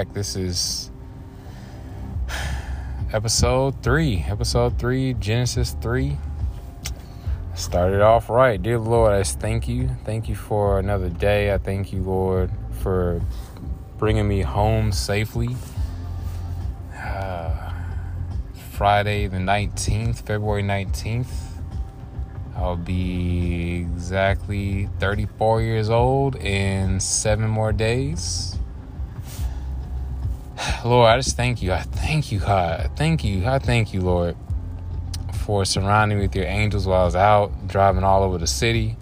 Back. 0.00 0.14
This 0.14 0.34
is 0.34 0.90
episode 3.12 3.82
three. 3.82 4.24
Episode 4.26 4.78
three, 4.78 5.12
Genesis 5.12 5.76
3. 5.82 6.16
Started 7.54 8.00
off 8.00 8.30
right. 8.30 8.62
Dear 8.62 8.78
Lord, 8.78 9.12
I 9.12 9.22
thank 9.24 9.68
you. 9.68 9.90
Thank 10.04 10.26
you 10.26 10.34
for 10.34 10.78
another 10.78 11.10
day. 11.10 11.52
I 11.52 11.58
thank 11.58 11.92
you, 11.92 12.00
Lord, 12.00 12.50
for 12.80 13.20
bringing 13.98 14.26
me 14.26 14.40
home 14.40 14.90
safely. 14.90 15.54
Uh, 16.96 17.72
Friday, 18.72 19.26
the 19.26 19.36
19th, 19.36 20.22
February 20.22 20.62
19th. 20.62 21.28
I'll 22.56 22.76
be 22.76 23.86
exactly 23.92 24.88
34 24.98 25.60
years 25.60 25.90
old 25.90 26.36
in 26.36 27.00
seven 27.00 27.50
more 27.50 27.74
days. 27.74 28.56
Lord, 30.84 31.08
I 31.08 31.16
just 31.18 31.36
thank 31.36 31.62
you. 31.62 31.72
I 31.72 31.82
thank 31.82 32.32
you, 32.32 32.38
God. 32.38 32.90
Thank 32.96 33.22
you. 33.22 33.46
I 33.46 33.58
thank 33.58 33.92
you, 33.92 34.00
Lord, 34.00 34.36
for 35.44 35.64
surrounding 35.64 36.18
me 36.18 36.24
with 36.24 36.34
your 36.34 36.46
angels 36.46 36.86
while 36.86 37.02
I 37.02 37.04
was 37.04 37.16
out 37.16 37.68
driving 37.68 38.02
all 38.02 38.22
over 38.22 38.38
the 38.38 38.46
city. 38.46 38.96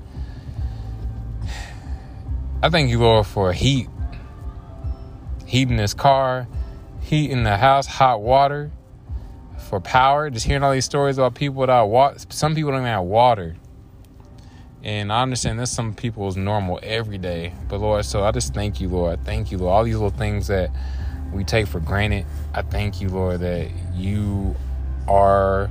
I 2.62 2.68
thank 2.70 2.90
you, 2.90 2.98
Lord, 2.98 3.26
for 3.26 3.52
heat. 3.52 3.88
Heat 5.46 5.68
in 5.68 5.76
this 5.76 5.94
car, 5.94 6.48
heat 7.00 7.30
in 7.30 7.44
the 7.44 7.56
house, 7.56 7.86
hot 7.86 8.20
water, 8.20 8.72
for 9.68 9.80
power. 9.80 10.28
Just 10.30 10.46
hearing 10.46 10.64
all 10.64 10.72
these 10.72 10.84
stories 10.84 11.16
about 11.16 11.34
people 11.34 11.56
without 11.56 11.86
water. 11.86 12.18
Some 12.30 12.54
people 12.54 12.72
don't 12.72 12.80
even 12.80 12.92
have 12.92 13.04
water. 13.04 13.56
And 14.82 15.12
I 15.12 15.22
understand 15.22 15.58
this 15.60 15.70
some 15.70 15.94
people's 15.94 16.36
normal 16.36 16.80
every 16.82 17.18
day. 17.18 17.52
But 17.68 17.80
Lord, 17.80 18.04
so 18.04 18.24
I 18.24 18.32
just 18.32 18.52
thank 18.52 18.80
you, 18.80 18.88
Lord. 18.88 19.24
Thank 19.24 19.52
you, 19.52 19.58
Lord. 19.58 19.72
All 19.72 19.84
these 19.84 19.94
little 19.94 20.10
things 20.10 20.48
that 20.48 20.70
we 21.32 21.44
take 21.44 21.66
for 21.66 21.80
granted. 21.80 22.26
I 22.54 22.62
thank 22.62 23.00
you, 23.00 23.08
Lord, 23.08 23.40
that 23.40 23.70
you 23.94 24.56
are 25.06 25.70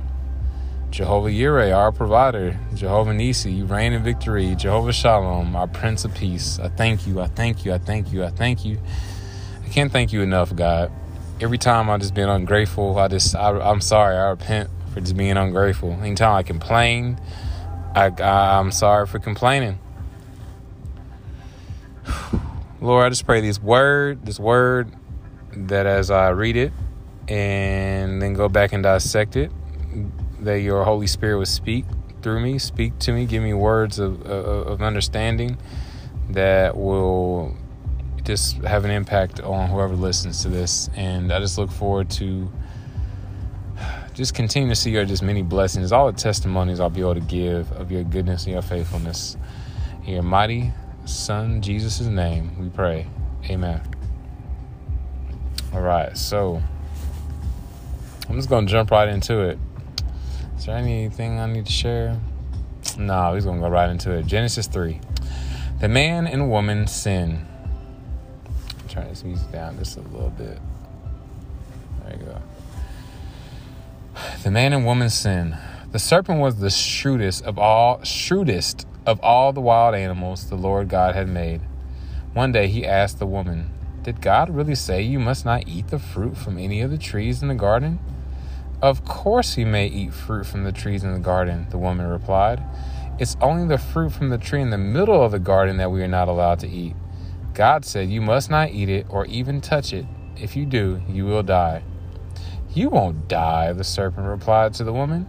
Jehovah 0.90 1.28
Yireh, 1.28 1.76
our 1.76 1.92
provider, 1.92 2.58
Jehovah 2.74 3.12
Nisi, 3.12 3.52
you 3.52 3.66
reign 3.66 3.92
in 3.92 4.02
victory, 4.02 4.54
Jehovah 4.54 4.92
Shalom, 4.92 5.54
our 5.54 5.66
Prince 5.66 6.04
of 6.04 6.14
Peace. 6.14 6.58
I 6.58 6.68
thank 6.68 7.06
you, 7.06 7.20
I 7.20 7.26
thank 7.26 7.64
you, 7.64 7.72
I 7.74 7.78
thank 7.78 8.12
you, 8.12 8.24
I 8.24 8.30
thank 8.30 8.64
you. 8.64 8.78
I 9.64 9.68
can't 9.68 9.92
thank 9.92 10.12
you 10.12 10.22
enough, 10.22 10.54
God. 10.56 10.90
Every 11.40 11.58
time 11.58 11.90
I 11.90 11.98
just 11.98 12.14
been 12.14 12.28
ungrateful, 12.28 12.98
I 12.98 13.08
just 13.08 13.34
I, 13.36 13.50
I'm 13.50 13.80
sorry. 13.80 14.16
I 14.16 14.30
repent 14.30 14.70
for 14.92 15.00
just 15.00 15.16
being 15.16 15.36
ungrateful. 15.36 15.92
Anytime 15.92 16.34
I 16.36 16.42
complain, 16.42 17.20
I, 17.94 18.06
I 18.06 18.58
I'm 18.58 18.72
sorry 18.72 19.06
for 19.06 19.18
complaining. 19.18 19.78
Lord, 22.80 23.04
I 23.06 23.08
just 23.10 23.26
pray 23.26 23.40
this 23.40 23.60
word, 23.60 24.24
this 24.24 24.40
word 24.40 24.90
that 25.52 25.86
as 25.86 26.10
I 26.10 26.28
read 26.30 26.56
it 26.56 26.72
and 27.28 28.20
then 28.20 28.34
go 28.34 28.48
back 28.48 28.72
and 28.72 28.82
dissect 28.82 29.36
it, 29.36 29.50
that 30.40 30.60
your 30.60 30.84
Holy 30.84 31.06
Spirit 31.06 31.38
would 31.38 31.48
speak 31.48 31.84
through 32.22 32.40
me, 32.40 32.58
speak 32.58 32.98
to 33.00 33.12
me, 33.12 33.26
give 33.26 33.42
me 33.42 33.54
words 33.54 33.98
of, 33.98 34.22
of, 34.22 34.66
of 34.66 34.82
understanding 34.82 35.56
that 36.30 36.76
will 36.76 37.56
just 38.24 38.56
have 38.58 38.84
an 38.84 38.90
impact 38.90 39.40
on 39.40 39.68
whoever 39.68 39.94
listens 39.94 40.42
to 40.42 40.48
this. 40.48 40.90
And 40.94 41.32
I 41.32 41.40
just 41.40 41.58
look 41.58 41.70
forward 41.70 42.10
to 42.10 42.50
just 44.14 44.34
continue 44.34 44.68
to 44.68 44.76
see 44.76 44.90
your 44.90 45.04
just 45.04 45.22
many 45.22 45.42
blessings, 45.42 45.92
all 45.92 46.10
the 46.10 46.18
testimonies 46.18 46.80
I'll 46.80 46.90
be 46.90 47.00
able 47.00 47.14
to 47.14 47.20
give 47.20 47.70
of 47.72 47.90
your 47.90 48.02
goodness 48.02 48.44
and 48.44 48.52
your 48.52 48.62
faithfulness. 48.62 49.36
In 50.04 50.14
your 50.14 50.22
mighty 50.22 50.72
Son, 51.04 51.62
Jesus' 51.62 52.00
name, 52.00 52.58
we 52.60 52.68
pray. 52.68 53.06
Amen. 53.48 53.97
All 55.74 55.82
right, 55.82 56.16
so 56.16 56.62
I'm 58.28 58.36
just 58.36 58.48
gonna 58.48 58.66
jump 58.66 58.90
right 58.90 59.08
into 59.08 59.40
it. 59.40 59.58
Is 60.56 60.66
there 60.66 60.76
anything 60.76 61.38
I 61.38 61.46
need 61.46 61.66
to 61.66 61.72
share? 61.72 62.18
No, 62.96 63.34
he's 63.34 63.44
gonna 63.44 63.60
go 63.60 63.68
right 63.68 63.90
into 63.90 64.12
it. 64.12 64.26
Genesis 64.26 64.66
3. 64.66 64.98
The 65.80 65.88
man 65.88 66.26
and 66.26 66.50
woman 66.50 66.86
sin. 66.86 67.46
I'm 68.80 68.88
trying 68.88 69.10
to 69.10 69.14
squeeze 69.14 69.42
down 69.42 69.78
just 69.78 69.96
a 69.96 70.00
little 70.00 70.30
bit. 70.30 70.58
There 72.04 72.16
you 72.18 72.24
go. 72.24 72.42
The 74.42 74.50
man 74.50 74.72
and 74.72 74.84
woman 74.84 75.10
sin. 75.10 75.56
The 75.92 75.98
serpent 75.98 76.40
was 76.40 76.56
the 76.56 76.70
shrewdest 76.70 77.44
of 77.44 77.58
all 77.58 78.02
shrewdest 78.04 78.86
of 79.06 79.20
all 79.20 79.52
the 79.52 79.60
wild 79.60 79.94
animals 79.94 80.48
the 80.48 80.56
Lord 80.56 80.88
God 80.88 81.14
had 81.14 81.28
made. 81.28 81.60
One 82.34 82.52
day 82.52 82.68
he 82.68 82.84
asked 82.86 83.18
the 83.18 83.26
woman, 83.26 83.70
did 84.08 84.22
God 84.22 84.48
really 84.48 84.74
say 84.74 85.02
you 85.02 85.18
must 85.18 85.44
not 85.44 85.68
eat 85.68 85.88
the 85.88 85.98
fruit 85.98 86.34
from 86.34 86.56
any 86.56 86.80
of 86.80 86.90
the 86.90 86.96
trees 86.96 87.42
in 87.42 87.48
the 87.48 87.54
garden? 87.54 87.98
Of 88.80 89.04
course 89.04 89.58
you 89.58 89.66
may 89.66 89.86
eat 89.86 90.14
fruit 90.14 90.46
from 90.46 90.64
the 90.64 90.72
trees 90.72 91.04
in 91.04 91.12
the 91.12 91.18
garden, 91.18 91.66
the 91.68 91.76
woman 91.76 92.06
replied. 92.06 92.62
It's 93.18 93.36
only 93.42 93.68
the 93.68 93.76
fruit 93.76 94.12
from 94.12 94.30
the 94.30 94.38
tree 94.38 94.62
in 94.62 94.70
the 94.70 94.78
middle 94.78 95.22
of 95.22 95.32
the 95.32 95.38
garden 95.38 95.76
that 95.76 95.90
we 95.90 96.02
are 96.02 96.08
not 96.08 96.26
allowed 96.26 96.58
to 96.60 96.66
eat. 96.66 96.96
God 97.52 97.84
said 97.84 98.08
you 98.08 98.22
must 98.22 98.48
not 98.48 98.70
eat 98.70 98.88
it 98.88 99.04
or 99.10 99.26
even 99.26 99.60
touch 99.60 99.92
it. 99.92 100.06
If 100.40 100.56
you 100.56 100.64
do, 100.64 101.02
you 101.06 101.26
will 101.26 101.42
die. 101.42 101.82
You 102.72 102.88
won't 102.88 103.28
die, 103.28 103.74
the 103.74 103.84
serpent 103.84 104.26
replied 104.26 104.72
to 104.74 104.84
the 104.84 104.92
woman. 104.94 105.28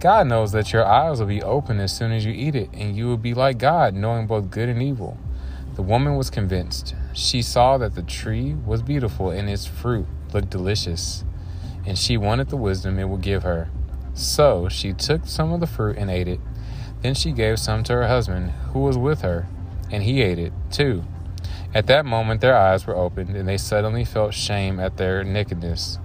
God 0.00 0.26
knows 0.26 0.52
that 0.52 0.74
your 0.74 0.84
eyes 0.84 1.18
will 1.18 1.28
be 1.28 1.42
open 1.42 1.80
as 1.80 1.96
soon 1.96 2.12
as 2.12 2.26
you 2.26 2.32
eat 2.34 2.54
it, 2.54 2.68
and 2.74 2.94
you 2.94 3.06
will 3.06 3.16
be 3.16 3.32
like 3.32 3.56
God, 3.56 3.94
knowing 3.94 4.26
both 4.26 4.50
good 4.50 4.68
and 4.68 4.82
evil. 4.82 5.16
The 5.76 5.82
woman 5.82 6.16
was 6.16 6.28
convinced. 6.28 6.94
She 7.18 7.42
saw 7.42 7.78
that 7.78 7.96
the 7.96 8.04
tree 8.04 8.54
was 8.54 8.80
beautiful 8.80 9.30
and 9.30 9.50
its 9.50 9.66
fruit 9.66 10.06
looked 10.32 10.50
delicious, 10.50 11.24
and 11.84 11.98
she 11.98 12.16
wanted 12.16 12.48
the 12.48 12.56
wisdom 12.56 12.96
it 12.96 13.08
would 13.08 13.22
give 13.22 13.42
her. 13.42 13.70
So 14.14 14.68
she 14.68 14.92
took 14.92 15.26
some 15.26 15.52
of 15.52 15.58
the 15.58 15.66
fruit 15.66 15.96
and 15.96 16.12
ate 16.12 16.28
it. 16.28 16.38
Then 17.02 17.14
she 17.14 17.32
gave 17.32 17.58
some 17.58 17.82
to 17.82 17.94
her 17.94 18.06
husband, 18.06 18.52
who 18.72 18.78
was 18.78 18.96
with 18.96 19.22
her, 19.22 19.48
and 19.90 20.04
he 20.04 20.22
ate 20.22 20.38
it 20.38 20.52
too. 20.70 21.02
At 21.74 21.88
that 21.88 22.06
moment 22.06 22.40
their 22.40 22.56
eyes 22.56 22.86
were 22.86 22.94
opened, 22.94 23.34
and 23.34 23.48
they 23.48 23.58
suddenly 23.58 24.04
felt 24.04 24.32
shame 24.32 24.78
at 24.78 24.96
their 24.96 25.24
nakedness. 25.24 25.98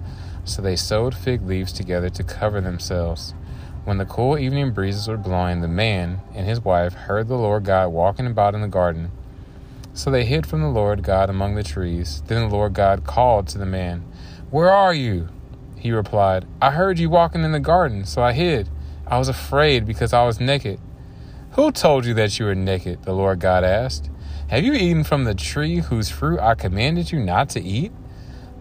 So 0.44 0.62
they 0.62 0.74
sewed 0.74 1.14
fig 1.14 1.42
leaves 1.42 1.72
together 1.72 2.10
to 2.10 2.24
cover 2.24 2.60
themselves. 2.60 3.34
When 3.84 3.98
the 3.98 4.04
cool 4.04 4.36
evening 4.36 4.72
breezes 4.72 5.06
were 5.06 5.16
blowing, 5.16 5.60
the 5.60 5.68
man 5.68 6.22
and 6.34 6.44
his 6.44 6.60
wife 6.60 6.94
heard 6.94 7.28
the 7.28 7.38
Lord 7.38 7.66
God 7.66 7.92
walking 7.92 8.26
about 8.26 8.56
in 8.56 8.62
the 8.62 8.66
garden. 8.66 9.12
So 9.94 10.10
they 10.10 10.24
hid 10.24 10.44
from 10.44 10.60
the 10.60 10.68
Lord 10.68 11.04
God 11.04 11.30
among 11.30 11.54
the 11.54 11.62
trees. 11.62 12.20
Then 12.26 12.48
the 12.48 12.54
Lord 12.54 12.74
God 12.74 13.04
called 13.04 13.46
to 13.48 13.58
the 13.58 13.64
man, 13.64 14.04
Where 14.50 14.70
are 14.70 14.92
you? 14.92 15.28
He 15.76 15.92
replied, 15.92 16.46
I 16.60 16.72
heard 16.72 16.98
you 16.98 17.08
walking 17.08 17.44
in 17.44 17.52
the 17.52 17.60
garden, 17.60 18.04
so 18.04 18.20
I 18.20 18.32
hid. 18.32 18.68
I 19.06 19.18
was 19.18 19.28
afraid 19.28 19.86
because 19.86 20.12
I 20.12 20.24
was 20.24 20.40
naked. 20.40 20.80
Who 21.52 21.70
told 21.70 22.06
you 22.06 22.14
that 22.14 22.36
you 22.38 22.46
were 22.46 22.56
naked? 22.56 23.04
The 23.04 23.12
Lord 23.12 23.38
God 23.38 23.62
asked. 23.62 24.10
Have 24.48 24.64
you 24.64 24.72
eaten 24.72 25.04
from 25.04 25.24
the 25.24 25.34
tree 25.34 25.76
whose 25.76 26.10
fruit 26.10 26.40
I 26.40 26.56
commanded 26.56 27.12
you 27.12 27.20
not 27.20 27.48
to 27.50 27.62
eat? 27.62 27.92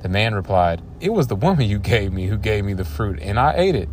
The 0.03 0.09
man 0.09 0.35
replied, 0.35 0.83
It 1.00 1.13
was 1.13 1.27
the 1.27 1.35
woman 1.35 1.67
you 1.67 1.79
gave 1.79 2.13
me 2.13 2.27
who 2.27 2.38
gave 2.38 2.63
me 2.63 2.73
the 2.73 2.85
fruit, 2.85 3.19
and 3.21 3.39
I 3.39 3.55
ate 3.55 3.75
it. 3.75 3.89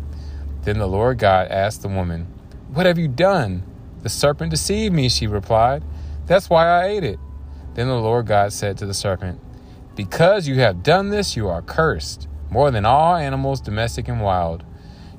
Then 0.61 0.77
the 0.77 0.87
Lord 0.87 1.17
God 1.17 1.47
asked 1.47 1.81
the 1.81 1.87
woman, 1.87 2.27
What 2.71 2.85
have 2.85 2.99
you 2.99 3.07
done? 3.07 3.63
The 4.03 4.09
serpent 4.09 4.51
deceived 4.51 4.93
me, 4.93 5.09
she 5.09 5.25
replied. 5.25 5.83
That's 6.27 6.49
why 6.49 6.67
I 6.67 6.87
ate 6.87 7.03
it. 7.03 7.19
Then 7.73 7.87
the 7.87 7.95
Lord 7.95 8.27
God 8.27 8.51
said 8.51 8.77
to 8.77 8.85
the 8.85 8.93
serpent, 8.93 9.39
Because 9.95 10.47
you 10.47 10.55
have 10.55 10.83
done 10.83 11.09
this, 11.09 11.35
you 11.37 11.47
are 11.47 11.61
cursed, 11.61 12.27
more 12.49 12.69
than 12.69 12.85
all 12.85 13.15
animals, 13.15 13.61
domestic 13.61 14.09
and 14.09 14.21
wild. 14.21 14.63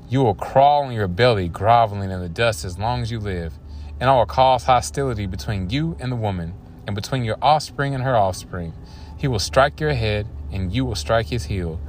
You 0.09 0.23
will 0.23 0.35
crawl 0.35 0.85
on 0.85 0.93
your 0.93 1.09
belly, 1.09 1.49
groveling 1.49 2.11
in 2.11 2.21
the 2.21 2.29
dust 2.29 2.65
as 2.65 2.79
long 2.79 3.01
as 3.01 3.11
you 3.11 3.19
live, 3.19 3.55
and 3.99 4.11
I 4.11 4.17
will 4.17 4.27
cause 4.27 4.65
hostility 4.65 5.27
between 5.27 5.71
you 5.71 5.97
and 5.99 6.13
the 6.13 6.17
woman, 6.17 6.53
and 6.87 6.95
between 6.95 7.25
your 7.25 7.39
offspring 7.41 7.95
and 7.95 8.05
her 8.05 8.17
offspring. 8.17 8.75
He 9.17 9.29
will 9.29 9.39
strike 9.39 9.81
your 9.81 9.95
head, 9.95 10.27
and 10.53 10.71
you 10.73 10.85
will 10.85 10.95
strike 10.95 11.29
his 11.29 11.45
heel. 11.45 11.81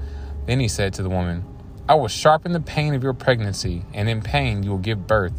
Then 0.45 0.62
he 0.62 0.69
said 0.69 0.94
to 0.94 1.04
the 1.04 1.09
woman, 1.09 1.44
I 1.89 1.95
will 1.95 2.07
sharpen 2.07 2.54
the 2.54 2.62
pain 2.62 2.94
of 2.94 3.04
your 3.04 3.13
pregnancy, 3.13 3.83
and 3.94 4.07
in 4.07 4.21
pain 4.21 4.63
you 4.63 4.71
will 4.71 4.77
give 4.77 5.07
birth, 5.07 5.33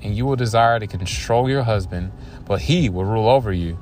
and 0.00 0.14
you 0.16 0.24
will 0.24 0.36
desire 0.36 0.78
to 0.78 0.86
control 0.86 1.50
your 1.50 1.64
husband, 1.64 2.12
but 2.44 2.60
he 2.60 2.88
will 2.88 3.04
rule 3.04 3.28
over 3.28 3.52
you. 3.52 3.78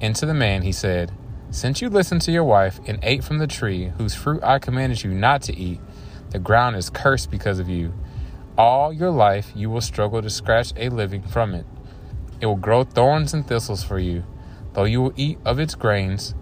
And 0.00 0.14
to 0.16 0.26
the 0.26 0.34
man 0.34 0.62
he 0.62 0.72
said, 0.72 1.12
Since 1.50 1.80
you 1.80 1.88
listened 1.88 2.22
to 2.22 2.32
your 2.32 2.44
wife 2.44 2.80
and 2.86 2.98
ate 3.02 3.24
from 3.24 3.38
the 3.38 3.46
tree 3.46 3.92
whose 3.98 4.14
fruit 4.14 4.42
I 4.42 4.58
commanded 4.58 5.02
you 5.02 5.10
not 5.10 5.42
to 5.42 5.56
eat, 5.56 5.80
the 6.30 6.38
ground 6.38 6.76
is 6.76 6.90
cursed 6.90 7.30
because 7.30 7.58
of 7.58 7.68
you. 7.68 7.94
All 8.58 8.92
your 8.92 9.10
life 9.10 9.52
you 9.54 9.70
will 9.70 9.80
struggle 9.80 10.20
to 10.20 10.30
scratch 10.30 10.72
a 10.76 10.88
living 10.88 11.22
from 11.22 11.54
it. 11.54 11.66
It 12.40 12.46
will 12.46 12.56
grow 12.56 12.84
thorns 12.84 13.32
and 13.32 13.46
thistles 13.46 13.82
for 13.82 13.98
you, 13.98 14.24
though 14.74 14.84
you 14.84 15.00
will 15.00 15.14
eat 15.16 15.38
of 15.44 15.58
its 15.58 15.74
grains, 15.74 16.34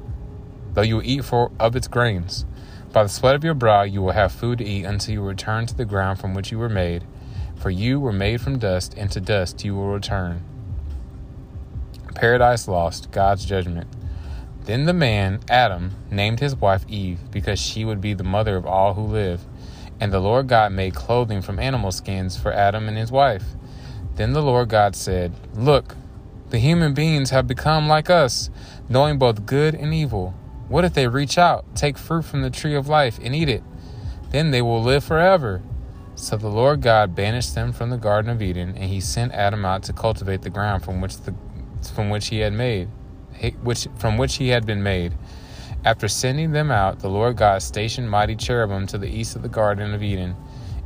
though 0.72 0.82
you 0.82 0.96
will 0.96 1.06
eat 1.06 1.24
for 1.24 1.52
of 1.60 1.76
its 1.76 1.86
grains. 1.86 2.44
By 2.92 3.04
the 3.04 3.08
sweat 3.08 3.34
of 3.34 3.44
your 3.44 3.54
brow 3.54 3.82
you 3.82 4.02
will 4.02 4.12
have 4.12 4.32
food 4.32 4.58
to 4.58 4.64
eat 4.64 4.84
until 4.84 5.14
you 5.14 5.22
return 5.22 5.66
to 5.66 5.76
the 5.76 5.84
ground 5.84 6.18
from 6.18 6.34
which 6.34 6.50
you 6.50 6.58
were 6.58 6.68
made, 6.68 7.04
for 7.56 7.70
you 7.70 8.00
were 8.00 8.12
made 8.12 8.40
from 8.40 8.58
dust, 8.58 8.94
and 8.96 9.10
to 9.12 9.20
dust 9.20 9.64
you 9.64 9.74
will 9.74 9.88
return. 9.88 10.44
Paradise 12.14 12.68
Lost, 12.68 13.10
God's 13.10 13.44
Judgment. 13.44 13.88
Then 14.64 14.86
the 14.86 14.94
man, 14.94 15.40
Adam, 15.48 15.92
named 16.10 16.40
his 16.40 16.56
wife 16.56 16.84
Eve 16.88 17.18
because 17.30 17.60
she 17.60 17.84
would 17.84 18.00
be 18.00 18.14
the 18.14 18.24
mother 18.24 18.56
of 18.56 18.64
all 18.64 18.94
who 18.94 19.02
live. 19.02 19.42
And 20.00 20.12
the 20.12 20.20
Lord 20.20 20.48
God 20.48 20.72
made 20.72 20.94
clothing 20.94 21.42
from 21.42 21.58
animal 21.58 21.92
skins 21.92 22.36
for 22.36 22.52
Adam 22.52 22.88
and 22.88 22.96
his 22.96 23.12
wife. 23.12 23.44
Then 24.16 24.32
the 24.32 24.42
Lord 24.42 24.68
God 24.68 24.96
said, 24.96 25.32
Look, 25.54 25.96
the 26.50 26.58
human 26.58 26.94
beings 26.94 27.30
have 27.30 27.46
become 27.46 27.88
like 27.88 28.08
us, 28.08 28.48
knowing 28.88 29.18
both 29.18 29.44
good 29.44 29.74
and 29.74 29.92
evil. 29.92 30.34
What 30.68 30.84
if 30.84 30.94
they 30.94 31.08
reach 31.08 31.36
out, 31.36 31.74
take 31.74 31.98
fruit 31.98 32.24
from 32.24 32.42
the 32.42 32.50
tree 32.50 32.74
of 32.74 32.88
life, 32.88 33.18
and 33.22 33.34
eat 33.34 33.48
it? 33.48 33.62
Then 34.30 34.50
they 34.50 34.62
will 34.62 34.82
live 34.82 35.04
forever. 35.04 35.62
So 36.14 36.36
the 36.36 36.48
Lord 36.48 36.80
God 36.80 37.14
banished 37.14 37.54
them 37.54 37.72
from 37.72 37.90
the 37.90 37.96
Garden 37.96 38.30
of 38.30 38.40
Eden, 38.40 38.70
and 38.76 38.84
he 38.84 39.00
sent 39.00 39.32
Adam 39.32 39.64
out 39.64 39.82
to 39.84 39.92
cultivate 39.92 40.42
the 40.42 40.50
ground 40.50 40.84
from 40.84 41.00
which 41.00 41.18
the 41.18 41.34
from 41.90 42.10
which 42.10 42.28
he 42.28 42.38
had 42.38 42.52
made, 42.52 42.88
which 43.62 43.88
from 43.98 44.18
which 44.18 44.36
he 44.36 44.48
had 44.48 44.66
been 44.66 44.82
made. 44.82 45.12
After 45.84 46.08
sending 46.08 46.52
them 46.52 46.70
out, 46.70 47.00
the 47.00 47.10
Lord 47.10 47.36
God 47.36 47.62
stationed 47.62 48.10
mighty 48.10 48.36
cherubim 48.36 48.86
to 48.86 48.98
the 48.98 49.08
east 49.08 49.36
of 49.36 49.42
the 49.42 49.48
Garden 49.48 49.92
of 49.92 50.02
Eden, 50.02 50.34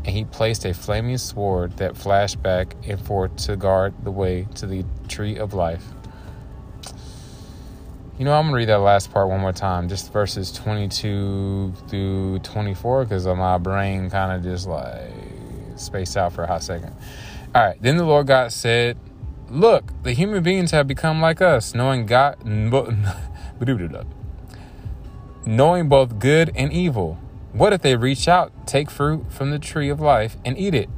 and 0.04 0.08
he 0.08 0.24
placed 0.24 0.64
a 0.64 0.74
flaming 0.74 1.18
sword 1.18 1.76
that 1.76 1.96
flashed 1.96 2.42
back 2.42 2.74
and 2.86 3.00
forth 3.00 3.36
to 3.36 3.56
guard 3.56 3.94
the 4.02 4.10
way 4.10 4.48
to 4.56 4.66
the 4.66 4.84
tree 5.06 5.36
of 5.38 5.54
life. 5.54 5.84
You 8.18 8.24
know, 8.24 8.32
I'm 8.32 8.48
to 8.48 8.54
read 8.54 8.68
that 8.68 8.78
last 8.78 9.12
part 9.12 9.28
one 9.28 9.38
more 9.40 9.52
time, 9.52 9.88
just 9.88 10.12
verses 10.12 10.50
22 10.50 11.72
through 11.86 12.40
24, 12.40 13.04
because 13.04 13.26
my 13.26 13.58
brain 13.58 14.10
kind 14.10 14.32
of 14.32 14.42
just 14.42 14.66
like 14.66 15.12
spaced 15.76 16.16
out 16.16 16.32
for 16.32 16.42
a 16.42 16.48
hot 16.48 16.64
second. 16.64 16.92
All 17.54 17.62
right. 17.62 17.80
Then 17.80 17.96
the 17.96 18.04
Lord 18.04 18.26
God 18.26 18.50
said, 18.50 18.98
Look, 19.50 20.02
the 20.02 20.12
human 20.12 20.42
beings 20.42 20.72
have 20.72 20.86
become 20.86 21.22
like 21.22 21.40
us, 21.40 21.74
knowing 21.74 22.04
God, 22.04 22.36
knowing 25.46 25.88
both 25.88 26.18
good 26.18 26.52
and 26.54 26.72
evil. 26.72 27.18
What 27.52 27.72
if 27.72 27.80
they 27.80 27.96
reach 27.96 28.28
out, 28.28 28.52
take 28.66 28.90
fruit 28.90 29.32
from 29.32 29.50
the 29.50 29.58
tree 29.58 29.88
of 29.88 30.00
life, 30.00 30.36
and 30.44 30.58
eat 30.58 30.74
it? 30.74 30.90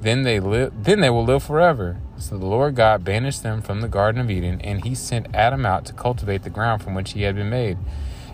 Then 0.00 0.22
they 0.22 0.40
live. 0.40 0.84
Then 0.84 1.00
they 1.00 1.10
will 1.10 1.24
live 1.24 1.42
forever. 1.42 1.98
So 2.16 2.38
the 2.38 2.46
Lord 2.46 2.76
God 2.76 3.04
banished 3.04 3.42
them 3.42 3.60
from 3.60 3.82
the 3.82 3.88
Garden 3.88 4.22
of 4.22 4.30
Eden, 4.30 4.60
and 4.62 4.84
he 4.84 4.94
sent 4.94 5.34
Adam 5.34 5.66
out 5.66 5.84
to 5.86 5.92
cultivate 5.92 6.44
the 6.44 6.50
ground 6.50 6.82
from 6.82 6.94
which 6.94 7.12
he 7.12 7.22
had 7.22 7.34
been 7.34 7.50
made. 7.50 7.76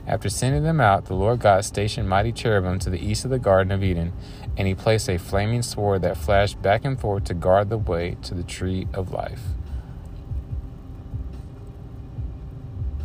After 0.06 0.28
sending 0.28 0.62
them 0.62 0.80
out, 0.80 1.06
the 1.06 1.14
Lord 1.14 1.40
God 1.40 1.64
stationed 1.64 2.08
mighty 2.08 2.32
cherubim 2.32 2.78
to 2.80 2.90
the 2.90 3.04
east 3.04 3.24
of 3.24 3.30
the 3.30 3.38
Garden 3.38 3.72
of 3.72 3.82
Eden, 3.82 4.12
and 4.60 4.68
he 4.68 4.74
placed 4.74 5.08
a 5.08 5.16
flaming 5.16 5.62
sword 5.62 6.02
that 6.02 6.18
flashed 6.18 6.60
back 6.60 6.84
and 6.84 7.00
forth 7.00 7.24
to 7.24 7.32
guard 7.32 7.70
the 7.70 7.78
way 7.78 8.18
to 8.20 8.34
the 8.34 8.42
tree 8.42 8.86
of 8.92 9.10
life. 9.10 9.40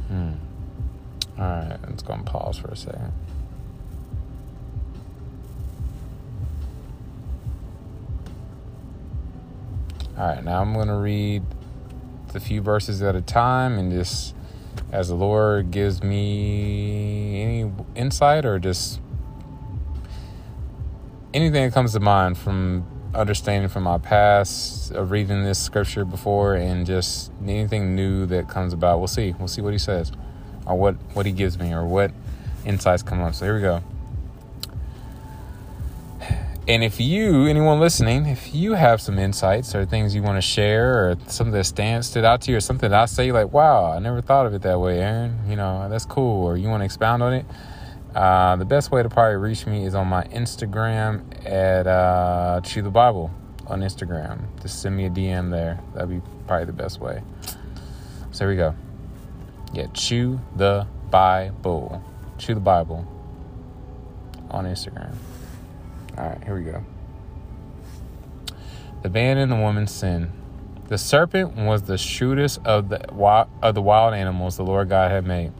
Hmm. 0.09 0.33
All 1.39 1.45
right, 1.45 1.79
let's 1.87 2.03
go 2.03 2.11
and 2.11 2.25
pause 2.25 2.57
for 2.57 2.67
a 2.67 2.75
second. 2.75 3.13
All 10.17 10.27
right, 10.27 10.43
now 10.43 10.61
I'm 10.61 10.73
going 10.73 10.89
to 10.89 10.95
read 10.95 11.41
a 12.33 12.39
few 12.41 12.59
verses 12.59 13.01
at 13.01 13.15
a 13.15 13.21
time 13.21 13.79
and 13.79 13.93
just 13.93 14.35
as 14.91 15.07
the 15.07 15.15
Lord 15.15 15.71
gives 15.71 16.03
me 16.03 17.41
any 17.41 17.71
insight 17.95 18.45
or 18.45 18.59
just 18.59 18.99
anything 21.35 21.65
that 21.65 21.73
comes 21.73 21.91
to 21.91 21.99
mind 21.99 22.37
from 22.37 22.85
understanding 23.13 23.69
from 23.69 23.83
my 23.83 23.97
past 23.97 24.91
of 24.91 25.11
reading 25.11 25.43
this 25.43 25.59
scripture 25.59 26.05
before 26.05 26.55
and 26.55 26.85
just 26.85 27.29
anything 27.43 27.93
new 27.93 28.25
that 28.25 28.47
comes 28.47 28.71
about. 28.71 28.99
We'll 28.99 29.07
see. 29.07 29.35
We'll 29.37 29.49
see 29.49 29.61
what 29.61 29.73
he 29.73 29.79
says 29.79 30.13
or 30.65 30.77
what, 30.77 30.95
what 31.13 31.25
he 31.25 31.33
gives 31.33 31.59
me 31.59 31.73
or 31.73 31.85
what 31.85 32.11
insights 32.65 33.03
come 33.03 33.21
up. 33.21 33.35
So 33.35 33.45
here 33.45 33.55
we 33.55 33.61
go. 33.61 33.83
And 36.67 36.83
if 36.83 36.99
you, 36.99 37.45
anyone 37.45 37.79
listening, 37.79 38.25
if 38.25 38.55
you 38.55 38.73
have 38.73 38.99
some 39.01 39.19
insights 39.19 39.75
or 39.75 39.85
things 39.85 40.15
you 40.15 40.23
want 40.23 40.37
to 40.37 40.41
share 40.41 41.09
or 41.09 41.17
something 41.27 41.51
that 41.51 41.65
stands 41.65 42.07
stood 42.07 42.25
out 42.25 42.41
to 42.43 42.51
you 42.51 42.57
or 42.57 42.61
something 42.61 42.89
that 42.89 42.99
I 42.99 43.05
say 43.05 43.31
like, 43.31 43.51
wow, 43.51 43.91
I 43.91 43.99
never 43.99 44.21
thought 44.21 44.47
of 44.47 44.53
it 44.53 44.63
that 44.63 44.79
way, 44.79 44.99
Aaron, 44.99 45.37
you 45.47 45.57
know, 45.57 45.87
that's 45.89 46.05
cool, 46.05 46.43
or 46.43 46.57
you 46.57 46.67
want 46.69 46.81
to 46.81 46.85
expound 46.85 47.21
on 47.21 47.33
it, 47.33 47.45
uh, 48.15 48.55
the 48.55 48.65
best 48.65 48.91
way 48.91 49.03
to 49.03 49.09
probably 49.09 49.35
reach 49.35 49.65
me 49.65 49.85
is 49.85 49.93
on 49.93 50.07
my 50.07 50.23
Instagram 50.25 51.25
at 51.45 51.85
uh, 51.85 52.61
Chew 52.63 52.81
the 52.81 52.89
Bible 52.89 53.29
on 53.67 53.81
Instagram. 53.81 54.45
Just 54.61 54.81
send 54.81 54.95
me 54.95 55.05
a 55.05 55.09
DM 55.09 55.51
there. 55.51 55.81
That'd 55.93 56.09
be 56.09 56.21
probably 56.47 56.65
the 56.65 56.73
best 56.73 57.01
way. 57.01 57.21
So 58.31 58.45
here 58.45 58.49
we 58.49 58.55
go. 58.55 58.73
Yeah, 59.73 59.87
Chew 59.93 60.39
the 60.55 60.87
Bible. 61.11 62.01
Chew 62.37 62.53
the 62.53 62.61
Bible 62.61 63.05
on 64.49 64.63
Instagram. 64.63 65.13
All 66.17 66.29
right, 66.29 66.41
here 66.41 66.55
we 66.55 66.63
go. 66.63 66.85
The 69.03 69.09
man 69.09 69.37
and 69.37 69.51
the 69.51 69.57
woman 69.57 69.87
sin. 69.87 70.31
The 70.87 70.97
serpent 70.97 71.57
was 71.57 71.83
the 71.83 71.97
shrewdest 71.97 72.59
of 72.63 72.87
the 72.87 73.09
of 73.61 73.75
the 73.75 73.81
wild 73.81 74.13
animals 74.13 74.55
the 74.55 74.63
Lord 74.63 74.87
God 74.87 75.11
had 75.11 75.25
made. 75.25 75.51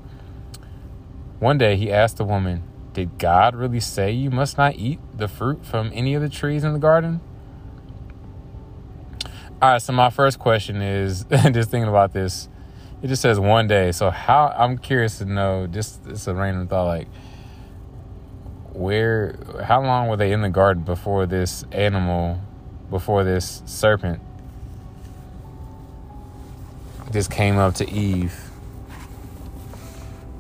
One 1.46 1.60
day 1.60 1.76
he 1.76 1.92
asked 1.92 2.18
the 2.18 2.24
woman, 2.24 2.64
Did 2.94 3.20
God 3.20 3.56
really 3.56 3.80
say 3.80 4.10
you 4.10 4.32
must 4.32 4.58
not 4.58 4.78
eat 4.78 4.98
the 5.16 5.28
fruit 5.28 5.64
from 5.64 5.92
any 5.94 6.16
of 6.16 6.24
the 6.24 6.28
trees 6.28 6.64
in 6.64 6.74
the 6.74 6.80
garden? 6.80 7.22
All 9.62 9.74
right, 9.74 9.80
so 9.80 9.94
my 9.94 10.10
first 10.10 10.40
question 10.40 10.82
is 10.82 11.24
just 11.30 11.70
thinking 11.70 11.88
about 11.88 12.14
this. 12.14 12.50
It 13.04 13.10
just 13.10 13.22
says 13.22 13.40
one 13.40 13.68
day. 13.68 13.92
So 13.92 14.10
how 14.10 14.56
I'm 14.58 14.80
curious 14.80 15.20
to 15.20 15.26
know, 15.26 15.68
just 15.68 16.08
it's 16.08 16.26
a 16.26 16.34
random 16.34 16.68
thought, 16.68 16.86
like 16.86 17.08
where 18.74 19.38
how 19.66 19.84
long 19.84 20.08
were 20.08 20.18
they 20.18 20.32
in 20.32 20.42
the 20.42 20.50
garden 20.50 20.82
before 20.82 21.28
this 21.28 21.64
animal 21.72 22.42
before 22.90 23.24
this 23.24 23.62
serpent 23.68 24.20
just 27.12 27.30
came 27.30 27.60
up 27.60 27.76
to 27.76 27.88
Eve 27.88 28.45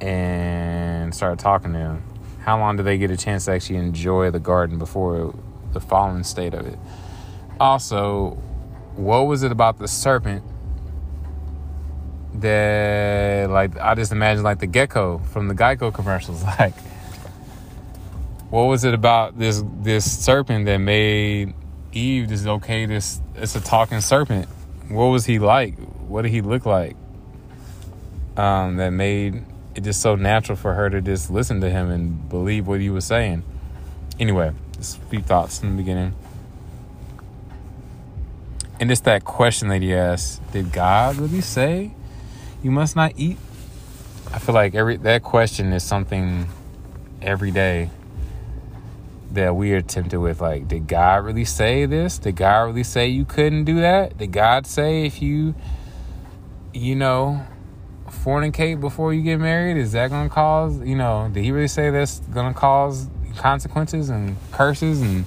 and 0.01 1.13
started 1.13 1.39
talking 1.39 1.73
to 1.73 1.79
him? 1.79 2.03
How 2.39 2.59
long 2.59 2.77
do 2.77 2.83
they 2.83 2.97
get 2.97 3.11
a 3.11 3.17
chance 3.17 3.45
to 3.45 3.51
actually 3.51 3.77
enjoy 3.77 4.31
the 4.31 4.39
garden 4.39 4.77
before 4.77 5.33
the 5.73 5.79
fallen 5.79 6.23
state 6.23 6.53
of 6.53 6.65
it? 6.67 6.77
Also, 7.59 8.37
what 8.95 9.21
was 9.21 9.43
it 9.43 9.51
about 9.51 9.79
the 9.79 9.87
serpent 9.87 10.43
that 12.41 13.49
like 13.49 13.77
I 13.77 13.95
just 13.95 14.11
imagine 14.11 14.43
like 14.43 14.59
the 14.59 14.67
gecko 14.67 15.19
from 15.19 15.47
the 15.47 15.53
Geico 15.53 15.93
commercials 15.93 16.43
like 16.59 16.75
what 18.49 18.63
was 18.63 18.83
it 18.83 18.93
about 18.93 19.37
this 19.37 19.63
this 19.81 20.19
serpent 20.23 20.65
that 20.65 20.77
made 20.77 21.53
Eve 21.93 22.29
this 22.29 22.45
okay 22.45 22.85
this 22.85 23.21
it's 23.35 23.55
a 23.55 23.61
talking 23.61 24.01
serpent 24.01 24.47
what 24.89 25.05
was 25.05 25.25
he 25.25 25.39
like 25.39 25.77
what 26.07 26.23
did 26.23 26.31
he 26.31 26.41
look 26.41 26.65
like 26.65 26.95
um, 28.37 28.75
that 28.75 28.89
made 28.89 29.45
it 29.75 29.83
just 29.83 30.01
so 30.01 30.15
natural 30.15 30.55
for 30.55 30.73
her 30.73 30.89
to 30.89 31.01
just 31.01 31.29
listen 31.29 31.61
to 31.61 31.69
him 31.69 31.89
and 31.89 32.29
believe 32.29 32.67
what 32.67 32.79
he 32.79 32.89
was 32.89 33.05
saying. 33.05 33.43
Anyway 34.19 34.53
just 34.77 34.97
a 34.97 35.05
few 35.05 35.21
thoughts 35.21 35.61
in 35.61 35.71
the 35.71 35.77
beginning. 35.77 36.13
And 38.79 38.91
it's 38.91 39.01
that 39.01 39.23
question 39.23 39.69
that 39.69 39.81
he 39.81 39.93
asked 39.93 40.41
did 40.51 40.71
God 40.71 41.15
really 41.15 41.41
say 41.41 41.91
you 42.61 42.71
must 42.71 42.95
not 42.95 43.13
eat? 43.15 43.37
I 44.33 44.39
feel 44.39 44.55
like 44.55 44.75
every 44.75 44.97
that 44.97 45.23
question 45.23 45.71
is 45.71 45.83
something 45.83 46.47
every 47.21 47.51
day 47.51 47.89
that 49.31 49.55
we 49.55 49.73
are 49.73 49.81
tempted 49.81 50.19
with 50.19 50.41
like 50.41 50.67
did 50.67 50.87
god 50.87 51.23
really 51.23 51.45
say 51.45 51.85
this? 51.85 52.17
Did 52.17 52.35
god 52.35 52.63
really 52.63 52.83
say 52.83 53.07
you 53.07 53.25
couldn't 53.25 53.63
do 53.63 53.79
that? 53.79 54.17
Did 54.17 54.31
god 54.31 54.67
say 54.67 55.05
if 55.05 55.21
you 55.21 55.55
you 56.73 56.95
know 56.95 57.45
fornicate 58.15 58.79
before 58.79 59.13
you 59.13 59.21
get 59.21 59.39
married? 59.39 59.77
Is 59.77 59.91
that 59.93 60.09
gonna 60.09 60.29
cause 60.29 60.79
you 60.79 60.95
know 60.95 61.29
did 61.31 61.43
he 61.43 61.51
really 61.51 61.67
say 61.67 61.89
that's 61.89 62.19
gonna 62.19 62.53
cause 62.53 63.07
consequences 63.37 64.09
and 64.09 64.37
curses 64.51 65.01
and 65.01 65.25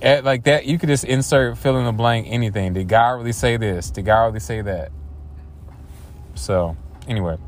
at, 0.00 0.24
like 0.24 0.44
that? 0.44 0.66
You 0.66 0.78
could 0.78 0.88
just 0.88 1.04
insert 1.04 1.58
fill 1.58 1.76
in 1.78 1.84
the 1.84 1.92
blank 1.92 2.26
anything. 2.30 2.72
Did 2.74 2.88
god 2.88 3.12
really 3.18 3.32
say 3.32 3.56
this? 3.56 3.90
Did 3.90 4.04
god 4.04 4.26
really 4.26 4.40
say 4.40 4.62
that? 4.62 4.92
So 6.34 6.76
anyway 7.08 7.38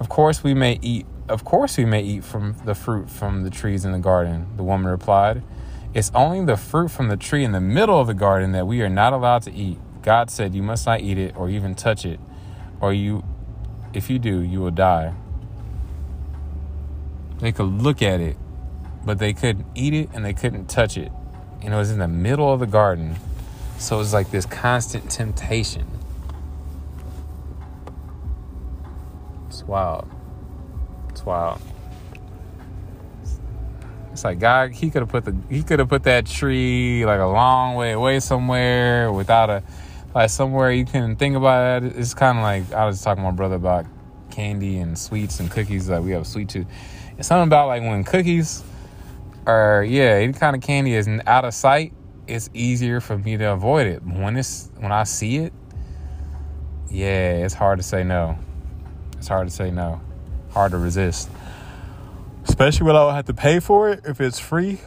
of 0.00 0.08
course 0.08 0.42
we 0.42 0.54
may 0.54 0.78
eat 0.82 1.06
of 1.28 1.44
course 1.44 1.76
we 1.76 1.84
may 1.84 2.02
eat 2.02 2.24
from 2.24 2.54
the 2.64 2.74
fruit 2.74 3.08
from 3.08 3.42
the 3.42 3.50
trees 3.50 3.84
in 3.84 3.92
the 3.92 3.98
garden, 3.98 4.46
the 4.56 4.62
woman 4.62 4.90
replied. 4.90 5.42
It's 5.94 6.10
only 6.14 6.44
the 6.44 6.56
fruit 6.56 6.90
from 6.90 7.08
the 7.08 7.16
tree 7.16 7.44
in 7.44 7.52
the 7.52 7.60
middle 7.60 7.98
of 8.00 8.08
the 8.08 8.14
garden 8.14 8.52
that 8.52 8.66
we 8.66 8.82
are 8.82 8.88
not 8.88 9.12
allowed 9.12 9.42
to 9.42 9.52
eat. 9.52 9.78
God 10.02 10.28
said 10.28 10.54
you 10.54 10.62
must 10.62 10.84
not 10.86 11.00
eat 11.00 11.16
it 11.16 11.36
or 11.36 11.48
even 11.48 11.74
touch 11.74 12.04
it, 12.04 12.20
or 12.84 12.92
you 12.92 13.24
if 13.94 14.10
you 14.10 14.18
do, 14.18 14.40
you 14.40 14.60
will 14.60 14.70
die. 14.70 15.14
They 17.38 17.50
could 17.50 17.82
look 17.82 18.02
at 18.02 18.20
it, 18.20 18.36
but 19.06 19.18
they 19.18 19.32
couldn't 19.32 19.66
eat 19.74 19.94
it 19.94 20.10
and 20.12 20.22
they 20.22 20.34
couldn't 20.34 20.66
touch 20.66 20.98
it. 20.98 21.10
And 21.62 21.72
it 21.72 21.76
was 21.76 21.90
in 21.90 21.98
the 21.98 22.08
middle 22.08 22.52
of 22.52 22.60
the 22.60 22.66
garden. 22.66 23.16
So 23.78 23.96
it 23.96 23.98
was 24.00 24.12
like 24.12 24.30
this 24.30 24.44
constant 24.44 25.10
temptation 25.10 25.86
It's 29.48 29.62
wild. 29.62 30.10
It's 31.08 31.24
wild. 31.24 31.60
It's 34.12 34.24
like 34.24 34.38
God, 34.38 34.72
he 34.72 34.90
could 34.90 35.02
have 35.02 35.08
put 35.08 35.24
the 35.24 35.34
he 35.48 35.62
could 35.62 35.78
have 35.78 35.88
put 35.88 36.02
that 36.02 36.26
tree 36.26 37.06
like 37.06 37.20
a 37.20 37.26
long 37.26 37.76
way 37.76 37.92
away 37.92 38.20
somewhere 38.20 39.10
without 39.10 39.50
a 39.50 39.62
like 40.14 40.30
somewhere 40.30 40.70
you 40.70 40.84
can 40.84 41.16
think 41.16 41.36
about 41.36 41.82
it. 41.82 41.96
It's 41.96 42.14
kind 42.14 42.38
of 42.38 42.42
like 42.44 42.72
I 42.72 42.86
was 42.86 43.02
talking 43.02 43.24
to 43.24 43.30
my 43.30 43.34
brother 43.34 43.56
about 43.56 43.86
candy 44.30 44.78
and 44.78 44.98
sweets 44.98 45.40
and 45.40 45.50
cookies. 45.50 45.88
Like 45.88 46.02
we 46.02 46.12
have 46.12 46.22
a 46.22 46.24
sweet 46.26 46.48
tooth. 46.48 46.66
It's 47.18 47.28
something 47.28 47.48
about 47.48 47.66
like 47.66 47.82
when 47.82 48.04
cookies 48.04 48.62
or 49.46 49.84
yeah, 49.86 50.14
any 50.14 50.32
kind 50.32 50.56
of 50.56 50.62
candy 50.62 50.94
is 50.94 51.08
out 51.26 51.44
of 51.44 51.54
sight. 51.54 51.92
It's 52.26 52.48
easier 52.54 53.00
for 53.00 53.18
me 53.18 53.36
to 53.36 53.52
avoid 53.52 53.86
it. 53.86 54.02
When 54.02 54.36
it's 54.36 54.70
when 54.78 54.92
I 54.92 55.04
see 55.04 55.38
it, 55.38 55.52
yeah, 56.90 57.44
it's 57.44 57.54
hard 57.54 57.78
to 57.78 57.82
say 57.82 58.04
no. 58.04 58.38
It's 59.18 59.28
hard 59.28 59.48
to 59.48 59.54
say 59.54 59.70
no. 59.70 60.00
Hard 60.50 60.72
to 60.72 60.78
resist. 60.78 61.28
Especially 62.46 62.86
when 62.86 62.96
I 62.96 63.00
don't 63.00 63.14
have 63.14 63.26
to 63.26 63.34
pay 63.34 63.58
for 63.58 63.90
it 63.90 64.02
if 64.04 64.20
it's 64.20 64.38
free. 64.38 64.80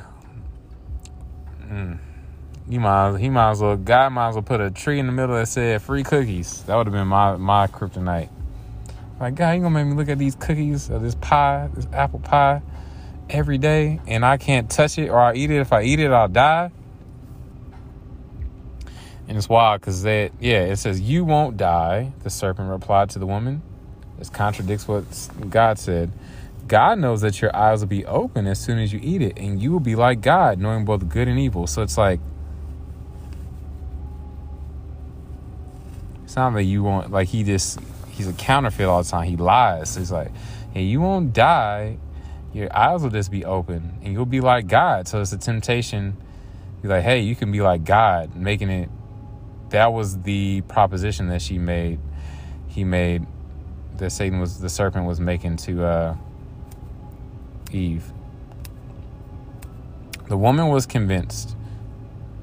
Mm. 1.66 2.00
You 2.70 2.82
might, 2.82 3.18
he 3.18 3.30
might 3.30 3.52
as 3.52 3.62
well, 3.62 3.78
God 3.78 4.12
might 4.12 4.30
as 4.30 4.36
well 4.36 4.44
put 4.44 4.60
a 4.60 4.70
tree 4.70 5.00
in 5.00 5.06
the 5.06 5.14
middle 5.14 5.36
that 5.36 5.48
said 5.48 5.82
free 5.82 6.04
cookies. 6.04 6.64
That 6.64 6.76
would 6.76 6.88
have 6.88 6.94
been 6.94 7.08
my 7.08 7.38
my 7.38 7.68
kryptonite. 7.68 8.30
Like, 9.20 9.36
God, 9.36 9.52
you 9.52 9.62
gonna 9.62 9.70
make 9.74 9.88
me 9.88 9.94
look 9.94 10.10
at 10.10 10.18
these 10.18 10.36
cookies 10.36 10.92
or 10.92 11.00
this 11.00 11.16
pie, 11.16 11.70
this 11.74 11.88
apple 11.94 12.20
pie, 12.20 12.62
every 13.30 13.58
day, 13.58 14.00
and 14.06 14.26
I 14.26 14.38
can't 14.38 14.70
touch 14.70 14.98
it 14.98 15.10
or 15.10 15.20
I 15.20 15.34
eat 15.34 15.50
it. 15.50 15.60
If 15.60 15.72
I 15.72 15.84
eat 15.84 16.00
it, 16.00 16.12
I'll 16.12 16.28
die. 16.28 16.72
And 19.28 19.38
it's 19.38 19.50
wild 19.50 19.82
because 19.82 20.04
that, 20.04 20.32
yeah, 20.40 20.64
it 20.64 20.78
says, 20.78 21.02
You 21.02 21.26
won't 21.26 21.58
die, 21.58 22.14
the 22.24 22.30
serpent 22.30 22.70
replied 22.70 23.10
to 23.12 23.20
the 23.20 23.26
woman. 23.26 23.62
This 24.18 24.30
contradicts 24.30 24.88
what 24.88 25.04
God 25.50 25.80
said. 25.80 26.12
God 26.68 27.00
knows 27.00 27.22
that 27.22 27.42
your 27.42 27.56
eyes 27.56 27.80
will 27.80 27.88
be 27.88 28.06
open 28.06 28.46
as 28.46 28.60
soon 28.60 28.78
as 28.78 28.92
you 28.92 29.00
eat 29.02 29.22
it, 29.22 29.38
and 29.38 29.62
you 29.62 29.72
will 29.72 29.80
be 29.80 29.96
like 29.96 30.22
God, 30.22 30.60
knowing 30.60 30.86
both 30.86 31.08
good 31.08 31.28
and 31.28 31.40
evil. 31.40 31.66
So 31.66 31.82
it's 31.82 31.98
like, 31.98 32.20
not 36.38 36.54
that 36.54 36.64
you 36.64 36.84
want, 36.84 37.12
like, 37.12 37.28
he 37.28 37.44
just, 37.44 37.80
he's 38.12 38.28
a 38.28 38.34
counterfeit 38.34 38.86
all 38.86 39.04
the 39.04 39.10
time. 39.10 39.28
He 39.28 39.36
lies. 39.36 39.96
He's 39.96 40.12
like, 40.12 40.32
hey, 40.74 40.84
you 40.84 41.02
won't 41.02 41.34
die. 41.34 41.98
Your 42.54 42.76
eyes 42.76 43.02
will 43.04 43.10
just 43.10 43.30
be 43.30 43.44
open, 43.44 44.00
and 44.02 44.14
you'll 44.14 44.26
be 44.26 44.40
like 44.40 44.68
God. 44.68 45.08
So 45.08 45.20
it's 45.22 45.34
a 45.34 45.38
temptation. 45.38 46.16
Be 46.82 46.88
like, 46.88 47.04
hey, 47.04 47.20
you 47.20 47.36
can 47.36 47.52
be 47.52 47.62
like 47.62 47.84
God, 47.84 48.36
making 48.36 48.70
it. 48.70 48.90
That 49.70 49.92
was 49.92 50.22
the 50.22 50.62
proposition 50.62 51.28
that 51.28 51.42
she 51.42 51.58
made. 51.58 52.00
He 52.68 52.84
made 52.84 53.28
that 53.98 54.12
Satan 54.12 54.40
was 54.40 54.60
the 54.60 54.70
serpent 54.70 55.06
was 55.06 55.20
making 55.20 55.58
to 55.58 55.84
uh, 55.84 56.16
Eve. 57.72 58.12
The 60.30 60.38
woman 60.38 60.70
was 60.70 60.86
convinced. 60.86 61.56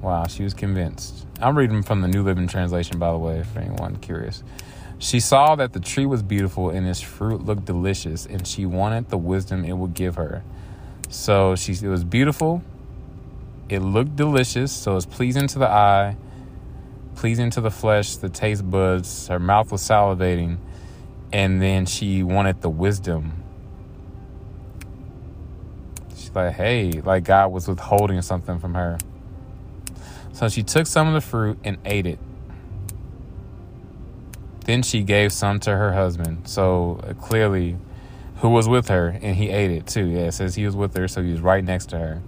Wow, 0.01 0.27
she 0.27 0.43
was 0.43 0.53
convinced. 0.53 1.24
I'm 1.41 1.57
reading 1.57 1.83
from 1.83 2.01
the 2.01 2.07
New 2.07 2.23
Living 2.23 2.47
Translation, 2.47 2.97
by 2.97 3.11
the 3.11 3.17
way, 3.17 3.43
for 3.43 3.59
anyone 3.59 3.97
curious. 3.97 4.43
She 4.99 5.19
saw 5.19 5.55
that 5.55 5.73
the 5.73 5.79
tree 5.79 6.05
was 6.05 6.23
beautiful 6.23 6.69
and 6.69 6.87
its 6.87 7.01
fruit 7.01 7.43
looked 7.43 7.65
delicious, 7.65 8.25
and 8.25 8.47
she 8.47 8.65
wanted 8.65 9.09
the 9.09 9.17
wisdom 9.17 9.65
it 9.65 9.73
would 9.73 9.93
give 9.93 10.15
her. 10.15 10.43
So 11.09 11.55
she, 11.55 11.73
it 11.73 11.89
was 11.89 12.03
beautiful. 12.03 12.63
It 13.67 13.79
looked 13.79 14.15
delicious, 14.15 14.71
so 14.71 14.93
it 14.93 14.95
was 14.95 15.05
pleasing 15.05 15.47
to 15.47 15.59
the 15.59 15.67
eye, 15.67 16.15
pleasing 17.15 17.49
to 17.51 17.61
the 17.61 17.71
flesh, 17.71 18.15
the 18.15 18.29
taste 18.29 18.69
buds. 18.69 19.27
Her 19.27 19.39
mouth 19.39 19.71
was 19.71 19.81
salivating, 19.81 20.57
and 21.33 21.61
then 21.61 21.85
she 21.85 22.23
wanted 22.23 22.61
the 22.61 22.69
wisdom 22.69 23.43
She's 26.15 26.33
like, 26.33 26.53
hey, 26.53 26.91
like 27.03 27.25
God 27.25 27.51
was 27.51 27.67
withholding 27.67 28.21
something 28.21 28.59
from 28.59 28.73
her. 28.73 28.97
So 30.35 30.49
she 30.49 30.63
took 30.63 30.85
some 30.85 31.07
of 31.07 31.13
the 31.13 31.21
fruit 31.21 31.57
and 31.63 31.77
ate 31.85 32.05
it. 32.05 32.19
Then 34.65 34.83
she 34.83 35.01
gave 35.01 35.31
some 35.31 35.61
to 35.61 35.71
her 35.71 35.93
husband. 35.93 36.49
So 36.49 36.99
uh, 37.03 37.13
clearly, 37.13 37.77
who 38.37 38.49
was 38.49 38.67
with 38.67 38.89
her, 38.89 39.17
and 39.21 39.37
he 39.37 39.49
ate 39.49 39.71
it 39.71 39.87
too. 39.87 40.05
Yeah, 40.05 40.23
it 40.27 40.33
says 40.33 40.55
he 40.55 40.65
was 40.65 40.75
with 40.75 40.93
her, 40.97 41.07
so 41.07 41.23
he 41.23 41.31
was 41.31 41.39
right 41.39 41.63
next 41.63 41.85
to 41.91 41.99
her. 41.99 42.21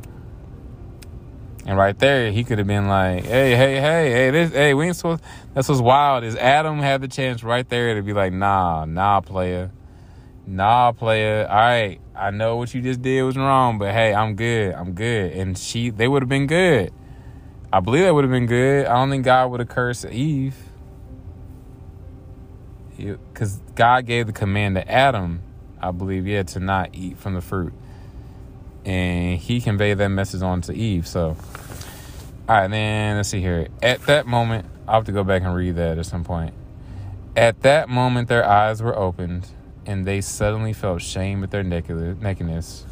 And 1.65 1.77
right 1.77 1.99
there, 1.99 2.31
he 2.31 2.45
could 2.45 2.59
have 2.59 2.67
been 2.67 2.87
like, 2.87 3.25
"Hey, 3.25 3.57
hey, 3.57 3.81
hey, 3.81 4.11
hey, 4.11 4.31
this, 4.31 4.53
hey, 4.53 4.73
we 4.73 4.85
ain't 4.85 4.95
supposed." 4.95 5.21
That's 5.53 5.67
what's 5.67 5.81
wild 5.81 6.23
is 6.23 6.37
Adam 6.37 6.79
had 6.79 7.01
the 7.01 7.09
chance 7.09 7.43
right 7.43 7.67
there 7.67 7.95
to 7.95 8.01
be 8.01 8.13
like, 8.13 8.31
"Nah, 8.31 8.85
nah, 8.85 9.19
player, 9.19 9.71
nah, 10.45 10.93
player. 10.93 11.45
All 11.49 11.57
right, 11.57 11.99
I 12.15 12.31
know 12.31 12.55
what 12.55 12.73
you 12.73 12.81
just 12.81 13.01
did 13.01 13.21
was 13.23 13.35
wrong, 13.35 13.79
but 13.79 13.91
hey, 13.91 14.13
I'm 14.13 14.35
good. 14.35 14.75
I'm 14.75 14.93
good. 14.93 15.33
And 15.33 15.57
she, 15.57 15.89
they 15.89 16.07
would 16.07 16.21
have 16.21 16.29
been 16.29 16.47
good. 16.47 16.93
I 17.77 17.79
believe 17.79 18.05
that 18.05 18.13
would 18.15 18.23
have 18.23 18.31
been 18.31 18.47
good. 18.47 18.87
I 18.87 18.93
don't 18.95 19.11
think 19.11 19.23
God 19.23 19.51
would 19.51 19.59
have 19.59 19.69
cursed 19.69 20.03
Eve. 20.05 20.55
Because 22.97 23.59
God 23.75 24.07
gave 24.07 24.25
the 24.25 24.33
command 24.33 24.77
to 24.77 24.91
Adam, 24.91 25.43
I 25.79 25.91
believe, 25.91 26.25
yeah, 26.25 26.41
to 26.41 26.59
not 26.59 26.95
eat 26.95 27.19
from 27.19 27.35
the 27.35 27.41
fruit. 27.41 27.73
And 28.83 29.37
he 29.37 29.61
conveyed 29.61 29.99
that 29.99 30.09
message 30.09 30.41
on 30.41 30.61
to 30.61 30.73
Eve. 30.73 31.05
So, 31.05 31.37
all 32.49 32.55
right, 32.55 32.67
then 32.67 33.17
let's 33.17 33.29
see 33.29 33.41
here. 33.41 33.67
At 33.83 34.01
that 34.07 34.25
moment, 34.25 34.65
I'll 34.87 34.95
have 34.95 35.05
to 35.05 35.11
go 35.11 35.23
back 35.23 35.43
and 35.43 35.53
read 35.53 35.75
that 35.75 35.99
at 35.99 36.05
some 36.07 36.23
point. 36.23 36.55
At 37.35 37.61
that 37.61 37.89
moment, 37.89 38.27
their 38.27 38.43
eyes 38.43 38.81
were 38.81 38.97
opened 38.97 39.49
and 39.85 40.03
they 40.03 40.21
suddenly 40.21 40.73
felt 40.73 41.03
shame 41.03 41.43
at 41.43 41.51
their 41.51 41.61
nakedness. 41.61 42.87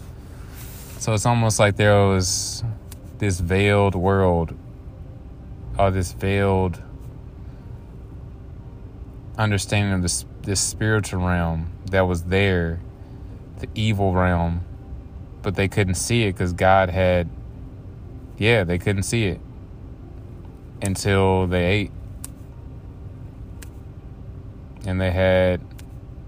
So 0.99 1.15
it's 1.15 1.25
almost 1.25 1.57
like 1.57 1.75
there 1.75 2.05
was 2.05 2.63
this 3.17 3.39
veiled 3.39 3.95
world, 3.95 4.55
or 5.77 5.91
this 5.91 6.11
veiled 6.13 6.81
understanding 9.37 9.93
of 9.93 10.01
this 10.01 10.25
this 10.43 10.61
spiritual 10.61 11.25
realm 11.25 11.71
that 11.89 12.01
was 12.01 12.23
there, 12.23 12.79
the 13.59 13.67
evil 13.73 14.13
realm, 14.13 14.63
but 15.41 15.55
they 15.55 15.67
couldn't 15.67 15.95
see 15.95 16.23
it 16.23 16.33
because 16.33 16.53
God 16.53 16.89
had, 16.89 17.29
yeah, 18.37 18.63
they 18.63 18.77
couldn't 18.77 19.03
see 19.03 19.25
it 19.25 19.41
until 20.81 21.47
they 21.47 21.65
ate, 21.65 21.91
and 24.85 25.01
they 25.01 25.11
had 25.11 25.61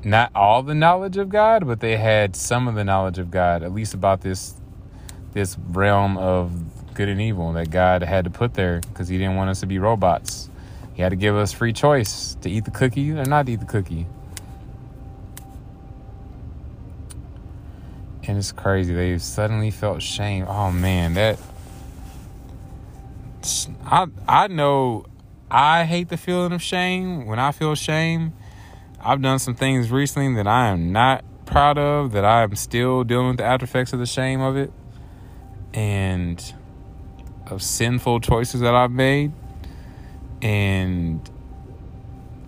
not 0.03 0.31
all 0.33 0.63
the 0.63 0.75
knowledge 0.75 1.17
of 1.17 1.29
God, 1.29 1.67
but 1.67 1.79
they 1.79 1.97
had 1.97 2.35
some 2.35 2.67
of 2.67 2.75
the 2.75 2.83
knowledge 2.83 3.19
of 3.19 3.29
God, 3.29 3.61
at 3.61 3.73
least 3.73 3.93
about 3.93 4.21
this 4.21 4.55
this 5.33 5.57
realm 5.69 6.17
of 6.17 6.51
good 6.97 7.09
and 7.09 7.21
evil 7.21 7.53
that 7.53 7.69
God 7.69 8.01
had 8.01 8.23
to 8.23 8.31
put 8.31 8.55
there 8.55 8.81
because 8.81 9.07
He 9.07 9.19
didn't 9.19 9.35
want 9.35 9.51
us 9.51 9.59
to 9.59 9.67
be 9.67 9.77
robots. 9.77 10.49
He 10.95 11.03
had 11.03 11.09
to 11.09 11.15
give 11.15 11.35
us 11.35 11.53
free 11.53 11.73
choice 11.73 12.35
to 12.41 12.49
eat 12.49 12.65
the 12.65 12.71
cookie 12.71 13.11
or 13.11 13.23
not 13.23 13.47
eat 13.47 13.59
the 13.59 13.67
cookie. 13.67 14.07
And 18.23 18.35
it's 18.35 18.51
crazy. 18.51 18.95
They 18.95 19.19
suddenly 19.19 19.69
felt 19.69 20.01
shame. 20.01 20.45
Oh 20.47 20.71
man, 20.71 21.13
that 21.13 21.39
I 23.85 24.07
I 24.27 24.47
know 24.47 25.05
I 25.51 25.85
hate 25.85 26.09
the 26.09 26.17
feeling 26.17 26.51
of 26.51 26.63
shame. 26.63 27.27
When 27.27 27.37
I 27.37 27.51
feel 27.51 27.75
shame, 27.75 28.33
I've 28.99 29.21
done 29.21 29.37
some 29.37 29.53
things 29.53 29.91
recently 29.91 30.33
that 30.35 30.47
I 30.47 30.69
am 30.69 30.91
not 30.91 31.23
proud 31.45 31.77
of, 31.77 32.11
that 32.13 32.25
I 32.25 32.41
am 32.41 32.55
still 32.55 33.03
dealing 33.03 33.27
with 33.27 33.37
the 33.37 33.43
after 33.43 33.65
effects 33.65 33.93
of 33.93 33.99
the 33.99 34.07
shame 34.07 34.41
of 34.41 34.57
it, 34.57 34.73
and 35.75 36.53
of 37.51 37.61
sinful 37.61 38.19
choices 38.21 38.61
that 38.61 38.75
I've 38.75 38.91
made. 38.91 39.31
And 40.41 41.27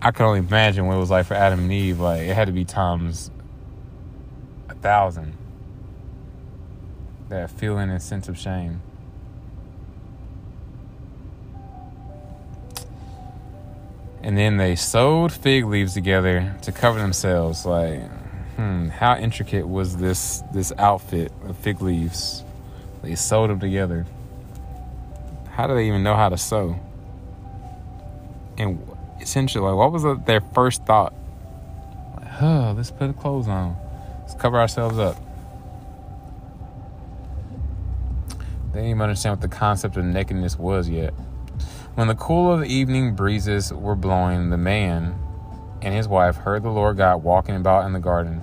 I 0.00 0.10
can 0.10 0.26
only 0.26 0.40
imagine 0.40 0.86
what 0.86 0.96
it 0.96 1.00
was 1.00 1.10
like 1.10 1.26
for 1.26 1.34
Adam 1.34 1.60
and 1.60 1.72
Eve. 1.72 2.00
Like, 2.00 2.22
it 2.22 2.34
had 2.34 2.46
to 2.46 2.52
be 2.52 2.64
times 2.64 3.30
a 4.68 4.74
thousand. 4.74 5.36
That 7.28 7.50
feeling 7.50 7.90
and 7.90 8.02
sense 8.02 8.28
of 8.28 8.38
shame. 8.38 8.82
and 14.22 14.36
then 14.36 14.56
they 14.56 14.76
sewed 14.76 15.32
fig 15.32 15.64
leaves 15.64 15.94
together 15.94 16.54
to 16.62 16.72
cover 16.72 16.98
themselves. 16.98 17.64
Like, 17.64 18.02
hmm, 18.56 18.88
how 18.88 19.16
intricate 19.16 19.66
was 19.66 19.96
this 19.96 20.42
this 20.52 20.72
outfit 20.78 21.32
of 21.44 21.56
fig 21.56 21.80
leaves? 21.80 22.44
They 23.02 23.14
sewed 23.14 23.50
them 23.50 23.60
together. 23.60 24.06
How 25.60 25.66
do 25.66 25.74
they 25.74 25.88
even 25.88 26.02
know 26.02 26.16
how 26.16 26.30
to 26.30 26.38
sew? 26.38 26.80
And 28.56 28.80
essentially, 29.20 29.62
like, 29.62 29.76
what 29.76 29.92
was 29.92 30.24
their 30.24 30.40
first 30.40 30.86
thought? 30.86 31.12
Like, 32.16 32.40
oh, 32.40 32.72
let's 32.74 32.90
put 32.90 33.14
clothes 33.18 33.46
on. 33.46 33.76
Let's 34.20 34.32
cover 34.36 34.58
ourselves 34.58 34.98
up. 34.98 35.16
They 38.72 38.78
didn't 38.78 38.88
even 38.88 39.02
understand 39.02 39.32
what 39.34 39.42
the 39.42 39.54
concept 39.54 39.98
of 39.98 40.04
nakedness 40.06 40.58
was 40.58 40.88
yet. 40.88 41.12
When 41.94 42.08
the 42.08 42.14
cool 42.14 42.50
of 42.50 42.60
the 42.60 42.66
evening 42.66 43.14
breezes 43.14 43.70
were 43.70 43.94
blowing, 43.94 44.48
the 44.48 44.56
man, 44.56 45.14
and 45.82 45.94
his 45.94 46.08
wife 46.08 46.36
heard 46.36 46.62
the 46.62 46.70
Lord 46.70 46.96
God 46.96 47.22
walking 47.22 47.56
about 47.56 47.84
in 47.84 47.92
the 47.92 48.00
garden. 48.00 48.40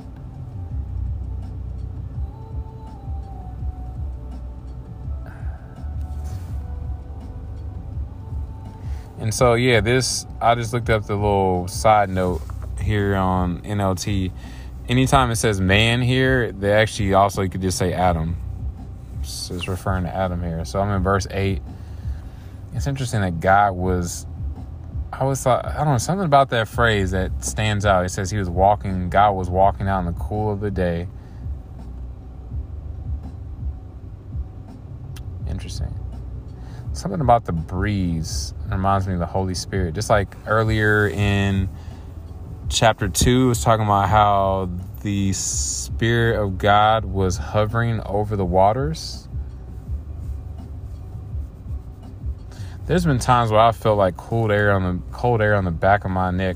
And 9.28 9.34
so, 9.34 9.56
yeah, 9.56 9.82
this, 9.82 10.26
I 10.40 10.56
just 10.56 10.72
looked 10.72 10.90
up 10.90 11.06
the 11.06 11.16
little 11.16 11.68
side 11.68 12.10
note 12.10 12.42
here 12.80 13.14
on 13.18 13.62
NLT. 13.64 14.32
Anytime 14.88 15.32
it 15.32 15.36
says 15.36 15.60
man 15.60 16.02
here, 16.02 16.54
they 16.54 16.72
actually 16.72 17.14
also, 17.14 17.42
you 17.42 17.50
could 17.50 17.62
just 17.62 17.78
say 17.78 17.92
Adam. 17.92 18.38
It's, 19.20 19.52
it's 19.52 19.68
referring 19.68 20.06
to 20.06 20.16
Adam 20.16 20.42
here. 20.42 20.64
So 20.64 20.80
I'm 20.80 20.96
in 20.96 21.04
verse 21.04 21.28
8. 21.30 21.62
It's 22.74 22.88
interesting 22.88 23.20
that 23.20 23.42
God 23.42 23.74
was 23.74 24.26
I 25.12 25.26
was 25.26 25.44
thought 25.44 25.66
I 25.66 25.80
don't 25.80 25.88
know 25.88 25.98
something 25.98 26.26
about 26.26 26.50
that 26.52 26.70
phrase 26.70 27.12
that 27.12 27.44
stands 27.44 27.86
out. 27.86 28.06
It 28.06 28.10
says 28.12 28.32
he 28.32 28.38
was 28.38 28.50
walking. 28.50 29.10
God 29.10 29.32
was 29.34 29.50
walking 29.50 29.90
out 29.90 30.00
in 30.00 30.06
the 30.06 30.14
cool 30.14 30.54
of 30.54 30.62
the 30.62 30.72
day. 30.72 31.10
Interesting. 35.50 35.94
Something 36.98 37.22
about 37.22 37.46
the 37.46 37.52
breeze 37.52 38.54
reminds 38.70 39.08
me 39.08 39.14
of 39.14 39.20
the 39.20 39.26
Holy 39.26 39.54
Spirit. 39.54 39.94
Just 39.94 40.10
like 40.10 40.36
earlier 40.48 41.08
in 41.08 41.70
chapter 42.70 43.08
two, 43.08 43.46
it 43.46 43.50
was 43.50 43.64
talking 43.64 43.86
about 43.86 44.10
how 44.10 44.70
the 45.04 45.32
Spirit 45.34 46.42
of 46.42 46.58
God 46.58 47.06
was 47.06 47.38
hovering 47.38 48.02
over 48.06 48.36
the 48.36 48.46
waters 48.46 49.28
There's 52.88 53.04
been 53.04 53.20
times 53.20 53.52
where 53.52 53.60
I 53.60 53.74
felt 53.74 53.98
like 53.98 54.16
cold 54.16 54.50
air 54.50 54.72
on 54.72 54.84
the 54.84 55.02
cold 55.12 55.42
air 55.42 55.56
on 55.56 55.66
the 55.66 55.72
back 55.72 56.06
of 56.06 56.12
my 56.12 56.32
neck. 56.32 56.56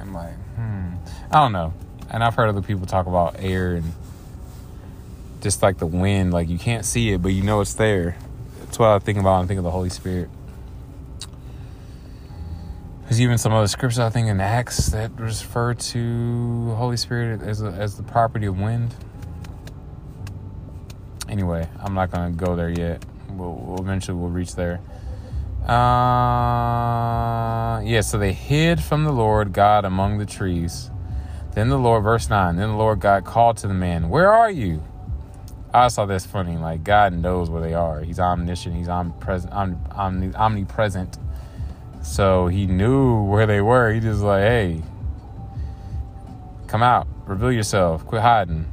I'm 0.00 0.12
like, 0.12 0.34
hmm, 0.56 0.94
I 1.30 1.42
don't 1.42 1.52
know. 1.52 1.72
And 2.10 2.24
I've 2.24 2.34
heard 2.34 2.48
other 2.48 2.60
people 2.60 2.86
talk 2.86 3.06
about 3.06 3.36
air 3.38 3.76
and 3.76 3.92
just 5.42 5.62
like 5.62 5.78
the 5.78 5.86
wind, 5.86 6.32
like 6.32 6.48
you 6.48 6.58
can't 6.58 6.84
see 6.84 7.12
it, 7.12 7.22
but 7.22 7.28
you 7.28 7.44
know 7.44 7.60
it's 7.60 7.74
there. 7.74 8.16
That's 8.76 8.80
what 8.80 8.90
I 8.90 8.98
think 8.98 9.16
about 9.16 9.36
when 9.36 9.44
I 9.44 9.46
think 9.46 9.56
of 9.56 9.64
the 9.64 9.70
Holy 9.70 9.88
Spirit. 9.88 10.28
There's 13.04 13.22
even 13.22 13.38
some 13.38 13.54
other 13.54 13.68
scriptures 13.68 13.98
I 13.98 14.10
think 14.10 14.28
in 14.28 14.38
Acts 14.38 14.88
that 14.88 15.18
refer 15.18 15.72
to 15.72 16.74
Holy 16.76 16.98
Spirit 16.98 17.40
as 17.40 17.62
a, 17.62 17.68
as 17.68 17.96
the 17.96 18.02
property 18.02 18.44
of 18.44 18.60
wind. 18.60 18.94
Anyway, 21.26 21.66
I'm 21.80 21.94
not 21.94 22.10
gonna 22.10 22.32
go 22.32 22.54
there 22.54 22.68
yet. 22.68 23.02
We'll, 23.30 23.54
we'll 23.54 23.80
eventually 23.80 24.18
we'll 24.18 24.28
reach 24.28 24.54
there. 24.56 24.82
Uh, 25.62 25.70
yeah, 27.80 28.02
so 28.02 28.18
they 28.18 28.34
hid 28.34 28.82
from 28.82 29.04
the 29.04 29.12
Lord 29.12 29.54
God 29.54 29.86
among 29.86 30.18
the 30.18 30.26
trees. 30.26 30.90
Then 31.52 31.70
the 31.70 31.78
Lord, 31.78 32.04
verse 32.04 32.28
9, 32.28 32.56
then 32.56 32.68
the 32.68 32.76
Lord 32.76 33.00
God 33.00 33.24
called 33.24 33.56
to 33.56 33.68
the 33.68 33.72
man, 33.72 34.10
Where 34.10 34.30
are 34.30 34.50
you? 34.50 34.82
I 35.76 35.88
saw 35.88 36.06
this 36.06 36.24
funny. 36.24 36.56
Like, 36.56 36.84
God 36.84 37.12
knows 37.12 37.50
where 37.50 37.60
they 37.60 37.74
are. 37.74 38.00
He's 38.00 38.18
omniscient, 38.18 38.74
He's 38.74 38.88
omnipresent. 38.88 39.52
omnipresent. 39.52 41.18
So 42.02 42.46
he 42.46 42.66
knew 42.66 43.24
where 43.24 43.46
they 43.46 43.60
were. 43.60 43.92
He 43.92 44.00
just 44.00 44.22
like, 44.22 44.42
Hey, 44.42 44.82
come 46.66 46.82
out, 46.82 47.06
reveal 47.26 47.52
yourself, 47.52 48.06
quit 48.06 48.22
hiding. 48.22 48.66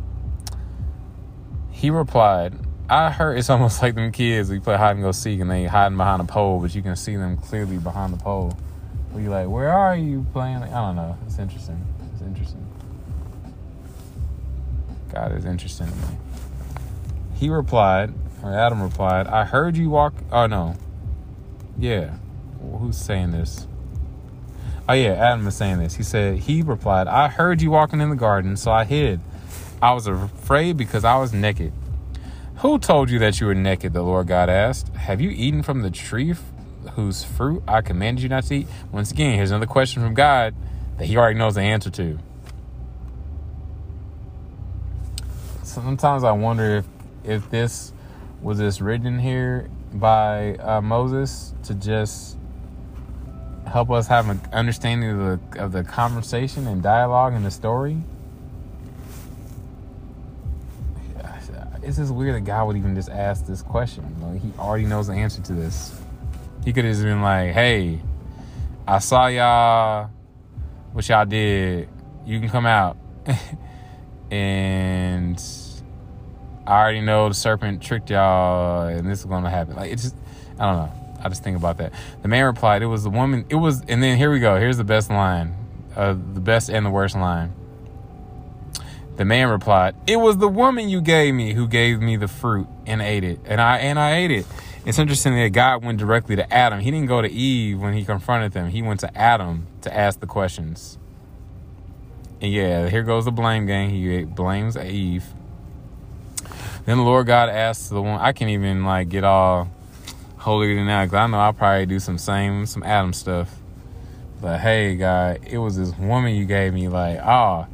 He 1.71 1.89
replied, 1.89 2.53
I 2.89 3.09
heard 3.11 3.37
it's 3.37 3.49
almost 3.49 3.81
like 3.81 3.95
them 3.95 4.11
kids 4.13 4.49
we 4.49 4.59
play 4.59 4.77
hide 4.77 4.91
and 4.91 5.01
go 5.01 5.11
seek 5.11 5.41
and 5.41 5.51
they 5.51 5.65
hiding 5.65 5.97
behind 5.97 6.21
a 6.21 6.25
pole, 6.25 6.59
but 6.61 6.73
you 6.73 6.81
can 6.81 6.95
see 6.95 7.17
them 7.17 7.35
clearly 7.35 7.77
behind 7.77 8.13
the 8.13 8.17
pole. 8.17 8.57
You 9.17 9.29
like, 9.29 9.47
where 9.47 9.71
are 9.71 9.95
you 9.95 10.25
playing? 10.31 10.63
I 10.63 10.69
don't 10.69 10.95
know. 10.95 11.17
It's 11.27 11.37
interesting. 11.37 11.85
It's 12.13 12.21
interesting. 12.21 12.65
God 15.13 15.33
is 15.37 15.45
interesting 15.45 15.87
to 15.87 15.93
me. 15.93 16.17
He 17.43 17.49
replied, 17.49 18.13
or 18.41 18.53
Adam 18.53 18.81
replied, 18.81 19.27
I 19.27 19.43
heard 19.43 19.75
you 19.75 19.89
walk. 19.89 20.13
Oh 20.31 20.47
no, 20.47 20.75
yeah. 21.77 22.15
Who's 22.79 22.97
saying 22.97 23.31
this? 23.31 23.67
Oh 24.87 24.93
yeah, 24.93 25.11
Adam 25.11 25.45
is 25.47 25.55
saying 25.55 25.79
this. 25.79 25.95
He 25.95 26.03
said 26.03 26.39
he 26.39 26.61
replied, 26.61 27.07
I 27.07 27.27
heard 27.27 27.61
you 27.61 27.71
walking 27.71 27.99
in 27.99 28.09
the 28.09 28.15
garden, 28.15 28.55
so 28.55 28.71
I 28.71 28.85
hid. 28.85 29.19
I 29.81 29.91
was 29.91 30.07
afraid 30.07 30.77
because 30.77 31.03
I 31.03 31.17
was 31.17 31.33
naked 31.33 31.73
who 32.63 32.79
told 32.79 33.09
you 33.09 33.19
that 33.19 33.41
you 33.41 33.47
were 33.47 33.55
naked? 33.55 33.91
The 33.91 34.01
Lord 34.01 34.27
God 34.27 34.49
asked. 34.49 34.87
Have 34.95 35.19
you 35.19 35.29
eaten 35.29 35.63
from 35.63 35.81
the 35.81 35.91
tree 35.91 36.33
whose 36.93 37.21
fruit 37.21 37.61
I 37.67 37.81
commanded 37.81 38.23
you 38.23 38.29
not 38.29 38.45
to 38.45 38.55
eat? 38.55 38.67
Once 38.89 39.11
again, 39.11 39.35
here's 39.35 39.51
another 39.51 39.65
question 39.65 40.01
from 40.01 40.13
God 40.13 40.55
that 40.97 41.05
He 41.05 41.17
already 41.17 41.37
knows 41.37 41.55
the 41.55 41.61
answer 41.61 41.89
to. 41.89 42.19
Sometimes 45.63 46.23
I 46.23 46.31
wonder 46.31 46.77
if 46.77 46.85
if 47.23 47.49
this 47.49 47.93
was 48.41 48.57
this 48.57 48.81
written 48.81 49.19
here 49.19 49.69
by 49.93 50.55
uh, 50.55 50.81
Moses 50.81 51.53
to 51.63 51.73
just 51.73 52.37
help 53.65 53.89
us 53.89 54.07
have 54.07 54.29
an 54.29 54.41
understanding 54.51 55.09
of 55.09 55.17
the 55.51 55.63
of 55.63 55.71
the 55.71 55.83
conversation 55.83 56.67
and 56.67 56.83
dialogue 56.83 57.33
in 57.33 57.43
the 57.43 57.51
story 57.51 58.03
it's 61.83 61.97
just 61.97 62.13
weird 62.13 62.35
that 62.35 62.41
God 62.41 62.67
would 62.67 62.77
even 62.77 62.95
just 62.95 63.09
ask 63.09 63.45
this 63.45 63.61
question. 63.61 64.03
Like 64.21 64.41
he 64.41 64.51
already 64.57 64.85
knows 64.85 65.07
the 65.07 65.13
answer 65.13 65.41
to 65.43 65.53
this. 65.53 65.93
He 66.63 66.71
could 66.71 66.85
have 66.85 66.93
just 66.93 67.03
been 67.03 67.21
like, 67.21 67.51
"Hey, 67.51 67.99
I 68.87 68.99
saw 68.99 69.27
y'all. 69.27 70.09
What 70.93 71.07
y'all 71.09 71.25
did? 71.25 71.89
You 72.25 72.39
can 72.39 72.49
come 72.49 72.65
out." 72.65 72.97
and 74.31 75.39
I 76.73 76.81
already 76.81 77.01
know 77.01 77.29
the 77.29 77.35
serpent 77.35 77.81
tricked 77.81 78.09
y'all, 78.09 78.87
and 78.87 79.07
this 79.07 79.19
is 79.19 79.25
gonna 79.25 79.49
happen. 79.49 79.75
Like 79.75 79.91
it's 79.91 80.03
just, 80.03 80.15
I 80.59 80.65
don't 80.65 80.77
know. 80.77 80.91
I 81.23 81.29
just 81.29 81.43
think 81.43 81.55
about 81.55 81.77
that. 81.77 81.93
The 82.21 82.27
man 82.27 82.45
replied, 82.45 82.81
"It 82.81 82.87
was 82.87 83.03
the 83.03 83.09
woman. 83.09 83.45
It 83.49 83.55
was." 83.55 83.81
And 83.87 84.01
then 84.01 84.17
here 84.17 84.31
we 84.31 84.39
go. 84.39 84.59
Here's 84.59 84.77
the 84.77 84.83
best 84.83 85.09
line, 85.09 85.55
uh, 85.95 86.13
the 86.13 86.41
best 86.41 86.69
and 86.69 86.85
the 86.85 86.89
worst 86.89 87.15
line. 87.15 87.53
The 89.15 89.25
man 89.25 89.49
replied, 89.49 89.95
It 90.07 90.17
was 90.17 90.37
the 90.37 90.47
woman 90.47 90.89
you 90.89 90.99
gave 90.99 91.35
me 91.35 91.53
who 91.53 91.67
gave 91.67 92.01
me 92.01 92.17
the 92.17 92.27
fruit 92.27 92.67
and 92.87 93.01
ate 93.01 93.23
it. 93.23 93.39
And 93.45 93.61
I 93.61 93.77
and 93.77 93.99
I 93.99 94.15
ate 94.15 94.31
it. 94.31 94.47
It's 94.85 94.97
interesting 94.97 95.35
that 95.35 95.49
God 95.49 95.85
went 95.85 95.99
directly 95.99 96.35
to 96.35 96.53
Adam. 96.53 96.79
He 96.79 96.89
didn't 96.89 97.07
go 97.07 97.21
to 97.21 97.31
Eve 97.31 97.79
when 97.79 97.93
he 97.93 98.03
confronted 98.03 98.53
them. 98.53 98.69
He 98.69 98.81
went 98.81 98.99
to 99.01 99.17
Adam 99.17 99.67
to 99.81 99.95
ask 99.95 100.19
the 100.19 100.25
questions. 100.25 100.97
And 102.41 102.51
yeah, 102.51 102.89
here 102.89 103.03
goes 103.03 103.25
the 103.25 103.31
blame 103.31 103.65
game. 103.65 103.91
He 103.91 104.23
blames 104.25 104.75
Eve. 104.75 105.25
Then 106.85 106.97
the 106.97 107.03
Lord 107.03 107.27
God 107.27 107.49
asked 107.49 107.89
the 107.89 108.01
one 108.01 108.19
I 108.19 108.33
can't 108.33 108.51
even 108.51 108.83
like 108.83 109.09
get 109.09 109.23
all 109.23 109.69
holier 110.37 110.75
than 110.75 110.87
that 110.87 111.05
because 111.05 111.17
I 111.17 111.27
know 111.27 111.39
I'll 111.39 111.53
probably 111.53 111.85
do 111.85 111.99
some 111.99 112.17
same 112.17 112.65
some 112.65 112.83
Adam 112.83 113.13
stuff. 113.13 113.55
But 114.41 114.59
hey, 114.59 114.97
God, 114.97 115.39
it 115.47 115.57
was 115.57 115.77
this 115.77 115.97
woman 115.97 116.35
you 116.35 116.45
gave 116.45 116.73
me. 116.73 116.89
Like, 116.89 117.19
ah, 117.23 117.67
oh, 117.67 117.73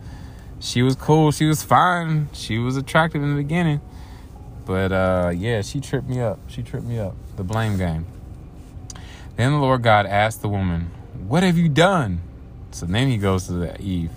she 0.60 0.84
was 0.84 0.96
cool. 0.96 1.32
She 1.32 1.46
was 1.46 1.64
fine. 1.64 2.30
She 2.34 2.60
was 2.60 2.78
attractive 2.78 3.24
in 3.24 3.36
the 3.36 3.42
beginning. 3.42 3.82
But 4.66 4.92
uh, 4.92 5.32
yeah, 5.36 5.64
she 5.64 5.80
tripped 5.80 6.08
me 6.08 6.22
up. 6.22 6.38
She 6.48 6.62
tripped 6.62 6.86
me 6.86 7.00
up. 7.00 7.16
The 7.38 7.44
blame 7.44 7.78
game. 7.78 8.06
Then 9.36 9.54
the 9.54 9.58
Lord 9.58 9.82
God 9.82 10.06
asked 10.06 10.44
the 10.44 10.50
woman, 10.50 10.92
What 11.28 11.42
have 11.42 11.58
you 11.58 11.70
done? 11.70 12.22
So 12.70 12.86
then 12.86 13.08
he 13.08 13.18
goes 13.18 13.48
to 13.48 13.54
the 13.54 13.82
Eve. 13.82 14.12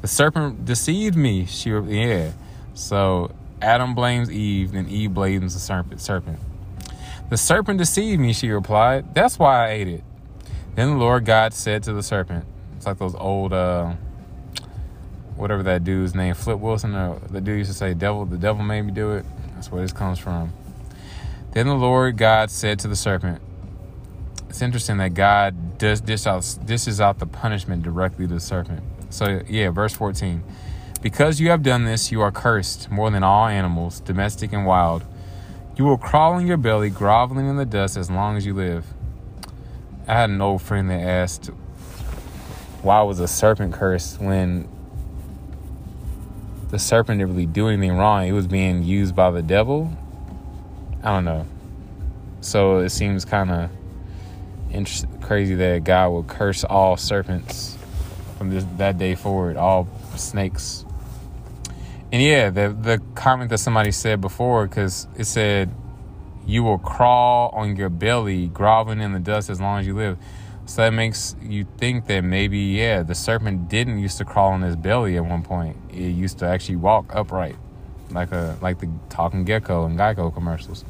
The 0.00 0.08
serpent 0.08 0.64
deceived 0.64 1.16
me. 1.16 1.44
She 1.44 1.70
yeah. 1.70 2.32
So 2.72 3.32
Adam 3.60 3.94
blames 3.94 4.30
Eve, 4.30 4.72
then 4.72 4.88
Eve 4.88 5.12
blames 5.12 5.54
the 5.54 5.60
serpent 5.60 6.00
serpent. 6.00 6.38
The 7.30 7.36
serpent 7.36 7.78
deceived 7.78 8.20
me, 8.20 8.32
she 8.32 8.50
replied. 8.50 9.14
That's 9.14 9.38
why 9.38 9.66
I 9.66 9.70
ate 9.72 9.88
it. 9.88 10.04
Then 10.74 10.90
the 10.90 10.96
Lord 10.96 11.24
God 11.24 11.52
said 11.52 11.82
to 11.84 11.92
the 11.92 12.02
serpent, 12.02 12.44
it's 12.76 12.86
like 12.86 12.98
those 12.98 13.14
old 13.14 13.52
uh 13.52 13.94
whatever 15.36 15.62
that 15.62 15.84
dude's 15.84 16.14
name, 16.14 16.34
Flip 16.34 16.58
Wilson, 16.58 16.94
or 16.94 17.20
the 17.30 17.40
dude 17.40 17.58
used 17.58 17.70
to 17.70 17.76
say, 17.76 17.94
"Devil, 17.94 18.26
the 18.26 18.36
devil 18.36 18.62
made 18.64 18.82
me 18.82 18.92
do 18.92 19.12
it." 19.12 19.24
That's 19.54 19.70
where 19.70 19.82
this 19.82 19.92
comes 19.92 20.18
from. 20.18 20.52
Then 21.52 21.66
the 21.66 21.74
Lord 21.74 22.16
God 22.16 22.50
said 22.50 22.78
to 22.80 22.88
the 22.88 22.96
serpent, 22.96 23.40
"It's 24.48 24.62
interesting 24.62 24.98
that 24.98 25.14
God 25.14 25.78
does 25.78 26.00
dish 26.00 26.26
out 26.26 26.58
dishes 26.64 27.00
out 27.00 27.18
the 27.18 27.26
punishment 27.26 27.82
directly 27.82 28.26
to 28.26 28.34
the 28.34 28.40
serpent." 28.40 28.82
So 29.10 29.42
yeah, 29.48 29.70
verse 29.70 29.92
fourteen. 29.92 30.42
Because 31.00 31.40
you 31.40 31.50
have 31.50 31.62
done 31.62 31.84
this, 31.84 32.10
you 32.10 32.20
are 32.20 32.32
cursed 32.32 32.90
more 32.90 33.10
than 33.10 33.22
all 33.22 33.46
animals, 33.46 34.00
domestic 34.00 34.52
and 34.52 34.66
wild. 34.66 35.04
You 35.76 35.84
will 35.84 35.96
crawl 35.96 36.32
on 36.32 36.46
your 36.46 36.56
belly, 36.56 36.90
groveling 36.90 37.48
in 37.48 37.56
the 37.56 37.64
dust 37.64 37.96
as 37.96 38.10
long 38.10 38.36
as 38.36 38.44
you 38.44 38.52
live. 38.52 38.84
I 40.08 40.14
had 40.14 40.30
an 40.30 40.40
old 40.40 40.60
friend 40.60 40.90
that 40.90 41.00
asked, 41.00 41.50
why 42.82 43.02
was 43.02 43.20
a 43.20 43.28
serpent 43.28 43.74
cursed 43.74 44.20
when 44.20 44.68
the 46.70 46.78
serpent 46.78 47.18
didn't 47.18 47.32
really 47.32 47.46
do 47.46 47.68
anything 47.68 47.96
wrong. 47.96 48.26
It 48.26 48.32
was 48.32 48.46
being 48.46 48.82
used 48.82 49.14
by 49.14 49.30
the 49.30 49.42
devil. 49.42 49.96
I 51.02 51.12
don't 51.12 51.24
know. 51.24 51.46
So 52.40 52.78
it 52.78 52.90
seems 52.90 53.24
kind 53.24 53.50
of 53.50 53.70
crazy 55.22 55.54
that 55.54 55.84
God 55.84 56.10
will 56.10 56.24
curse 56.24 56.64
all 56.64 56.96
serpents. 56.96 57.78
from 58.38 58.50
this 58.50 58.64
that 58.76 58.96
day 58.98 59.16
forward, 59.16 59.56
all 59.56 59.88
snakes. 60.16 60.84
And 62.10 62.22
yeah, 62.22 62.50
the 62.50 62.70
the 62.70 63.02
comment 63.14 63.50
that 63.50 63.58
somebody 63.58 63.92
said 63.92 64.20
before, 64.20 64.66
because 64.66 65.06
it 65.16 65.24
said, 65.24 65.74
"You 66.46 66.62
will 66.62 66.78
crawl 66.78 67.50
on 67.54 67.76
your 67.76 67.90
belly, 67.90 68.48
groveling 68.48 69.00
in 69.00 69.12
the 69.12 69.18
dust 69.18 69.50
as 69.50 69.60
long 69.60 69.80
as 69.80 69.86
you 69.86 69.94
live." 69.94 70.16
So 70.64 70.82
that 70.82 70.90
makes 70.90 71.34
you 71.40 71.66
think 71.78 72.06
that 72.06 72.22
maybe, 72.22 72.58
yeah, 72.58 73.02
the 73.02 73.14
serpent 73.14 73.70
didn't 73.70 74.00
used 74.00 74.18
to 74.18 74.26
crawl 74.26 74.52
on 74.52 74.60
his 74.60 74.76
belly 74.76 75.16
at 75.16 75.24
one 75.24 75.42
point. 75.42 75.76
It 75.90 76.10
used 76.10 76.38
to 76.40 76.46
actually 76.46 76.76
walk 76.76 77.14
upright, 77.14 77.56
like 78.10 78.32
a 78.32 78.56
like 78.60 78.78
the 78.78 78.88
talking 79.08 79.44
gecko 79.44 79.86
and 79.86 79.98
Geico 79.98 80.32
commercials. 80.32 80.84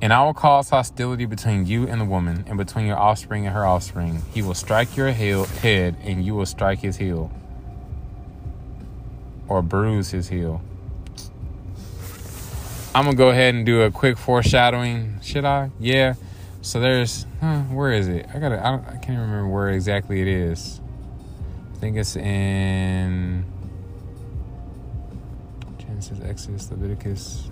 And 0.00 0.12
I 0.12 0.24
will 0.24 0.34
cause 0.34 0.70
hostility 0.70 1.24
between 1.24 1.66
you 1.66 1.88
and 1.88 2.00
the 2.00 2.04
woman, 2.04 2.44
and 2.46 2.56
between 2.56 2.86
your 2.86 2.98
offspring 2.98 3.46
and 3.46 3.54
her 3.54 3.66
offspring. 3.66 4.22
He 4.32 4.42
will 4.42 4.54
strike 4.54 4.96
your 4.96 5.10
heel, 5.10 5.44
head, 5.44 5.96
and 6.02 6.24
you 6.24 6.36
will 6.36 6.46
strike 6.46 6.78
his 6.78 6.96
heel, 6.96 7.32
or 9.48 9.62
bruise 9.62 10.10
his 10.10 10.28
heel. 10.28 10.62
I'm 12.94 13.04
gonna 13.04 13.16
go 13.16 13.28
ahead 13.28 13.54
and 13.54 13.64
do 13.64 13.82
a 13.82 13.90
quick 13.90 14.18
foreshadowing. 14.18 15.20
Should 15.22 15.44
I? 15.44 15.70
Yeah. 15.78 16.14
So 16.62 16.80
there's, 16.80 17.26
huh, 17.40 17.60
where 17.62 17.92
is 17.92 18.08
it? 18.08 18.26
I 18.34 18.38
gotta, 18.38 18.58
I, 18.58 18.74
I 18.74 18.96
can't 18.96 19.20
remember 19.20 19.48
where 19.48 19.70
exactly 19.70 20.20
it 20.20 20.28
is. 20.28 20.80
I 21.74 21.78
think 21.78 21.96
it's 21.96 22.16
in 22.16 23.44
Genesis, 25.78 26.18
Exodus, 26.24 26.70
Leviticus. 26.70 27.48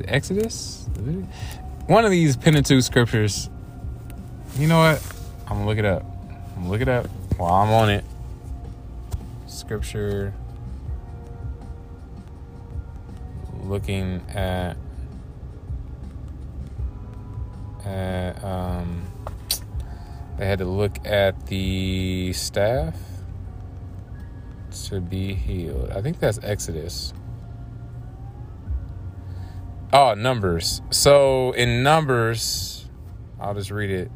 It 0.00 0.06
Exodus? 0.08 0.88
Leviticus? 0.96 1.28
One 1.86 2.04
of 2.04 2.10
these 2.10 2.36
Pentateuch 2.36 2.82
scriptures. 2.82 3.48
You 4.58 4.66
know 4.66 4.78
what? 4.78 5.02
I'm 5.46 5.58
gonna 5.58 5.66
look 5.66 5.78
it 5.78 5.84
up. 5.84 6.04
I'm 6.56 6.62
gonna 6.62 6.70
look 6.70 6.80
it 6.80 6.88
up 6.88 7.06
while 7.36 7.54
I'm 7.54 7.70
on 7.70 7.90
it. 7.90 8.04
Scripture. 9.46 10.34
Looking 13.68 14.22
at 14.28 14.76
um, 18.42 19.04
they 20.38 20.46
had 20.46 20.58
to 20.58 20.64
look 20.64 20.98
at 21.04 21.46
the 21.46 22.32
staff 22.32 22.96
to 24.84 25.00
be 25.00 25.34
healed. 25.34 25.90
I 25.90 26.02
think 26.02 26.18
that's 26.18 26.38
Exodus. 26.42 27.12
Oh, 29.92 30.14
Numbers. 30.14 30.82
So 30.90 31.52
in 31.52 31.82
Numbers, 31.82 32.88
I'll 33.40 33.54
just 33.54 33.70
read 33.70 33.90
it. 33.90 34.10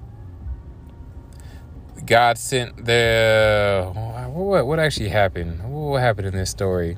God 2.04 2.38
sent 2.38 2.84
the 2.84 3.90
what 4.32 4.66
what 4.66 4.78
actually 4.78 5.08
happened? 5.08 5.62
What 5.70 6.00
happened 6.00 6.26
in 6.26 6.34
this 6.34 6.50
story? 6.50 6.96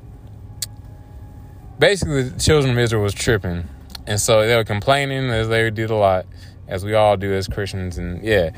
Basically, 1.79 2.23
the 2.23 2.39
children 2.39 2.73
of 2.73 2.79
Israel 2.79 3.03
was 3.03 3.13
tripping, 3.13 3.67
and 4.07 4.19
so 4.19 4.45
they 4.45 4.55
were 4.55 4.63
complaining 4.63 5.29
as 5.29 5.49
they 5.49 5.69
did 5.69 5.89
a 5.89 5.95
lot 5.95 6.25
as 6.67 6.85
we 6.85 6.93
all 6.93 7.17
do 7.17 7.33
as 7.33 7.47
Christians. 7.47 7.97
And 7.97 8.23
yeah, 8.23 8.51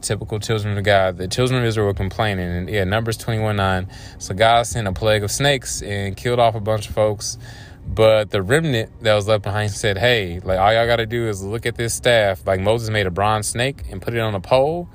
typical 0.00 0.38
children 0.38 0.76
of 0.78 0.84
God. 0.84 1.16
The 1.16 1.28
children 1.28 1.60
of 1.60 1.66
Israel 1.66 1.86
were 1.86 1.94
complaining. 1.94 2.48
And 2.48 2.68
yeah, 2.68 2.84
Numbers 2.84 3.16
21 3.16 3.56
9. 3.56 3.88
So 4.18 4.34
God 4.34 4.66
sent 4.66 4.86
a 4.86 4.92
plague 4.92 5.22
of 5.22 5.30
snakes 5.30 5.82
and 5.82 6.16
killed 6.16 6.38
off 6.38 6.54
a 6.54 6.60
bunch 6.60 6.88
of 6.88 6.94
folks. 6.94 7.38
But 7.86 8.30
the 8.30 8.42
remnant 8.42 9.02
that 9.02 9.14
was 9.14 9.26
left 9.26 9.42
behind 9.42 9.72
said, 9.72 9.98
hey, 9.98 10.40
like 10.40 10.58
all 10.58 10.72
y'all 10.72 10.86
got 10.86 10.96
to 10.96 11.06
do 11.06 11.28
is 11.28 11.42
look 11.42 11.66
at 11.66 11.74
this 11.74 11.94
staff. 11.94 12.46
Like 12.46 12.60
Moses 12.60 12.90
made 12.90 13.06
a 13.06 13.10
bronze 13.10 13.48
snake 13.48 13.82
and 13.90 14.00
put 14.00 14.14
it 14.14 14.20
on 14.20 14.34
a 14.34 14.40
pole. 14.40 14.88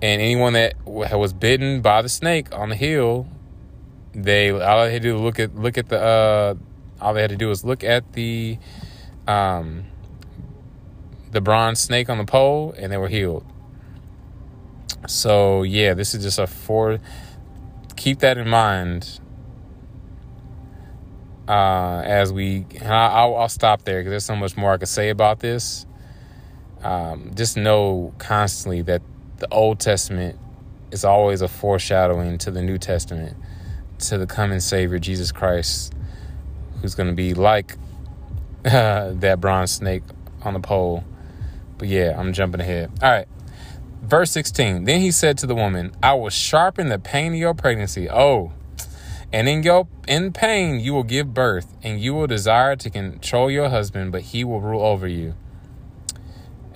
And 0.00 0.22
anyone 0.22 0.54
that 0.54 0.74
was 0.86 1.32
bitten 1.32 1.82
by 1.82 2.02
the 2.02 2.08
snake 2.08 2.54
on 2.54 2.70
the 2.70 2.76
hill, 2.76 3.26
they 4.24 4.50
all 4.50 4.84
they 4.84 4.92
had 4.92 5.02
to 5.02 5.08
do 5.08 5.18
look 5.18 5.38
at 5.38 5.54
look 5.54 5.78
at 5.78 5.88
the 5.88 6.00
uh, 6.00 6.54
all 7.00 7.14
they 7.14 7.20
had 7.20 7.30
to 7.30 7.36
do 7.36 7.48
was 7.48 7.64
look 7.64 7.84
at 7.84 8.12
the 8.12 8.58
um, 9.26 9.84
the 11.30 11.40
bronze 11.40 11.80
snake 11.80 12.08
on 12.08 12.18
the 12.18 12.24
pole 12.24 12.74
and 12.76 12.90
they 12.92 12.96
were 12.96 13.08
healed. 13.08 13.44
So, 15.06 15.62
yeah, 15.62 15.94
this 15.94 16.14
is 16.14 16.22
just 16.22 16.38
a 16.38 16.46
four. 16.46 16.98
Keep 17.96 18.20
that 18.20 18.38
in 18.38 18.48
mind 18.48 19.20
uh, 21.46 22.02
as 22.04 22.32
we. 22.32 22.66
I'll, 22.82 23.36
I'll 23.36 23.48
stop 23.48 23.82
there 23.84 24.00
because 24.00 24.10
there's 24.10 24.24
so 24.24 24.36
much 24.36 24.56
more 24.56 24.72
I 24.72 24.78
could 24.78 24.88
say 24.88 25.10
about 25.10 25.40
this. 25.40 25.86
Um, 26.82 27.32
just 27.34 27.56
know 27.56 28.12
constantly 28.18 28.82
that 28.82 29.02
the 29.38 29.48
Old 29.50 29.80
Testament 29.80 30.38
is 30.90 31.04
always 31.04 31.42
a 31.42 31.48
foreshadowing 31.48 32.38
to 32.38 32.50
the 32.50 32.62
New 32.62 32.78
Testament, 32.78 33.36
to 33.98 34.18
the 34.18 34.26
coming 34.26 34.60
Savior, 34.60 34.98
Jesus 34.98 35.32
Christ, 35.32 35.92
who's 36.80 36.94
going 36.94 37.08
to 37.08 37.14
be 37.14 37.34
like 37.34 37.76
uh, 38.64 39.10
that 39.14 39.40
bronze 39.40 39.72
snake 39.72 40.02
on 40.42 40.54
the 40.54 40.60
pole. 40.60 41.04
But 41.76 41.88
yeah, 41.88 42.18
I'm 42.18 42.32
jumping 42.32 42.60
ahead. 42.60 42.90
All 43.02 43.10
right. 43.10 43.28
Verse 44.02 44.30
16. 44.30 44.84
Then 44.84 45.00
he 45.00 45.10
said 45.10 45.38
to 45.38 45.46
the 45.46 45.54
woman, 45.54 45.92
I 46.02 46.14
will 46.14 46.30
sharpen 46.30 46.88
the 46.88 46.98
pain 46.98 47.32
of 47.32 47.38
your 47.38 47.54
pregnancy. 47.54 48.08
Oh, 48.08 48.52
and 49.32 49.48
in 49.48 49.62
your 49.62 49.86
in 50.06 50.32
pain 50.32 50.80
you 50.80 50.94
will 50.94 51.02
give 51.02 51.34
birth, 51.34 51.74
and 51.82 52.00
you 52.00 52.14
will 52.14 52.26
desire 52.26 52.76
to 52.76 52.90
control 52.90 53.50
your 53.50 53.68
husband, 53.68 54.12
but 54.12 54.22
he 54.22 54.44
will 54.44 54.60
rule 54.60 54.82
over 54.82 55.06
you. 55.06 55.34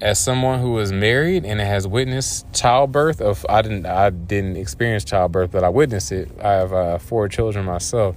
As 0.03 0.19
someone 0.19 0.59
who 0.59 0.79
is 0.81 0.93
married 0.93 1.47
and 1.47 1.61
has 1.61 1.87
witnessed 1.87 2.53
childbirth 2.53 3.21
of 3.21 3.47
I 3.49 3.62
didn't 3.62 3.87
I 3.87 4.11
didn't 4.11 4.57
experience 4.57 5.05
childbirth, 5.05 5.53
but 5.53 5.62
I 5.62 5.69
witnessed 5.71 6.11
it. 6.12 6.29
I 6.43 6.53
have 6.55 6.73
uh, 6.73 6.99
four 6.99 7.29
children 7.29 7.65
myself, 7.65 8.17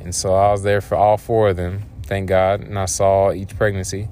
and 0.00 0.14
so 0.14 0.34
I 0.34 0.50
was 0.50 0.62
there 0.62 0.80
for 0.80 0.96
all 0.96 1.18
four 1.18 1.50
of 1.50 1.56
them. 1.56 1.82
Thank 2.04 2.28
God, 2.28 2.62
and 2.62 2.78
I 2.78 2.86
saw 2.86 3.32
each 3.32 3.56
pregnancy 3.56 4.08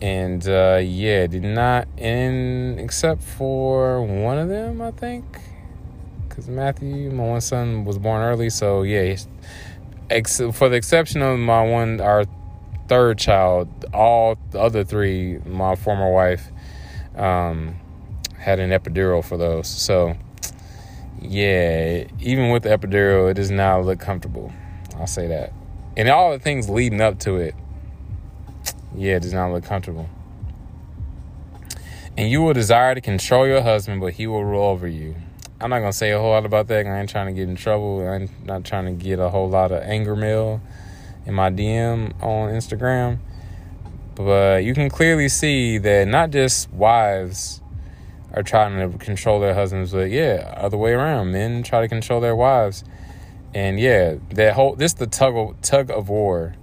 and 0.00 0.46
uh, 0.48 0.80
yeah, 0.82 1.26
did 1.26 1.42
not 1.42 1.88
end 1.98 2.78
except 2.78 3.22
for 3.22 4.02
one 4.02 4.38
of 4.38 4.48
them, 4.48 4.80
I 4.80 4.90
think, 4.92 5.24
because 6.28 6.48
Matthew, 6.48 7.10
my 7.10 7.24
one 7.24 7.40
son, 7.40 7.84
was 7.84 7.98
born 7.98 8.22
early. 8.22 8.50
So 8.50 8.82
yeah, 8.82 9.16
ex- 10.08 10.40
for 10.52 10.68
the 10.68 10.76
exception 10.76 11.22
of 11.22 11.38
my 11.38 11.62
one, 11.62 12.00
our 12.00 12.24
third 12.88 13.18
child, 13.18 13.68
all 13.92 14.36
the 14.50 14.60
other 14.60 14.84
three, 14.84 15.38
my 15.46 15.76
former 15.76 16.10
wife, 16.10 16.48
um, 17.16 17.76
had 18.38 18.58
an 18.58 18.70
epidural 18.70 19.24
for 19.24 19.36
those. 19.36 19.68
So 19.68 20.16
yeah, 21.20 22.04
even 22.20 22.50
with 22.50 22.62
the 22.64 22.70
epidural, 22.70 23.30
it 23.30 23.34
does 23.34 23.50
not 23.50 23.84
look 23.84 24.00
comfortable. 24.00 24.52
I'll 24.96 25.06
say 25.06 25.28
that, 25.28 25.52
and 25.96 26.08
all 26.08 26.32
the 26.32 26.38
things 26.38 26.68
leading 26.68 27.00
up 27.00 27.18
to 27.20 27.36
it 27.36 27.54
yeah, 28.98 29.16
it 29.16 29.22
does 29.22 29.32
not 29.32 29.52
look 29.52 29.64
comfortable. 29.64 30.08
And 32.16 32.28
you 32.28 32.42
will 32.42 32.52
desire 32.52 32.94
to 32.94 33.00
control 33.00 33.46
your 33.46 33.62
husband, 33.62 34.00
but 34.00 34.14
he 34.14 34.26
will 34.26 34.44
rule 34.44 34.64
over 34.64 34.88
you. 34.88 35.14
I'm 35.60 35.70
not 35.70 35.80
gonna 35.80 35.92
say 35.92 36.10
a 36.10 36.18
whole 36.18 36.30
lot 36.30 36.44
about 36.44 36.68
that. 36.68 36.86
I 36.86 36.98
ain't 36.98 37.08
trying 37.08 37.26
to 37.26 37.32
get 37.32 37.48
in 37.48 37.56
trouble. 37.56 38.06
I'm 38.06 38.28
not 38.44 38.64
trying 38.64 38.86
to 38.86 38.92
get 38.92 39.18
a 39.18 39.28
whole 39.28 39.48
lot 39.48 39.70
of 39.70 39.82
anger 39.82 40.16
mail 40.16 40.60
in 41.28 41.34
my 41.34 41.50
DM 41.50 42.20
on 42.22 42.50
Instagram. 42.50 43.18
But 44.16 44.64
you 44.64 44.74
can 44.74 44.90
clearly 44.90 45.28
see 45.28 45.78
that 45.78 46.08
not 46.08 46.30
just 46.30 46.72
wives 46.72 47.60
are 48.32 48.42
trying 48.42 48.90
to 48.90 48.98
control 48.98 49.38
their 49.38 49.54
husbands, 49.54 49.92
but 49.92 50.10
yeah, 50.10 50.54
other 50.56 50.76
way 50.76 50.92
around. 50.92 51.30
Men 51.30 51.62
try 51.62 51.80
to 51.80 51.88
control 51.88 52.20
their 52.20 52.34
wives. 52.34 52.82
And 53.54 53.78
yeah, 53.78 54.16
that 54.30 54.54
whole 54.54 54.74
this 54.74 54.94
the 54.94 55.06
tug 55.06 55.36
of, 55.36 55.60
tug 55.60 55.90
of 55.90 56.08
war 56.08 56.54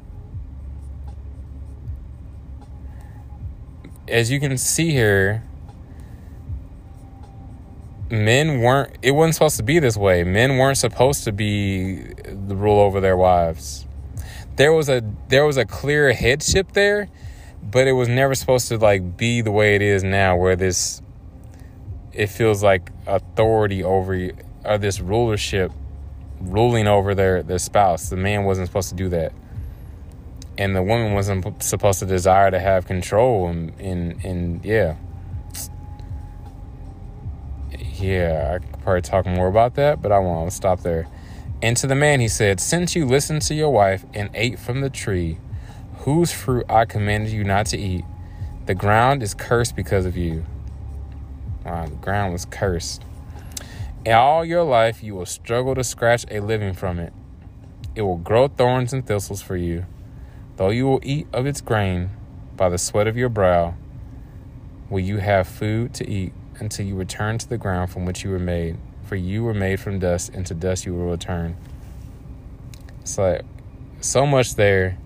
as 4.08 4.32
you 4.32 4.40
can 4.40 4.58
see 4.58 4.92
here, 4.92 5.44
men 8.10 8.60
weren't 8.62 8.96
it 9.02 9.12
wasn't 9.12 9.36
supposed 9.36 9.58
to 9.58 9.64
be 9.64 9.80
this 9.80 9.98
way. 9.98 10.24
Men 10.24 10.58
weren't 10.58 10.78
supposed 10.78 11.24
to 11.24 11.32
be 11.32 11.96
the 12.24 12.56
rule 12.56 12.80
over 12.80 13.02
their 13.02 13.18
wives. 13.18 13.85
There 14.56 14.72
was 14.72 14.88
a 14.88 15.02
there 15.28 15.46
was 15.46 15.58
a 15.58 15.66
clear 15.66 16.14
headship 16.14 16.72
there, 16.72 17.10
but 17.62 17.88
it 17.88 17.92
was 17.92 18.08
never 18.08 18.36
supposed 18.36 18.70
to 18.70 18.78
like 18.78 19.18
be 19.18 19.42
the 19.42 19.52
way 19.52 19.76
it 19.76 19.82
is 19.82 20.04
now 20.04 20.38
where 20.38 20.56
this 20.56 21.02
it 22.14 22.28
feels 22.28 22.64
like 22.64 22.90
authority 23.06 23.84
over 23.84 24.32
or 24.64 24.78
this 24.78 25.02
rulership 25.02 25.72
ruling 26.40 26.88
over 26.88 27.14
their 27.14 27.44
their 27.44 27.60
spouse. 27.60 28.10
The 28.10 28.16
man 28.16 28.46
wasn't 28.46 28.68
supposed 28.68 28.90
to 28.90 28.96
do 28.96 29.10
that. 29.10 29.34
And 30.58 30.74
the 30.74 30.82
woman 30.82 31.14
wasn't 31.14 31.62
supposed 31.62 32.00
to 32.00 32.06
desire 32.06 32.50
to 32.50 32.60
have 32.60 32.88
control 32.88 33.50
and 33.50 33.78
and, 33.80 34.24
and 34.24 34.64
yeah. 34.64 34.96
Yeah 37.98 38.56
i 38.56 38.60
could 38.60 38.82
probably 38.82 39.02
talk 39.02 39.26
more 39.26 39.48
about 39.48 39.76
that 39.76 40.02
but 40.02 40.12
i 40.14 40.20
won't. 40.20 40.54
Stop 40.54 40.82
there 40.82 41.08
and 41.66 41.76
to 41.76 41.88
the 41.88 41.96
man 41.96 42.20
he 42.20 42.28
said 42.28 42.60
since 42.60 42.96
you 42.96 43.06
listened 43.06 43.42
to 43.42 43.54
your 43.56 43.70
wife 43.70 44.06
and 44.14 44.30
ate 44.34 44.60
from 44.60 44.82
the 44.82 44.90
tree 44.90 45.38
whose 46.00 46.32
fruit 46.32 46.66
i 46.70 46.86
commanded 46.86 47.32
you 47.32 47.44
not 47.44 47.66
to 47.66 47.78
eat 47.78 48.06
the 48.68 48.76
ground 48.76 49.22
is 49.22 49.34
cursed 49.34 49.76
because 49.76 50.06
of 50.06 50.16
you 50.16 50.46
Wow, 51.66 51.88
the 51.88 51.96
ground 51.96 52.32
was 52.32 52.46
cursed. 52.46 53.04
In 54.06 54.14
all 54.14 54.46
your 54.46 54.62
life, 54.62 55.02
you 55.02 55.16
will 55.16 55.26
struggle 55.26 55.74
to 55.74 55.84
scratch 55.84 56.24
a 56.30 56.40
living 56.40 56.74
from 56.74 57.00
it. 57.00 57.12
It 57.96 58.04
will 58.04 58.18
grow 58.18 58.48
thorns 58.48 58.94
and 58.94 59.06
thistles 59.06 59.42
for 59.42 59.56
you, 59.56 59.88
though 60.58 60.70
you 60.70 60.86
will 60.86 61.00
eat 61.02 61.26
of 61.34 61.48
its 61.48 61.62
grain 61.62 62.12
by 62.56 62.70
the 62.70 62.78
sweat 62.78 63.08
of 63.08 63.18
your 63.18 63.30
brow. 63.30 63.74
Will 64.92 65.00
you 65.00 65.18
have 65.18 65.48
food 65.48 65.96
to 65.96 66.08
eat 66.08 66.34
until 66.60 66.86
you 66.86 66.94
return 66.94 67.40
to 67.40 67.50
the 67.50 67.58
ground 67.58 67.90
from 67.90 68.06
which 68.06 68.24
you 68.24 68.30
were 68.30 68.38
made? 68.38 68.78
For 69.06 69.16
you 69.16 69.44
were 69.44 69.54
made 69.54 69.80
from 69.80 70.00
dust, 70.00 70.32
and 70.34 70.46
to 70.48 70.54
dust 70.54 70.86
you 70.86 70.94
will 70.94 71.12
return. 71.12 71.56
It's 73.02 73.18
like 73.18 73.44
so 74.02 74.26
much 74.26 74.56
there. 74.56 74.98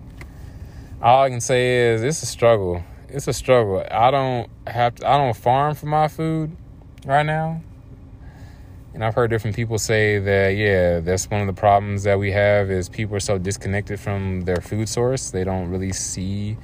All 1.02 1.22
I 1.22 1.30
can 1.30 1.40
say 1.40 1.92
is 1.92 2.02
it's 2.02 2.22
a 2.22 2.26
struggle. 2.26 2.82
It's 3.08 3.28
a 3.28 3.32
struggle. 3.32 3.84
I 3.90 4.10
don't 4.10 4.48
have 4.66 4.94
to, 4.96 5.08
I 5.08 5.16
don't 5.16 5.36
farm 5.36 5.74
for 5.74 5.86
my 5.86 6.08
food 6.08 6.56
right 7.04 7.24
now. 7.24 7.60
And 8.92 9.04
I've 9.04 9.14
heard 9.14 9.30
different 9.30 9.54
people 9.54 9.78
say 9.78 10.18
that, 10.18 10.56
yeah, 10.56 11.00
that's 11.00 11.30
one 11.30 11.40
of 11.40 11.46
the 11.46 11.52
problems 11.52 12.02
that 12.02 12.18
we 12.18 12.32
have 12.32 12.70
is 12.70 12.88
people 12.88 13.16
are 13.16 13.20
so 13.20 13.38
disconnected 13.38 14.00
from 14.00 14.42
their 14.42 14.56
food 14.56 14.88
source. 14.88 15.30
They 15.30 15.44
don't 15.44 15.70
really 15.70 15.92
see 15.92 16.56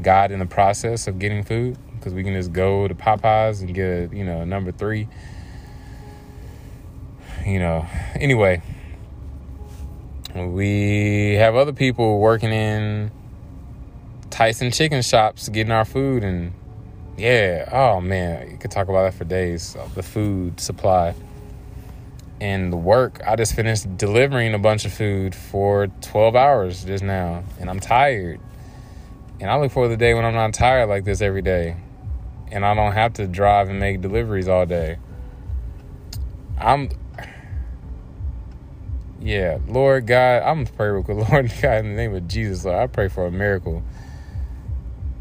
God 0.00 0.30
in 0.30 0.38
the 0.38 0.46
process 0.46 1.06
of 1.06 1.18
getting 1.18 1.42
food 1.42 1.76
because 1.94 2.14
we 2.14 2.22
can 2.22 2.34
just 2.34 2.52
go 2.52 2.86
to 2.86 2.94
Popeyes 2.94 3.62
and 3.62 3.74
get, 3.74 4.12
you 4.12 4.24
know, 4.24 4.44
number 4.44 4.72
three. 4.72 5.08
You 7.44 7.58
know, 7.58 7.86
anyway, 8.14 8.62
we 10.34 11.34
have 11.34 11.56
other 11.56 11.72
people 11.72 12.20
working 12.20 12.52
in 12.52 13.10
Tyson 14.30 14.70
chicken 14.70 15.02
shops 15.02 15.48
getting 15.48 15.72
our 15.72 15.84
food 15.84 16.24
and 16.24 16.52
yeah, 17.16 17.68
oh 17.70 18.00
man, 18.00 18.50
you 18.50 18.56
could 18.56 18.70
talk 18.70 18.88
about 18.88 19.02
that 19.02 19.14
for 19.14 19.24
days. 19.24 19.76
Uh, 19.76 19.88
the 19.94 20.02
food 20.02 20.60
supply 20.60 21.14
and 22.40 22.72
the 22.72 22.76
work. 22.76 23.20
I 23.24 23.36
just 23.36 23.54
finished 23.54 23.96
delivering 23.96 24.52
a 24.54 24.58
bunch 24.58 24.84
of 24.84 24.92
food 24.92 25.34
for 25.34 25.86
12 26.00 26.34
hours 26.34 26.84
just 26.84 27.04
now, 27.04 27.44
and 27.60 27.70
I'm 27.70 27.78
tired. 27.78 28.40
And 29.40 29.48
I 29.48 29.56
look 29.58 29.70
forward 29.70 29.88
to 29.88 29.92
the 29.92 29.96
day 29.96 30.14
when 30.14 30.24
I'm 30.24 30.34
not 30.34 30.52
tired 30.52 30.88
like 30.88 31.04
this 31.04 31.20
every 31.20 31.42
day, 31.42 31.76
and 32.50 32.64
I 32.64 32.74
don't 32.74 32.92
have 32.92 33.12
to 33.14 33.28
drive 33.28 33.68
and 33.68 33.78
make 33.78 34.00
deliveries 34.00 34.48
all 34.48 34.66
day. 34.66 34.98
I'm, 36.58 36.90
yeah, 39.22 39.58
Lord 39.68 40.06
God, 40.06 40.42
I'm 40.42 40.66
praying 40.66 41.04
with 41.08 41.30
Lord 41.30 41.52
God 41.62 41.78
in 41.78 41.90
the 41.90 41.96
name 41.96 42.14
of 42.14 42.28
Jesus. 42.28 42.64
Lord, 42.64 42.78
I 42.78 42.86
pray 42.86 43.08
for 43.08 43.26
a 43.26 43.30
miracle 43.30 43.82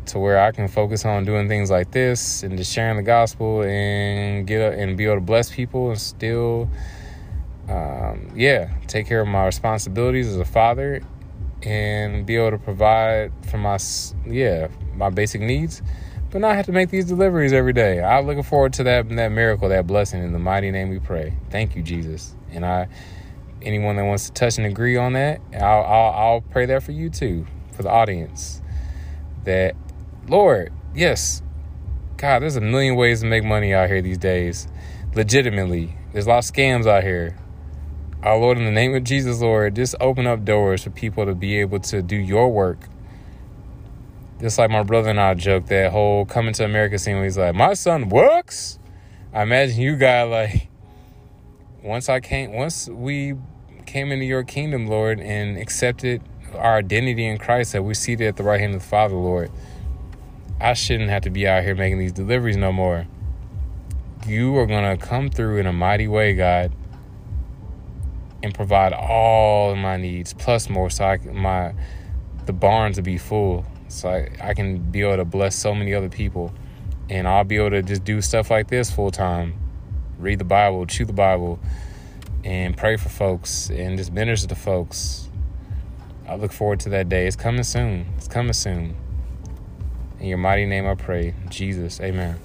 to 0.08 0.20
where 0.20 0.40
I 0.40 0.52
can 0.52 0.68
focus 0.68 1.06
on 1.06 1.26
doing 1.26 1.48
things 1.48 1.70
like 1.70 1.92
this 1.92 2.44
and 2.44 2.58
just 2.58 2.74
sharing 2.74 2.98
the 2.98 3.04
gospel 3.04 3.62
and 3.64 4.46
get 4.48 4.62
up 4.62 4.80
and 4.80 4.98
be 4.98 5.06
able 5.06 5.16
to 5.16 5.22
bless 5.22 5.54
people 5.54 5.92
and 5.92 6.02
still 6.02 6.70
um, 7.70 8.32
yeah, 8.36 8.70
take 8.88 9.08
care 9.08 9.22
of 9.22 9.28
my 9.28 9.46
responsibilities 9.46 10.28
as 10.28 10.38
a 10.38 10.46
father 10.46 11.02
and 11.64 12.26
be 12.26 12.36
able 12.36 12.52
to 12.52 12.58
provide 12.58 13.32
for 13.50 13.58
my 13.58 13.78
yeah 14.26 14.68
my 14.96 15.10
basic 15.10 15.42
needs, 15.42 15.82
but 16.32 16.42
not 16.42 16.56
have 16.56 16.66
to 16.66 16.72
make 16.72 16.90
these 16.90 17.06
deliveries 17.06 17.54
every 17.54 17.74
day. 17.74 18.04
I'm 18.04 18.26
looking 18.26 18.44
forward 18.44 18.74
to 18.74 18.84
that 18.84 19.08
that 19.10 19.32
miracle, 19.32 19.70
that 19.70 19.88
blessing. 19.88 20.24
In 20.24 20.34
the 20.34 20.40
mighty 20.40 20.72
name 20.72 20.90
we 20.90 21.00
pray. 21.00 21.34
Thank 21.50 21.76
you, 21.76 21.84
Jesus. 21.84 22.36
And 22.52 22.66
I, 22.66 22.90
anyone 23.64 23.96
that 23.96 24.06
wants 24.06 24.28
to 24.28 24.34
touch 24.34 24.58
and 24.58 24.66
agree 24.66 24.98
on 24.98 25.14
that, 25.14 25.42
I'll 25.54 25.84
I'll, 25.84 26.12
I'll 26.12 26.42
pray 26.42 26.66
that 26.68 26.84
for 26.84 26.92
you 26.92 27.10
too, 27.10 27.46
for 27.72 27.84
the 27.84 27.90
audience. 27.90 28.62
That 29.44 29.76
Lord, 30.28 30.72
yes, 30.96 31.42
God, 32.18 32.42
there's 32.42 32.56
a 32.56 32.62
million 32.62 32.96
ways 32.96 33.22
to 33.22 33.28
make 33.28 33.44
money 33.44 33.74
out 33.74 33.90
here 33.90 34.02
these 34.02 34.18
days, 34.18 34.68
legitimately. 35.16 35.98
There's 36.14 36.26
a 36.26 36.30
lot 36.30 36.38
of 36.40 36.46
scams 36.46 36.86
out 36.86 37.04
here. 37.04 37.38
Our 38.24 38.38
Lord, 38.38 38.58
in 38.58 38.66
the 38.66 38.72
name 38.72 38.94
of 38.94 39.04
Jesus, 39.04 39.42
Lord, 39.42 39.76
just 39.76 39.96
open 40.00 40.28
up 40.28 40.46
doors 40.46 40.84
for 40.84 40.92
people 40.92 41.26
to 41.26 41.34
be 41.34 41.58
able 41.60 41.80
to 41.80 42.04
do 42.04 42.16
your 42.16 42.52
work. 42.52 42.88
Just 44.40 44.58
like 44.58 44.70
my 44.70 44.84
brother 44.84 45.10
and 45.10 45.20
I 45.20 45.34
joked 45.34 45.68
that 45.68 45.92
whole 45.92 46.26
coming 46.26 46.54
to 46.54 46.66
America 46.66 47.00
scene 47.00 47.16
where 47.16 47.24
he's 47.24 47.38
like, 47.38 47.56
My 47.56 47.74
son 47.74 48.10
works. 48.10 48.78
I 49.34 49.44
imagine 49.44 49.80
you 49.80 49.96
got 49.96 50.30
like 50.30 50.68
once 51.84 52.10
I 52.10 52.20
came 52.20 52.54
once 52.54 52.88
we 52.88 53.36
came 53.86 54.12
into 54.12 54.26
your 54.26 54.44
kingdom, 54.44 54.88
Lord, 54.88 55.20
and 55.20 55.58
accepted 55.58 56.22
our 56.56 56.78
identity 56.78 57.26
in 57.26 57.38
Christ 57.38 57.74
that 57.74 57.84
we're 57.84 57.94
seated 57.94 58.28
at 58.28 58.38
the 58.38 58.44
right 58.44 58.60
hand 58.60 58.76
of 58.76 58.82
the 58.82 58.88
Father, 58.88 59.16
Lord. 59.16 59.52
I 60.60 60.74
shouldn't 60.74 61.10
have 61.10 61.24
to 61.24 61.30
be 61.30 61.48
out 61.48 61.64
here 61.64 61.74
making 61.74 61.98
these 61.98 62.12
deliveries 62.12 62.58
no 62.58 62.72
more. 62.72 63.08
You 64.28 64.58
are 64.58 64.68
gonna 64.68 64.98
come 64.98 65.30
through 65.30 65.58
in 65.58 65.66
a 65.66 65.74
mighty 65.74 66.08
way, 66.08 66.36
God 66.36 66.72
and 68.44 68.54
provide 68.54 68.94
all 68.94 69.76
my 69.76 69.98
needs 69.98 70.34
plus 70.34 70.70
more 70.70 70.90
so 70.90 71.06
I 71.06 71.18
my 71.18 71.74
the 72.46 72.54
barns 72.54 72.96
to 72.96 73.02
be 73.02 73.18
full 73.18 73.66
so 73.88 74.10
I, 74.10 74.30
I 74.42 74.54
can 74.54 74.80
be 74.80 75.02
able 75.02 75.18
to 75.18 75.26
bless 75.26 75.56
so 75.56 75.76
many 75.76 75.94
other 75.94 76.10
people 76.10 76.54
and 77.10 77.28
I'll 77.28 77.44
be 77.44 77.58
able 77.58 77.72
to 77.72 77.84
just 77.84 78.04
do 78.04 78.22
stuff 78.22 78.50
like 78.50 78.68
this 78.68 78.90
full 78.90 79.12
time 79.12 79.54
read 80.22 80.40
the 80.40 80.46
Bible 80.46 80.86
chew 80.86 81.06
the 81.06 81.14
Bible 81.14 81.60
and 82.44 82.78
pray 82.78 82.98
for 82.98 83.10
folks 83.10 83.70
and 83.70 83.98
just 83.98 84.12
minister 84.12 84.48
to 84.48 84.56
folks. 84.56 85.30
I 86.28 86.36
look 86.36 86.52
forward 86.52 86.80
to 86.82 86.90
that 86.90 87.10
day. 87.10 87.28
It's 87.28 87.36
coming 87.36 87.64
soon. 87.64 88.06
It's 88.18 88.28
coming 88.28 88.54
soon. 88.54 88.96
In 90.20 90.28
your 90.28 90.38
mighty 90.38 90.66
name 90.66 90.88
I 90.88 90.96
pray. 90.96 91.34
Jesus. 91.50 92.00
Amen. 92.00 92.40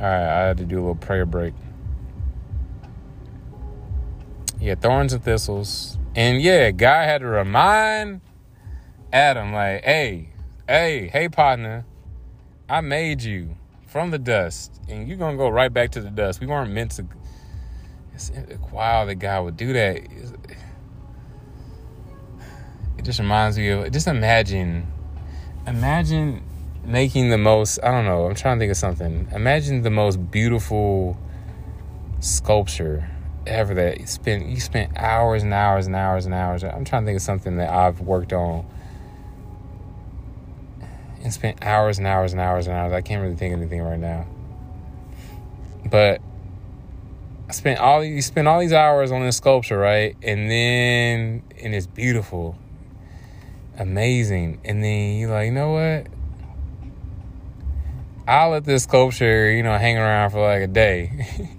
All 0.00 0.06
right 0.06 0.42
I 0.42 0.46
had 0.46 0.58
to 0.58 0.64
do 0.64 0.76
a 0.76 0.80
little 0.80 0.94
prayer 0.94 1.26
break. 1.26 1.54
Yeah, 4.60 4.76
thorns 4.76 5.12
and 5.12 5.24
thistles. 5.24 5.98
And 6.14 6.40
yeah, 6.40 6.70
guy 6.70 7.04
had 7.04 7.22
to 7.22 7.26
remind 7.26 8.20
Adam, 9.12 9.52
like, 9.52 9.84
hey, 9.84 10.30
hey, 10.68 11.08
hey, 11.08 11.28
partner, 11.28 11.84
I 12.68 12.80
made 12.80 13.22
you 13.22 13.56
from 13.92 14.10
the 14.10 14.18
dust, 14.18 14.80
and 14.88 15.06
you're 15.06 15.18
gonna 15.18 15.36
go 15.36 15.50
right 15.50 15.70
back 15.70 15.90
to 15.90 16.00
the 16.00 16.08
dust. 16.08 16.40
We 16.40 16.46
weren't 16.46 16.72
meant 16.72 16.92
to. 16.92 17.04
It's 18.14 18.32
wow, 18.72 19.04
the 19.04 19.14
guy 19.14 19.38
would 19.38 19.58
do 19.58 19.74
that. 19.74 19.96
It 22.96 23.04
just 23.04 23.18
reminds 23.18 23.58
me 23.58 23.68
of. 23.68 23.92
Just 23.92 24.06
imagine, 24.06 24.90
imagine 25.66 26.42
making 26.86 27.28
the 27.28 27.36
most. 27.36 27.80
I 27.82 27.90
don't 27.90 28.06
know. 28.06 28.24
I'm 28.24 28.34
trying 28.34 28.58
to 28.58 28.62
think 28.62 28.70
of 28.70 28.78
something. 28.78 29.28
Imagine 29.30 29.82
the 29.82 29.90
most 29.90 30.30
beautiful 30.30 31.18
sculpture 32.20 33.10
ever 33.46 33.74
that 33.74 34.00
you 34.00 34.06
spent 34.06 34.46
you 34.46 34.60
spent 34.60 34.96
hours 34.96 35.42
and 35.42 35.52
hours 35.52 35.86
and 35.86 35.94
hours 35.94 36.24
and 36.24 36.34
hours. 36.34 36.64
I'm 36.64 36.86
trying 36.86 37.02
to 37.02 37.06
think 37.06 37.16
of 37.16 37.22
something 37.22 37.58
that 37.58 37.68
I've 37.68 38.00
worked 38.00 38.32
on 38.32 38.64
and 41.22 41.32
spent 41.32 41.62
hours 41.62 41.98
and 41.98 42.06
hours 42.06 42.32
and 42.32 42.40
hours 42.40 42.66
and 42.66 42.76
hours. 42.76 42.92
I 42.92 43.00
can't 43.00 43.22
really 43.22 43.36
think 43.36 43.54
of 43.54 43.60
anything 43.60 43.82
right 43.82 43.98
now. 43.98 44.26
But 45.90 46.20
I 47.48 47.52
spent 47.52 47.80
all 47.80 48.04
you 48.04 48.22
spend 48.22 48.48
all 48.48 48.60
these 48.60 48.72
hours 48.72 49.12
on 49.12 49.22
this 49.22 49.36
sculpture, 49.36 49.78
right? 49.78 50.16
And 50.22 50.50
then 50.50 51.42
and 51.60 51.74
it's 51.74 51.86
beautiful. 51.86 52.56
Amazing. 53.78 54.60
And 54.64 54.82
then 54.82 55.18
you're 55.18 55.30
like, 55.30 55.46
you 55.46 55.52
know 55.52 55.72
what? 55.72 56.06
I'll 58.28 58.50
let 58.50 58.64
this 58.64 58.84
sculpture, 58.84 59.50
you 59.50 59.62
know, 59.62 59.76
hang 59.78 59.98
around 59.98 60.30
for 60.30 60.40
like 60.40 60.62
a 60.62 60.66
day. 60.66 61.48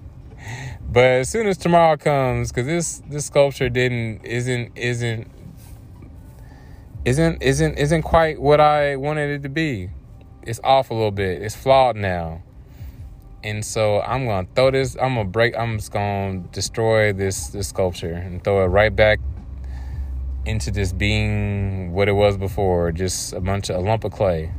But 0.94 1.04
as 1.06 1.28
soon 1.28 1.48
as 1.48 1.56
tomorrow 1.58 1.96
comes, 1.96 2.52
because 2.52 2.66
this 2.66 3.02
this 3.10 3.26
sculpture 3.26 3.68
didn't 3.68 4.24
isn't 4.24 4.78
isn't 4.78 5.26
isn't 7.04 7.42
isn't 7.42 7.78
isn't 7.78 8.02
quite 8.02 8.40
what 8.40 8.60
I 8.60 8.96
wanted 8.96 9.30
it 9.30 9.42
to 9.42 9.48
be. 9.48 9.90
It's 10.42 10.60
off 10.64 10.90
a 10.90 10.94
little 10.94 11.10
bit. 11.10 11.42
It's 11.42 11.54
flawed 11.54 11.96
now. 11.96 12.42
And 13.42 13.64
so 13.64 14.00
I'm 14.00 14.26
gonna 14.26 14.48
throw 14.54 14.70
this. 14.70 14.96
I'm 14.96 15.16
gonna 15.16 15.24
break. 15.24 15.56
I'm 15.56 15.78
just 15.78 15.92
gonna 15.92 16.38
destroy 16.50 17.12
this 17.12 17.48
this 17.48 17.68
sculpture 17.68 18.14
and 18.14 18.42
throw 18.42 18.64
it 18.64 18.68
right 18.68 18.94
back 18.94 19.20
into 20.46 20.70
this 20.70 20.92
being 20.92 21.92
what 21.92 22.08
it 22.08 22.12
was 22.12 22.36
before, 22.36 22.92
just 22.92 23.32
a 23.32 23.40
bunch 23.40 23.70
of 23.70 23.76
a 23.76 23.80
lump 23.80 24.04
of 24.04 24.12
clay. 24.12 24.52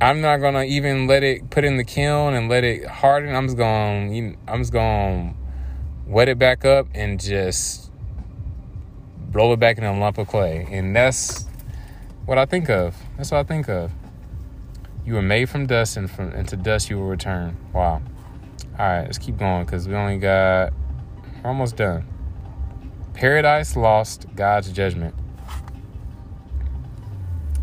I'm 0.00 0.20
not 0.20 0.38
gonna 0.38 0.64
even 0.64 1.06
let 1.06 1.22
it 1.22 1.50
put 1.50 1.64
in 1.64 1.76
the 1.76 1.84
kiln 1.84 2.34
and 2.34 2.48
let 2.48 2.64
it 2.64 2.84
harden. 2.84 3.34
I'm 3.34 3.46
just 3.46 3.56
gonna 3.56 4.34
I'm 4.48 4.60
just 4.60 4.72
gonna 4.72 5.34
wet 6.04 6.28
it 6.28 6.40
back 6.40 6.64
up 6.64 6.88
and 6.94 7.20
just 7.20 7.91
roll 9.32 9.52
it 9.52 9.60
back 9.60 9.78
in 9.78 9.84
a 9.84 9.98
lump 9.98 10.18
of 10.18 10.28
clay. 10.28 10.66
And 10.70 10.94
that's 10.94 11.46
what 12.26 12.38
I 12.38 12.44
think 12.44 12.68
of. 12.68 12.96
That's 13.16 13.30
what 13.30 13.38
I 13.38 13.44
think 13.44 13.68
of. 13.68 13.90
You 15.04 15.14
were 15.14 15.22
made 15.22 15.48
from 15.48 15.66
dust, 15.66 15.96
and 15.96 16.10
from 16.10 16.32
into 16.32 16.56
dust 16.56 16.88
you 16.88 16.96
will 16.98 17.08
return. 17.08 17.56
Wow. 17.72 18.02
All 18.78 18.86
right, 18.86 19.02
let's 19.02 19.18
keep 19.18 19.36
going 19.36 19.64
because 19.64 19.88
we 19.88 19.94
only 19.94 20.18
got 20.18 20.72
we're 21.42 21.50
almost 21.50 21.76
done. 21.76 22.06
Paradise 23.14 23.76
lost, 23.76 24.26
God's 24.34 24.70
judgment. 24.70 25.14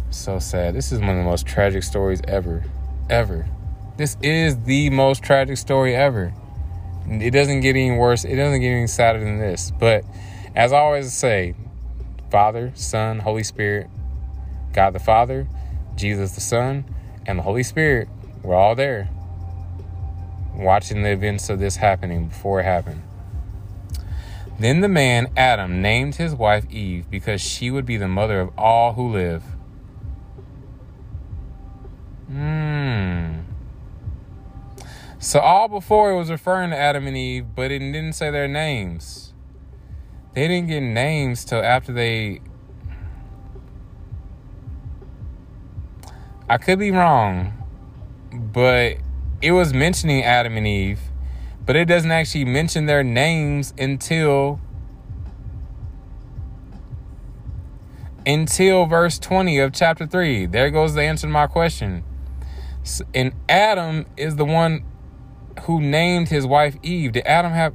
So 0.09 0.39
sad. 0.39 0.75
This 0.75 0.91
is 0.91 0.99
one 0.99 1.11
of 1.11 1.17
the 1.17 1.23
most 1.23 1.47
tragic 1.47 1.83
stories 1.83 2.21
ever. 2.27 2.63
Ever. 3.09 3.47
This 3.95 4.17
is 4.21 4.57
the 4.63 4.89
most 4.89 5.23
tragic 5.23 5.57
story 5.57 5.95
ever. 5.95 6.33
It 7.07 7.31
doesn't 7.31 7.61
get 7.61 7.71
any 7.71 7.91
worse. 7.91 8.25
It 8.25 8.35
doesn't 8.35 8.59
get 8.61 8.69
any 8.69 8.87
sadder 8.87 9.19
than 9.19 9.39
this. 9.39 9.71
But 9.71 10.03
as 10.59 10.73
I 10.73 10.79
always 10.79 11.13
say, 11.13 11.55
Father, 12.29 12.73
Son, 12.75 13.19
Holy 13.19 13.43
Spirit, 13.43 13.89
God 14.73 14.91
the 14.91 14.99
Father, 14.99 15.47
Jesus 15.95 16.33
the 16.33 16.41
Son, 16.41 16.83
and 17.25 17.39
the 17.39 17.43
Holy 17.43 17.63
Spirit, 17.63 18.09
we're 18.43 18.55
all 18.55 18.75
there 18.75 19.09
watching 20.53 21.03
the 21.03 21.11
events 21.11 21.49
of 21.49 21.59
this 21.59 21.77
happening 21.77 22.27
before 22.27 22.59
it 22.59 22.65
happened. 22.65 23.01
Then 24.59 24.81
the 24.81 24.89
man, 24.89 25.31
Adam, 25.37 25.81
named 25.81 26.15
his 26.15 26.35
wife 26.35 26.69
Eve 26.69 27.09
because 27.09 27.39
she 27.39 27.71
would 27.71 27.85
be 27.85 27.95
the 27.95 28.09
mother 28.09 28.41
of 28.41 28.51
all 28.57 28.91
who 28.91 29.13
live. 29.13 29.43
Hmm. 32.27 33.43
So, 35.19 35.39
all 35.39 35.69
before 35.69 36.11
it 36.11 36.17
was 36.17 36.29
referring 36.29 36.71
to 36.71 36.77
Adam 36.77 37.07
and 37.07 37.15
Eve, 37.15 37.45
but 37.55 37.71
it 37.71 37.79
didn't 37.79 38.11
say 38.11 38.29
their 38.29 38.49
names. 38.49 39.28
They 40.33 40.47
didn't 40.47 40.67
get 40.67 40.81
names 40.81 41.43
till 41.43 41.61
after 41.61 41.91
they. 41.91 42.41
I 46.49 46.57
could 46.57 46.79
be 46.79 46.91
wrong, 46.91 47.53
but 48.31 48.97
it 49.41 49.51
was 49.51 49.73
mentioning 49.73 50.23
Adam 50.23 50.57
and 50.57 50.67
Eve, 50.67 50.99
but 51.65 51.75
it 51.75 51.85
doesn't 51.85 52.11
actually 52.11 52.45
mention 52.45 52.85
their 52.85 53.03
names 53.03 53.73
until 53.77 54.59
until 58.25 58.85
verse 58.85 59.17
20 59.17 59.57
of 59.59 59.73
chapter 59.73 60.05
3. 60.05 60.45
There 60.45 60.69
goes 60.69 60.93
the 60.93 61.01
answer 61.01 61.27
to 61.27 61.33
my 61.33 61.47
question. 61.47 62.03
And 63.13 63.33
Adam 63.47 64.05
is 64.17 64.35
the 64.35 64.45
one 64.45 64.83
who 65.63 65.81
named 65.81 66.29
his 66.29 66.45
wife 66.45 66.75
Eve. 66.83 67.13
Did 67.13 67.25
Adam 67.25 67.51
have 67.53 67.73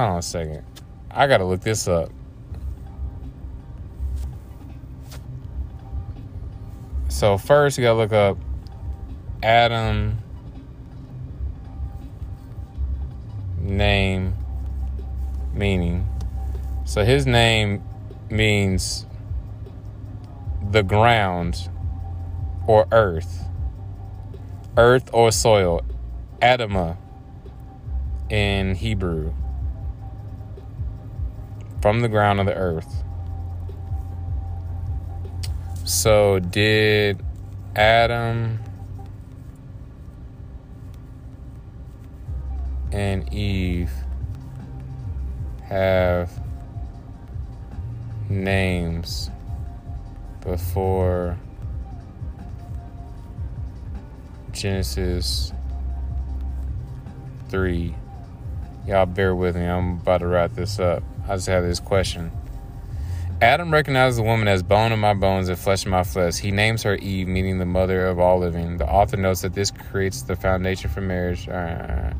Hold 0.00 0.12
on 0.12 0.18
a 0.20 0.22
second. 0.22 0.62
I 1.10 1.26
got 1.26 1.38
to 1.38 1.44
look 1.44 1.60
this 1.60 1.86
up. 1.86 2.10
So 7.08 7.36
first 7.36 7.76
you 7.76 7.84
got 7.84 7.92
to 7.92 7.98
look 7.98 8.12
up 8.14 8.38
Adam 9.42 10.16
name 13.58 14.32
meaning. 15.52 16.08
So 16.86 17.04
his 17.04 17.26
name 17.26 17.84
means 18.30 19.04
the 20.70 20.82
ground 20.82 21.68
or 22.66 22.88
earth. 22.90 23.44
Earth 24.78 25.10
or 25.12 25.30
soil. 25.30 25.82
Adama 26.40 26.96
in 28.30 28.76
Hebrew. 28.76 29.34
From 31.80 32.00
the 32.00 32.08
ground 32.08 32.40
of 32.40 32.46
the 32.46 32.54
earth. 32.54 33.04
So 35.84 36.38
did 36.38 37.24
Adam 37.74 38.58
and 42.92 43.32
Eve 43.32 43.90
have 45.64 46.30
names 48.28 49.30
before 50.42 51.38
Genesis 54.52 55.52
3. 57.48 57.94
Y'all 58.86 59.06
bear 59.06 59.34
with 59.34 59.56
me. 59.56 59.64
I'm 59.64 60.00
about 60.00 60.18
to 60.18 60.26
wrap 60.26 60.54
this 60.54 60.78
up. 60.78 61.02
I 61.28 61.36
just 61.36 61.46
have 61.46 61.62
this 61.62 61.80
question. 61.80 62.32
Adam 63.40 63.72
recognizes 63.72 64.18
the 64.18 64.22
woman 64.22 64.48
as 64.48 64.62
bone 64.62 64.92
of 64.92 64.98
my 64.98 65.14
bones 65.14 65.48
and 65.48 65.58
flesh 65.58 65.84
of 65.84 65.90
my 65.90 66.04
flesh. 66.04 66.38
He 66.38 66.50
names 66.50 66.82
her 66.82 66.96
Eve, 66.96 67.26
meaning 67.26 67.58
the 67.58 67.66
mother 67.66 68.06
of 68.06 68.18
all 68.18 68.38
living. 68.38 68.76
The 68.76 68.86
author 68.86 69.16
notes 69.16 69.40
that 69.42 69.54
this 69.54 69.70
creates 69.70 70.22
the 70.22 70.36
foundation 70.36 70.90
for 70.90 71.00
marriage. 71.00 71.48
Uh, 71.48 72.12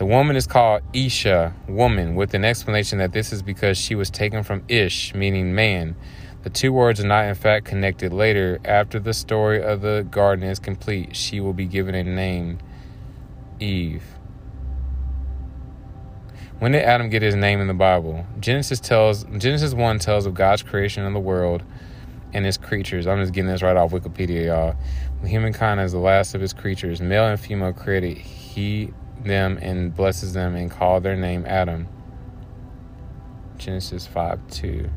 The 0.00 0.06
woman 0.06 0.34
is 0.34 0.46
called 0.46 0.80
Isha, 0.94 1.52
woman, 1.68 2.14
with 2.14 2.32
an 2.32 2.42
explanation 2.42 2.96
that 3.00 3.12
this 3.12 3.34
is 3.34 3.42
because 3.42 3.76
she 3.76 3.94
was 3.94 4.08
taken 4.08 4.42
from 4.42 4.62
Ish, 4.66 5.14
meaning 5.14 5.54
man. 5.54 5.94
The 6.42 6.48
two 6.48 6.72
words 6.72 7.00
are 7.00 7.06
not 7.06 7.26
in 7.26 7.34
fact 7.34 7.66
connected. 7.66 8.10
Later, 8.10 8.60
after 8.64 8.98
the 8.98 9.12
story 9.12 9.62
of 9.62 9.82
the 9.82 10.06
garden 10.10 10.48
is 10.48 10.58
complete, 10.58 11.14
she 11.14 11.38
will 11.38 11.52
be 11.52 11.66
given 11.66 11.94
a 11.94 12.02
name 12.02 12.60
Eve. 13.60 14.02
When 16.60 16.72
did 16.72 16.82
Adam 16.82 17.08
get 17.08 17.22
his 17.22 17.34
name 17.34 17.62
in 17.62 17.68
the 17.68 17.74
Bible? 17.74 18.26
Genesis 18.38 18.80
tells 18.80 19.24
Genesis 19.24 19.72
1 19.72 19.98
tells 19.98 20.26
of 20.26 20.34
God's 20.34 20.62
creation 20.62 21.06
of 21.06 21.14
the 21.14 21.18
world 21.18 21.62
and 22.34 22.44
his 22.44 22.58
creatures. 22.58 23.06
I'm 23.06 23.18
just 23.18 23.32
getting 23.32 23.50
this 23.50 23.62
right 23.62 23.78
off 23.78 23.92
Wikipedia, 23.92 24.44
y'all. 24.44 24.76
Humankind 25.26 25.80
is 25.80 25.92
the 25.92 25.98
last 25.98 26.34
of 26.34 26.42
his 26.42 26.52
creatures, 26.52 27.00
male 27.00 27.24
and 27.24 27.40
female 27.40 27.72
created. 27.72 28.18
He 28.18 28.92
them 29.24 29.58
and 29.62 29.96
blesses 29.96 30.34
them 30.34 30.54
and 30.54 30.70
called 30.70 31.02
their 31.02 31.16
name 31.16 31.46
Adam. 31.46 31.88
Genesis 33.56 34.06
5 34.06 34.46
2. 34.50 34.90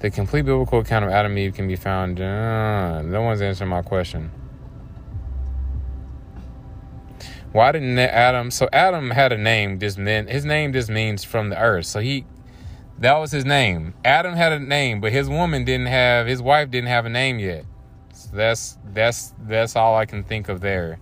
The 0.00 0.10
complete 0.10 0.42
biblical 0.42 0.80
account 0.80 1.06
of 1.06 1.10
Adam 1.10 1.32
and 1.32 1.38
Eve 1.38 1.54
can 1.54 1.68
be 1.68 1.76
found. 1.76 2.20
Uh, 2.20 3.00
no 3.00 3.22
one's 3.22 3.40
answering 3.40 3.70
my 3.70 3.80
question. 3.80 4.30
Why 7.54 7.70
didn't 7.70 7.96
Adam? 8.00 8.50
So 8.50 8.68
Adam 8.72 9.12
had 9.12 9.32
a 9.32 9.38
name. 9.38 9.78
Just 9.78 9.96
meant 9.96 10.28
his 10.28 10.44
name 10.44 10.72
just 10.72 10.90
means 10.90 11.22
from 11.22 11.50
the 11.50 11.56
earth. 11.56 11.86
So 11.86 12.00
he, 12.00 12.26
that 12.98 13.16
was 13.18 13.30
his 13.30 13.44
name. 13.44 13.94
Adam 14.04 14.34
had 14.34 14.50
a 14.50 14.58
name, 14.58 15.00
but 15.00 15.12
his 15.12 15.28
woman 15.28 15.64
didn't 15.64 15.86
have. 15.86 16.26
His 16.26 16.42
wife 16.42 16.72
didn't 16.72 16.88
have 16.88 17.06
a 17.06 17.10
name 17.10 17.38
yet. 17.38 17.64
So 18.12 18.30
That's 18.32 18.76
that's 18.92 19.34
that's 19.46 19.76
all 19.76 19.94
I 19.94 20.04
can 20.04 20.24
think 20.24 20.48
of 20.48 20.62
there. 20.62 20.98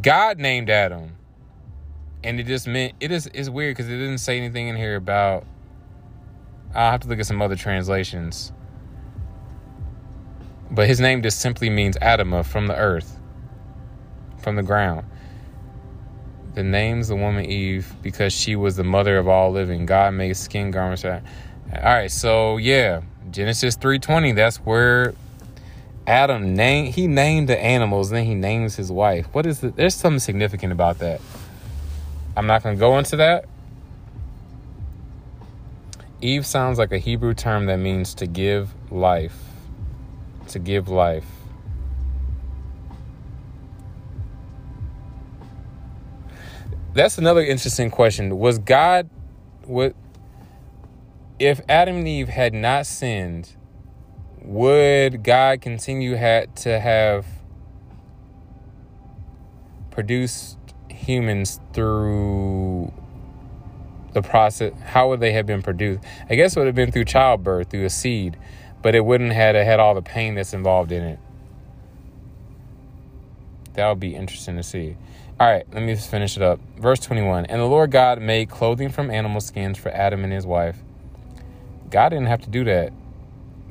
God 0.00 0.38
named 0.38 0.70
Adam. 0.70 1.12
And 2.24 2.40
it 2.40 2.46
just 2.46 2.66
meant 2.66 2.94
it 3.00 3.12
is 3.12 3.28
it's 3.34 3.50
weird 3.50 3.76
because 3.76 3.90
it 3.90 3.98
didn't 3.98 4.18
say 4.18 4.38
anything 4.38 4.68
in 4.68 4.76
here 4.76 4.96
about 4.96 5.44
I'll 6.74 6.92
have 6.92 7.00
to 7.00 7.08
look 7.08 7.18
at 7.18 7.26
some 7.26 7.42
other 7.42 7.56
translations. 7.56 8.52
But 10.70 10.88
his 10.88 10.98
name 10.98 11.22
just 11.22 11.40
simply 11.40 11.68
means 11.68 11.98
Adama 11.98 12.42
from 12.42 12.68
the 12.68 12.76
earth, 12.76 13.17
from 14.48 14.56
the 14.56 14.62
ground. 14.62 15.04
The 16.54 16.62
name's 16.62 17.08
the 17.08 17.16
woman 17.16 17.44
Eve 17.44 17.92
because 18.02 18.32
she 18.32 18.56
was 18.56 18.76
the 18.76 18.82
mother 18.82 19.18
of 19.18 19.28
all 19.28 19.52
living. 19.52 19.84
God 19.84 20.14
made 20.14 20.34
skin 20.38 20.70
garments. 20.70 21.04
All 21.04 21.20
right, 21.84 22.10
so 22.10 22.56
yeah, 22.56 23.02
Genesis 23.30 23.76
3:20, 23.76 24.34
that's 24.34 24.56
where 24.56 25.12
Adam 26.06 26.54
named 26.54 26.94
he 26.94 27.06
named 27.06 27.50
the 27.50 27.62
animals, 27.62 28.08
then 28.08 28.24
he 28.24 28.34
names 28.34 28.74
his 28.76 28.90
wife. 28.90 29.26
What 29.32 29.44
is 29.44 29.62
it? 29.62 29.76
There's 29.76 29.94
something 29.94 30.18
significant 30.18 30.72
about 30.72 30.98
that. 31.00 31.20
I'm 32.34 32.46
not 32.46 32.62
going 32.62 32.74
to 32.74 32.80
go 32.80 32.96
into 32.96 33.16
that. 33.16 33.44
Eve 36.22 36.46
sounds 36.46 36.78
like 36.78 36.92
a 36.92 36.98
Hebrew 36.98 37.34
term 37.34 37.66
that 37.66 37.76
means 37.76 38.14
to 38.14 38.26
give 38.26 38.72
life. 38.90 39.36
To 40.48 40.58
give 40.58 40.88
life. 40.88 41.26
That's 46.94 47.18
another 47.18 47.42
interesting 47.42 47.90
question. 47.90 48.38
Was 48.38 48.58
God 48.58 49.08
what 49.68 49.94
if 51.38 51.60
Adam 51.68 51.98
and 51.98 52.08
Eve 52.08 52.28
had 52.28 52.54
not 52.54 52.86
sinned, 52.86 53.54
would 54.42 55.22
God 55.22 55.60
continue 55.60 56.14
had 56.14 56.56
to 56.56 56.80
have 56.80 57.26
produced 59.90 60.58
humans 60.88 61.60
through 61.72 62.92
the 64.14 64.22
process? 64.22 64.72
How 64.86 65.10
would 65.10 65.20
they 65.20 65.32
have 65.32 65.46
been 65.46 65.62
produced? 65.62 66.02
I 66.30 66.34
guess 66.34 66.56
it 66.56 66.60
would 66.60 66.66
have 66.66 66.74
been 66.74 66.90
through 66.90 67.04
childbirth, 67.04 67.70
through 67.70 67.84
a 67.84 67.90
seed, 67.90 68.36
but 68.82 68.94
it 68.94 69.04
wouldn't 69.04 69.32
have 69.32 69.54
had 69.54 69.78
all 69.78 69.94
the 69.94 70.02
pain 70.02 70.34
that's 70.34 70.54
involved 70.54 70.90
in 70.92 71.02
it. 71.04 71.18
That 73.74 73.88
would 73.90 74.00
be 74.00 74.16
interesting 74.16 74.56
to 74.56 74.62
see. 74.62 74.96
All 75.40 75.46
right, 75.46 75.64
let 75.72 75.82
me 75.82 75.94
just 75.94 76.10
finish 76.10 76.36
it 76.36 76.42
up. 76.42 76.58
Verse 76.78 76.98
21 77.00 77.46
And 77.46 77.60
the 77.60 77.66
Lord 77.66 77.90
God 77.92 78.20
made 78.20 78.50
clothing 78.50 78.88
from 78.88 79.10
animal 79.10 79.40
skins 79.40 79.78
for 79.78 79.90
Adam 79.90 80.24
and 80.24 80.32
his 80.32 80.44
wife 80.44 80.78
God 81.90 82.10
didn't 82.10 82.26
have 82.26 82.42
to 82.42 82.50
do 82.50 82.64
that. 82.64 82.92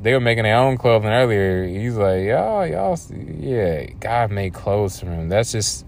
They 0.01 0.13
were 0.13 0.20
making 0.20 0.43
their 0.43 0.57
own 0.57 0.78
clothing 0.78 1.09
earlier. 1.09 1.68
He's 1.68 1.95
like, 1.95 2.24
y'all, 2.24 2.65
y'all, 2.65 2.97
yeah, 3.39 3.86
God 3.99 4.32
made 4.32 4.53
clothes 4.53 4.99
for 4.99 5.07
him. 5.07 5.30
That's 5.30 5.51
just, 5.51 5.86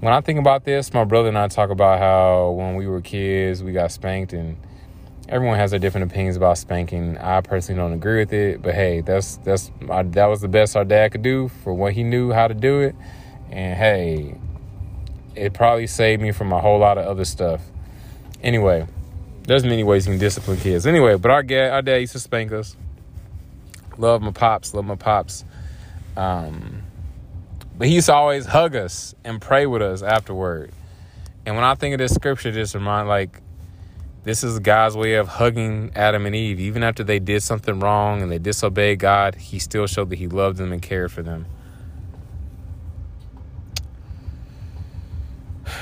when 0.00 0.12
I 0.12 0.20
think 0.20 0.38
about 0.38 0.64
this, 0.64 0.92
my 0.92 1.04
brother 1.04 1.28
and 1.28 1.38
I 1.38 1.48
talk 1.48 1.70
about 1.70 1.98
how 1.98 2.50
when 2.50 2.74
we 2.74 2.86
were 2.86 3.00
kids, 3.00 3.62
we 3.62 3.72
got 3.72 3.92
spanked 3.92 4.32
and 4.32 4.56
everyone 5.28 5.58
has 5.58 5.70
their 5.70 5.80
different 5.80 6.10
opinions 6.10 6.36
about 6.36 6.56
spanking. 6.58 7.18
I 7.18 7.40
personally 7.42 7.80
don't 7.80 7.92
agree 7.92 8.18
with 8.20 8.32
it, 8.32 8.62
but 8.62 8.74
hey, 8.74 9.02
that's 9.02 9.36
that's 9.38 9.70
that 9.80 10.26
was 10.26 10.40
the 10.40 10.48
best 10.48 10.74
our 10.74 10.84
dad 10.84 11.12
could 11.12 11.22
do 11.22 11.48
for 11.48 11.74
what 11.74 11.92
he 11.92 12.02
knew 12.02 12.32
how 12.32 12.48
to 12.48 12.54
do 12.54 12.80
it, 12.80 12.94
and 13.50 13.76
hey, 13.76 14.38
it 15.38 15.54
probably 15.54 15.86
saved 15.86 16.22
me 16.22 16.32
from 16.32 16.52
a 16.52 16.60
whole 16.60 16.78
lot 16.78 16.98
of 16.98 17.06
other 17.06 17.24
stuff. 17.24 17.62
Anyway, 18.42 18.86
there's 19.42 19.64
many 19.64 19.84
ways 19.84 20.06
you 20.06 20.12
can 20.12 20.20
discipline 20.20 20.58
kids. 20.58 20.86
Anyway, 20.86 21.16
but 21.16 21.30
our 21.30 21.42
dad, 21.42 21.70
our 21.70 21.82
dad 21.82 21.96
used 21.96 22.12
to 22.12 22.20
spank 22.20 22.52
us. 22.52 22.76
Love 23.96 24.22
my 24.22 24.30
pops, 24.30 24.74
love 24.74 24.84
my 24.84 24.94
pops. 24.94 25.44
Um, 26.16 26.82
but 27.76 27.88
he 27.88 27.94
used 27.94 28.06
to 28.06 28.14
always 28.14 28.46
hug 28.46 28.76
us 28.76 29.14
and 29.24 29.40
pray 29.40 29.66
with 29.66 29.82
us 29.82 30.02
afterward. 30.02 30.72
And 31.46 31.54
when 31.54 31.64
I 31.64 31.74
think 31.74 31.94
of 31.94 31.98
this 31.98 32.14
scripture, 32.14 32.52
just 32.52 32.74
remind 32.74 33.08
like 33.08 33.40
this 34.24 34.44
is 34.44 34.58
God's 34.58 34.96
way 34.96 35.14
of 35.14 35.28
hugging 35.28 35.92
Adam 35.94 36.26
and 36.26 36.34
Eve. 36.34 36.60
Even 36.60 36.82
after 36.82 37.02
they 37.02 37.18
did 37.18 37.42
something 37.42 37.80
wrong 37.80 38.20
and 38.20 38.30
they 38.30 38.38
disobeyed 38.38 38.98
God, 38.98 39.36
He 39.36 39.58
still 39.58 39.86
showed 39.86 40.10
that 40.10 40.18
He 40.18 40.26
loved 40.26 40.58
them 40.58 40.72
and 40.72 40.82
cared 40.82 41.10
for 41.10 41.22
them. 41.22 41.46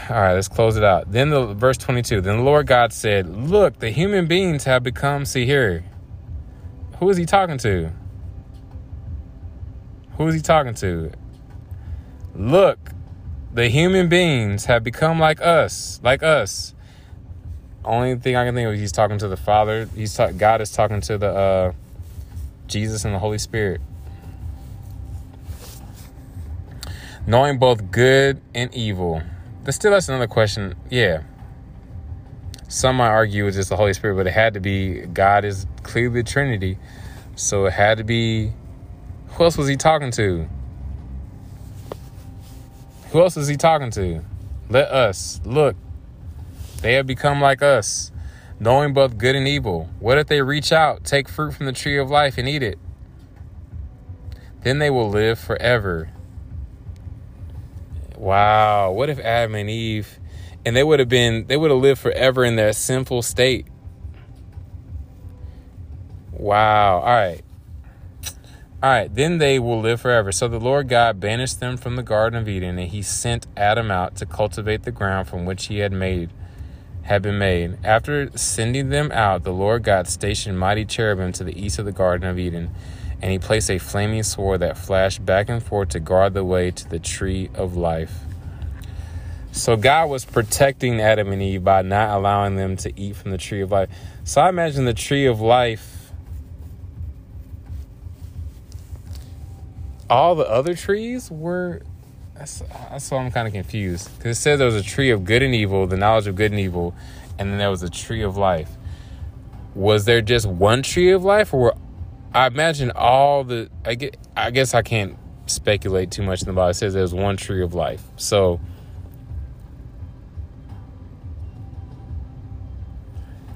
All 0.08 0.20
right, 0.20 0.34
let's 0.34 0.46
close 0.46 0.76
it 0.76 0.84
out. 0.84 1.10
Then 1.10 1.30
the 1.30 1.54
verse 1.54 1.76
22. 1.78 2.20
Then 2.20 2.36
the 2.36 2.42
Lord 2.44 2.68
God 2.68 2.92
said, 2.92 3.28
"Look, 3.28 3.80
the 3.80 3.90
human 3.90 4.26
beings 4.26 4.64
have 4.64 4.84
become 4.84 5.24
see 5.24 5.46
here. 5.46 5.84
Who 7.00 7.10
is 7.10 7.16
he 7.16 7.26
talking 7.26 7.58
to? 7.58 7.90
Who 10.16 10.28
is 10.28 10.34
he 10.34 10.40
talking 10.40 10.74
to? 10.74 11.10
Look, 12.34 12.78
the 13.52 13.68
human 13.68 14.08
beings 14.08 14.66
have 14.66 14.84
become 14.84 15.18
like 15.18 15.40
us, 15.40 16.00
like 16.02 16.22
us. 16.22 16.74
Only 17.84 18.16
thing 18.16 18.36
I 18.36 18.44
can 18.44 18.54
think 18.54 18.68
of, 18.68 18.74
he's 18.74 18.92
talking 18.92 19.18
to 19.18 19.28
the 19.28 19.36
Father. 19.36 19.88
He's 19.94 20.16
God 20.16 20.60
is 20.60 20.70
talking 20.70 21.00
to 21.02 21.18
the 21.18 21.30
uh, 21.30 21.72
Jesus 22.66 23.04
and 23.04 23.14
the 23.14 23.18
Holy 23.18 23.38
Spirit. 23.38 23.80
Knowing 27.26 27.58
both 27.58 27.90
good 27.90 28.40
and 28.54 28.72
evil. 28.74 29.22
But 29.66 29.74
still, 29.74 29.90
that's 29.90 30.08
another 30.08 30.26
question. 30.26 30.74
Yeah. 30.88 31.24
Some 32.68 32.96
might 32.96 33.08
argue 33.08 33.46
it's 33.46 33.56
just 33.56 33.68
the 33.68 33.76
Holy 33.76 33.92
Spirit, 33.92 34.14
but 34.14 34.26
it 34.26 34.32
had 34.32 34.54
to 34.54 34.60
be 34.60 35.00
God 35.06 35.44
is 35.44 35.66
clearly 35.82 36.22
the 36.22 36.28
Trinity. 36.28 36.78
So 37.34 37.66
it 37.66 37.74
had 37.74 37.98
to 37.98 38.04
be. 38.04 38.52
Who 39.32 39.44
else 39.44 39.58
was 39.58 39.68
he 39.68 39.76
talking 39.76 40.10
to? 40.12 40.48
Who 43.10 43.20
else 43.20 43.36
is 43.36 43.48
he 43.48 43.56
talking 43.56 43.90
to? 43.90 44.24
Let 44.70 44.88
us 44.90 45.40
look 45.44 45.76
they 46.82 46.92
have 46.94 47.06
become 47.06 47.40
like 47.40 47.62
us, 47.62 48.12
knowing 48.60 48.92
both 48.92 49.18
good 49.18 49.34
and 49.34 49.48
evil. 49.48 49.88
What 49.98 50.18
if 50.18 50.26
they 50.26 50.42
reach 50.42 50.72
out, 50.72 51.04
take 51.04 51.28
fruit 51.28 51.54
from 51.54 51.66
the 51.66 51.72
tree 51.72 51.98
of 51.98 52.10
life, 52.10 52.38
and 52.38 52.48
eat 52.48 52.62
it? 52.62 52.78
Then 54.62 54.78
they 54.78 54.90
will 54.90 55.08
live 55.08 55.38
forever. 55.38 56.10
Wow. 58.16 58.92
What 58.92 59.10
if 59.10 59.18
Adam 59.18 59.54
and 59.54 59.70
Eve, 59.70 60.18
and 60.64 60.74
they 60.74 60.82
would 60.84 60.98
have 60.98 61.08
been, 61.08 61.46
they 61.46 61.56
would 61.56 61.70
have 61.70 61.80
lived 61.80 62.00
forever 62.00 62.44
in 62.44 62.56
their 62.56 62.72
sinful 62.72 63.22
state? 63.22 63.66
Wow. 66.32 66.98
All 66.98 67.04
right. 67.04 67.42
All 68.82 68.90
right, 68.90 69.12
then 69.12 69.38
they 69.38 69.58
will 69.58 69.80
live 69.80 70.02
forever. 70.02 70.30
So 70.30 70.48
the 70.48 70.60
Lord 70.60 70.88
God 70.88 71.18
banished 71.18 71.60
them 71.60 71.78
from 71.78 71.96
the 71.96 72.02
Garden 72.02 72.38
of 72.38 72.46
Eden, 72.46 72.78
and 72.78 72.88
he 72.88 73.00
sent 73.00 73.46
Adam 73.56 73.90
out 73.90 74.16
to 74.16 74.26
cultivate 74.26 74.82
the 74.82 74.92
ground 74.92 75.28
from 75.28 75.46
which 75.46 75.66
he 75.66 75.78
had 75.78 75.92
made 75.92 76.30
had 77.02 77.22
been 77.22 77.38
made. 77.38 77.78
After 77.84 78.36
sending 78.36 78.90
them 78.90 79.10
out, 79.12 79.44
the 79.44 79.52
Lord 79.52 79.84
God 79.84 80.08
stationed 80.08 80.58
mighty 80.58 80.84
cherubim 80.84 81.32
to 81.32 81.44
the 81.44 81.58
east 81.58 81.78
of 81.78 81.84
the 81.84 81.92
Garden 81.92 82.28
of 82.28 82.38
Eden, 82.38 82.70
and 83.22 83.30
he 83.32 83.38
placed 83.38 83.70
a 83.70 83.78
flaming 83.78 84.22
sword 84.22 84.60
that 84.60 84.76
flashed 84.76 85.24
back 85.24 85.48
and 85.48 85.62
forth 85.62 85.90
to 85.90 86.00
guard 86.00 86.34
the 86.34 86.44
way 86.44 86.70
to 86.70 86.88
the 86.88 86.98
tree 86.98 87.50
of 87.54 87.76
life. 87.76 88.20
So 89.52 89.76
God 89.76 90.10
was 90.10 90.24
protecting 90.24 91.00
Adam 91.00 91.32
and 91.32 91.40
Eve 91.40 91.64
by 91.64 91.82
not 91.82 92.16
allowing 92.16 92.56
them 92.56 92.76
to 92.78 92.92
eat 93.00 93.16
from 93.16 93.30
the 93.30 93.38
tree 93.38 93.62
of 93.62 93.70
life. 93.70 93.88
So 94.24 94.42
I 94.42 94.50
imagine 94.50 94.84
the 94.84 94.94
tree 94.94 95.26
of 95.26 95.40
life. 95.40 96.12
All 100.10 100.34
the 100.34 100.48
other 100.48 100.74
trees 100.74 101.30
were 101.30 101.82
that's, 102.38 102.60
why 103.10 103.18
I'm 103.18 103.30
kind 103.30 103.46
of 103.48 103.54
confused. 103.54 104.14
Because 104.18 104.36
it 104.36 104.40
says 104.40 104.58
there 104.58 104.66
was 104.66 104.76
a 104.76 104.82
tree 104.82 105.10
of 105.10 105.24
good 105.24 105.42
and 105.42 105.54
evil, 105.54 105.86
the 105.86 105.96
knowledge 105.96 106.26
of 106.26 106.36
good 106.36 106.50
and 106.50 106.60
evil, 106.60 106.94
and 107.38 107.50
then 107.50 107.58
there 107.58 107.70
was 107.70 107.82
a 107.82 107.90
tree 107.90 108.22
of 108.22 108.36
life. 108.36 108.70
Was 109.74 110.04
there 110.04 110.20
just 110.20 110.46
one 110.46 110.82
tree 110.82 111.12
of 111.12 111.24
life, 111.24 111.54
or 111.54 111.60
were, 111.60 111.74
I 112.34 112.46
imagine 112.46 112.90
all 112.94 113.44
the? 113.44 113.70
I 113.84 113.94
get. 113.94 114.16
I 114.36 114.50
guess 114.50 114.74
I 114.74 114.82
can't 114.82 115.16
speculate 115.46 116.10
too 116.10 116.22
much 116.22 116.42
in 116.42 116.46
the 116.46 116.52
Bible. 116.52 116.70
It 116.70 116.74
says 116.74 116.94
there's 116.94 117.14
one 117.14 117.36
tree 117.36 117.62
of 117.62 117.74
life. 117.74 118.02
So. 118.16 118.60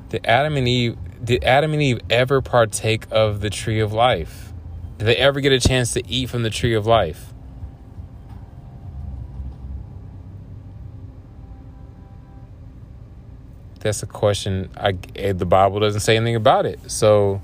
Did 0.08 0.26
Adam 0.26 0.56
and 0.56 0.66
Eve 0.66 0.96
did 1.22 1.44
Adam 1.44 1.72
and 1.72 1.82
Eve 1.82 2.00
ever 2.08 2.40
partake 2.40 3.06
of 3.10 3.40
the 3.40 3.50
tree 3.50 3.80
of 3.80 3.92
life? 3.92 4.52
Did 4.98 5.04
they 5.04 5.16
ever 5.16 5.40
get 5.40 5.52
a 5.52 5.60
chance 5.60 5.92
to 5.92 6.02
eat 6.08 6.30
from 6.30 6.42
the 6.42 6.50
tree 6.50 6.74
of 6.74 6.86
life? 6.86 7.30
that's 13.80 14.02
a 14.02 14.06
question. 14.06 14.70
I 14.76 14.96
eh, 15.16 15.32
the 15.32 15.46
Bible 15.46 15.80
doesn't 15.80 16.00
say 16.00 16.16
anything 16.16 16.36
about 16.36 16.66
it, 16.66 16.78
so 16.90 17.42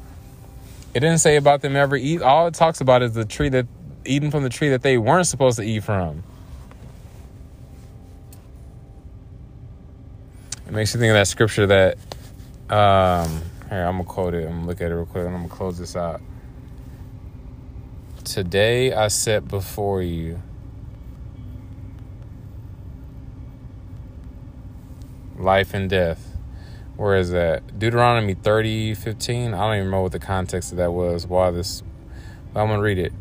it 0.97 1.01
didn't 1.01 1.19
say 1.19 1.37
about 1.37 1.61
them 1.61 1.77
ever 1.77 1.95
eat. 1.95 2.23
All 2.23 2.47
it 2.47 2.55
talks 2.55 2.81
about 2.81 3.03
is 3.03 3.13
the 3.13 3.27
tree 3.27 3.51
that 3.51 3.67
eating 4.07 4.31
from 4.31 4.45
the 4.45 4.49
tree 4.49 4.71
that 4.71 4.81
they 4.81 4.97
weren't 4.97 5.27
supposed 5.27 5.59
to 5.59 5.63
eat 5.63 5.85
from. 5.85 6.23
It 10.67 10.73
makes 10.73 10.95
you 10.95 11.01
think 11.01 11.11
of 11.11 11.17
that 11.17 11.29
scripture 11.29 11.67
that. 11.67 11.99
Um, 12.71 13.43
here, 13.69 13.85
I'm 13.85 13.99
gonna 13.99 14.05
quote 14.05 14.33
it. 14.33 14.47
I'm 14.47 14.55
gonna 14.55 14.67
look 14.69 14.81
at 14.81 14.91
it 14.91 14.95
real 14.95 15.05
quick, 15.05 15.27
and 15.27 15.35
I'm 15.35 15.43
gonna 15.43 15.55
close 15.55 15.77
this 15.77 15.97
out. 15.97 16.23
Today 18.25 18.95
I 18.95 19.09
set 19.09 19.47
before 19.47 20.01
you 20.01 20.41
life 25.37 25.75
and 25.75 25.91
death. 25.91 26.36
Where 26.97 27.17
is 27.17 27.31
that? 27.31 27.79
Deuteronomy 27.79 28.35
30, 28.35 28.95
15. 28.95 29.53
I 29.53 29.59
don't 29.59 29.77
even 29.77 29.91
know 29.91 30.03
what 30.03 30.13
the 30.13 30.19
context 30.19 30.73
of 30.73 30.79
that 30.79 30.93
was. 30.93 31.27
Why 31.27 31.51
this? 31.51 31.83
but 32.53 32.63
I'm 32.63 32.69
going 32.69 32.79
to 32.79 32.83
read 32.83 32.99
it. 32.99 33.13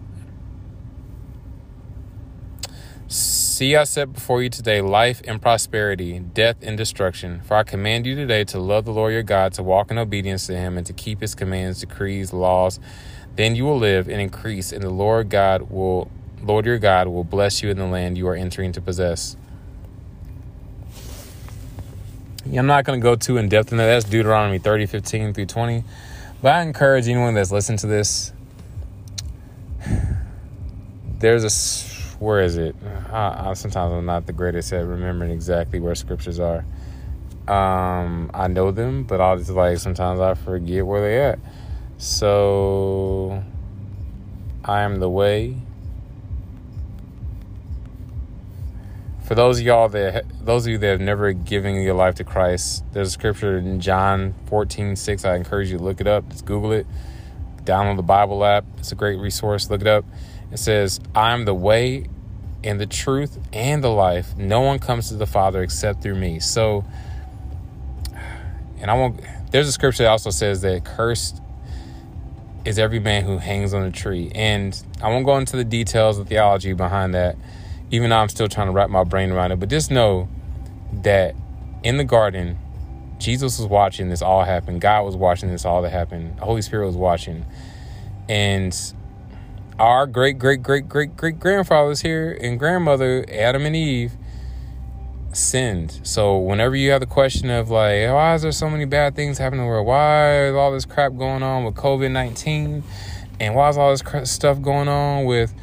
See, 3.08 3.76
I 3.76 3.84
set 3.84 4.14
before 4.14 4.42
you 4.42 4.50
today 4.50 4.82
life 4.82 5.22
and 5.28 5.42
prosperity, 5.42 6.20
death 6.20 6.56
and 6.62 6.78
destruction. 6.78 7.42
For 7.42 7.56
I 7.56 7.64
command 7.64 8.06
you 8.06 8.16
today 8.16 8.46
to 8.46 8.60
love 8.60 8.86
the 8.86 8.94
Lord 8.94 9.12
your 9.12 9.24
God, 9.24 9.52
to 9.54 9.64
walk 9.64 9.92
in 9.92 9.98
obedience 9.98 10.48
to 10.48 10.56
him, 10.56 10.78
and 10.78 10.88
to 10.88 10.94
keep 10.94 11.20
his 11.20 11.36
commands, 11.36 11.82
decrees, 11.82 12.32
laws. 12.32 12.80
Then 13.36 13.56
you 13.56 13.66
will 13.66 13.78
live 13.78 14.08
and 14.08 14.22
increase, 14.22 14.72
and 14.72 14.82
the 14.82 14.90
Lord 14.90 15.30
God 15.30 15.70
will, 15.70 16.10
Lord 16.42 16.66
your 16.66 16.80
God, 16.80 17.10
will 17.10 17.26
bless 17.26 17.62
you 17.62 17.70
in 17.70 17.78
the 17.78 17.86
land 17.86 18.18
you 18.18 18.28
are 18.30 18.36
entering 18.36 18.72
to 18.72 18.82
possess. 18.82 19.36
I'm 22.54 22.68
not 22.68 22.86
going 22.86 23.00
to 23.00 23.04
go 23.04 23.16
too 23.16 23.38
in 23.38 23.50
depth 23.50 23.72
in 23.72 23.78
that. 23.80 23.86
That's 23.86 24.06
Deuteronomy 24.06 24.60
30, 24.60 24.86
15 24.86 25.34
through 25.34 25.46
20. 25.48 25.84
But 26.42 26.54
I 26.54 26.62
encourage 26.62 27.08
anyone 27.08 27.34
that's 27.34 27.52
listened 27.52 27.80
to 27.80 27.88
this. 27.88 28.34
There's 31.20 31.44
a, 31.44 32.20
where 32.20 32.42
is 32.42 32.58
it? 32.58 32.76
I, 33.12 33.50
I, 33.50 33.54
sometimes 33.54 33.94
I'm 33.94 34.06
not 34.06 34.28
the 34.28 34.34
greatest 34.34 34.72
at 34.74 34.86
remembering 34.86 35.32
exactly 35.32 35.80
where 35.80 35.96
scriptures 35.96 36.40
are. 36.40 36.64
Um, 37.48 38.30
I 38.34 38.48
know 38.48 38.72
them, 38.72 39.04
but 39.04 39.22
I'll 39.22 39.38
just 39.38 39.50
like 39.50 39.78
sometimes 39.80 40.20
I 40.20 40.34
forget 40.36 40.86
where 40.86 41.02
they 41.02 41.22
at. 41.22 41.40
So, 41.98 43.44
I 44.64 44.82
am 44.82 45.00
the 45.00 45.10
way, 45.10 45.56
for 49.26 49.34
those 49.34 49.60
of 49.60 49.66
y'all 49.66 49.90
that 49.90 50.24
those 50.46 50.68
of 50.68 50.72
you 50.72 50.78
that 50.78 50.88
have 50.88 51.02
never 51.02 51.34
given 51.34 51.82
your 51.82 51.96
life 51.96 52.16
to 52.16 52.24
Christ, 52.24 52.84
there's 52.94 53.08
a 53.08 53.12
scripture 53.12 53.58
in 53.58 53.80
John 53.80 54.36
14, 54.46 54.96
6. 54.96 55.26
I 55.26 55.36
encourage 55.36 55.72
you 55.72 55.80
to 55.80 55.84
look 55.84 56.00
it 56.00 56.08
up. 56.08 56.30
Just 56.30 56.46
Google 56.46 56.72
it. 56.72 56.86
Download 57.64 57.96
the 57.96 58.04
Bible 58.04 58.46
app. 58.46 58.66
It's 58.78 58.92
a 58.92 58.96
great 58.96 59.20
resource. 59.20 59.70
Look 59.70 59.82
it 59.82 59.88
up. 59.88 60.06
It 60.52 60.58
says, 60.58 61.00
I'm 61.16 61.46
the 61.46 61.56
way 61.56 62.08
and 62.64 62.80
the 62.80 62.86
truth 62.86 63.40
and 63.52 63.84
the 63.84 63.90
life. 63.90 64.38
No 64.38 64.62
one 64.62 64.78
comes 64.78 65.10
to 65.10 65.16
the 65.16 65.26
Father 65.26 65.64
except 65.64 66.04
through 66.04 66.16
me. 66.16 66.40
So, 66.40 66.86
and 68.80 68.92
I 68.92 68.94
won't, 68.94 69.22
there's 69.50 69.68
a 69.68 69.72
scripture 69.72 70.04
that 70.04 70.10
also 70.10 70.30
says 70.30 70.62
that 70.62 70.86
cursed 70.86 71.42
is 72.64 72.78
every 72.78 73.00
man 73.00 73.24
who 73.24 73.40
hangs 73.40 73.74
on 73.74 73.84
a 73.84 73.92
tree. 73.92 74.32
And 74.36 74.80
I 75.02 75.10
won't 75.10 75.26
go 75.26 75.36
into 75.38 75.58
the 75.58 75.64
details 75.64 76.20
of 76.20 76.28
theology 76.28 76.74
behind 76.74 77.16
that 77.16 77.38
even 77.96 78.10
though 78.10 78.18
I'm 78.18 78.30
still 78.30 78.50
trying 78.50 78.68
to 78.68 78.74
wrap 78.74 78.90
my 78.90 79.06
brain 79.06 79.32
around 79.32 79.54
it. 79.54 79.60
But 79.60 79.70
just 79.70 79.90
know 79.90 80.28
that 81.04 81.34
in 81.84 81.96
the 81.96 82.04
garden, 82.04 82.58
Jesus 83.18 83.58
was 83.58 83.68
watching 83.68 84.10
this 84.10 84.22
all 84.22 84.44
happen. 84.44 84.80
God 84.80 85.04
was 85.06 85.16
watching 85.16 85.50
this 85.50 85.64
all 85.64 85.82
that 85.84 85.92
happened. 85.92 86.38
The 86.38 86.44
Holy 86.44 86.62
Spirit 86.62 86.88
was 86.88 86.98
watching. 86.98 87.46
And 88.28 88.76
our 89.80 90.06
great, 90.08 90.38
great, 90.38 90.62
great, 90.62 90.90
great, 90.90 91.16
great 91.16 91.40
grandfathers 91.40 92.02
here 92.02 92.38
and 92.42 92.60
grandmother, 92.60 93.26
Adam 93.32 93.66
and 93.66 93.76
Eve, 93.76 94.12
sinned. 95.32 96.02
So 96.04 96.38
whenever 96.38 96.76
you 96.76 96.92
have 96.92 97.00
the 97.00 97.08
question 97.08 97.50
of 97.50 97.70
like, 97.70 98.10
why 98.10 98.36
is 98.36 98.42
there 98.42 98.52
so 98.52 98.70
many 98.70 98.86
bad 98.86 99.16
things 99.16 99.38
happening 99.38 99.62
in 99.62 99.68
the 99.68 99.72
world? 99.72 99.88
Why 99.88 100.48
is 100.48 100.56
all 100.56 100.72
this 100.72 100.86
crap 100.86 101.16
going 101.18 101.44
on 101.44 101.64
with 101.64 101.76
COVID 101.76 102.12
nineteen? 102.12 102.84
And 103.40 103.56
why 103.56 103.70
is 103.70 103.78
all 103.78 103.92
this 103.92 104.32
stuff 104.32 104.62
going 104.62 104.88
on 104.88 105.26
with, 105.26 105.54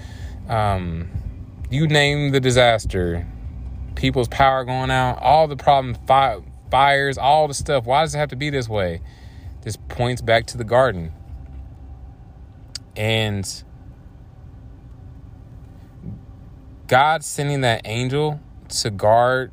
um, 0.49 1.09
you 1.73 1.87
name 1.87 2.31
the 2.31 2.41
disaster, 2.41 3.27
people's 3.95 4.29
power 4.29 4.65
going 4.65 4.91
out, 4.91 5.21
all 5.23 5.49
the 5.49 5.57
problem, 5.57 5.97
fi- 6.07 6.41
fires, 6.71 7.19
all 7.19 7.49
the 7.49 7.55
stuff. 7.55 7.85
Why 7.85 8.03
does 8.03 8.15
it 8.15 8.19
have 8.19 8.31
to 8.31 8.37
be 8.37 8.51
this 8.51 8.69
way? 8.69 9.01
This 9.63 9.77
points 9.89 10.23
back 10.23 10.47
to 10.47 10.59
the 10.59 10.65
garden. 10.65 11.13
And 12.97 13.65
God 16.89 17.25
sending 17.25 17.63
that 17.63 17.83
angel 17.85 18.41
to 18.69 18.91
guard 18.91 19.53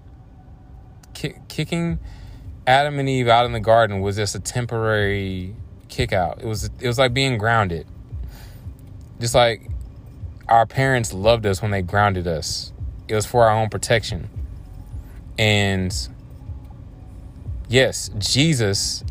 kicking 1.13 1.99
Adam 2.65 2.99
and 2.99 3.09
Eve 3.09 3.27
out 3.27 3.45
in 3.45 3.51
the 3.51 3.59
garden 3.59 4.01
was 4.01 4.15
just 4.15 4.35
a 4.35 4.39
temporary 4.39 5.55
kick 5.87 6.13
out. 6.13 6.41
It 6.41 6.45
was 6.45 6.69
it 6.79 6.87
was 6.87 6.97
like 6.97 7.13
being 7.13 7.37
grounded. 7.37 7.87
Just 9.19 9.35
like 9.35 9.68
our 10.49 10.65
parents 10.65 11.13
loved 11.13 11.45
us 11.45 11.61
when 11.61 11.71
they 11.71 11.81
grounded 11.81 12.27
us. 12.27 12.73
It 13.07 13.15
was 13.15 13.25
for 13.25 13.45
our 13.45 13.57
own 13.57 13.69
protection. 13.69 14.29
And 15.37 15.95
yes, 17.69 18.09
Jesus 18.17 19.03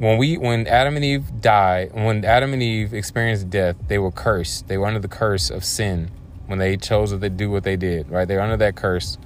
when 0.00 0.16
we 0.16 0.38
when 0.38 0.66
Adam 0.66 0.96
and 0.96 1.04
Eve 1.04 1.42
died, 1.42 1.92
when 1.92 2.24
Adam 2.24 2.54
and 2.54 2.62
Eve 2.62 2.94
experienced 2.94 3.50
death, 3.50 3.76
they 3.86 3.98
were 3.98 4.10
cursed. 4.10 4.66
They 4.66 4.78
were 4.78 4.86
under 4.86 4.98
the 4.98 5.08
curse 5.08 5.50
of 5.50 5.62
sin 5.62 6.10
when 6.46 6.58
they 6.58 6.78
chose 6.78 7.10
to 7.10 7.28
do 7.28 7.50
what 7.50 7.64
they 7.64 7.76
did, 7.76 8.08
right? 8.08 8.26
They 8.26 8.36
were 8.36 8.40
under 8.40 8.56
that 8.56 8.76
curse. 8.76 9.18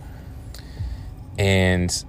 And 1.39 2.05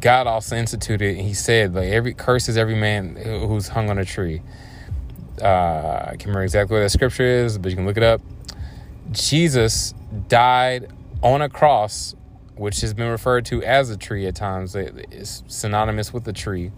God 0.00 0.26
also 0.26 0.56
instituted, 0.56 1.16
he 1.18 1.32
said, 1.32 1.76
like 1.76 1.90
every 1.90 2.12
curse 2.12 2.48
is 2.48 2.56
every 2.56 2.74
man 2.74 3.14
who's 3.14 3.68
hung 3.68 3.88
on 3.88 3.98
a 3.98 4.04
tree. 4.04 4.42
Uh, 5.40 6.02
I 6.02 6.10
can't 6.10 6.26
remember 6.26 6.44
exactly 6.44 6.74
what 6.76 6.82
that 6.82 6.90
scripture 6.90 7.24
is, 7.24 7.58
but 7.58 7.70
you 7.70 7.76
can 7.76 7.86
look 7.86 7.96
it 7.96 8.02
up. 8.02 8.20
Jesus 9.12 9.94
died 10.28 10.90
on 11.22 11.42
a 11.42 11.48
cross, 11.48 12.14
which 12.54 12.80
has 12.80 12.94
been 12.94 13.08
referred 13.08 13.44
to 13.46 13.62
as 13.62 13.90
a 13.90 13.96
tree 13.96 14.26
at 14.26 14.34
times. 14.34 14.74
It's 14.74 15.42
synonymous 15.48 16.12
with 16.12 16.24
the 16.24 16.32
tree. 16.32 16.72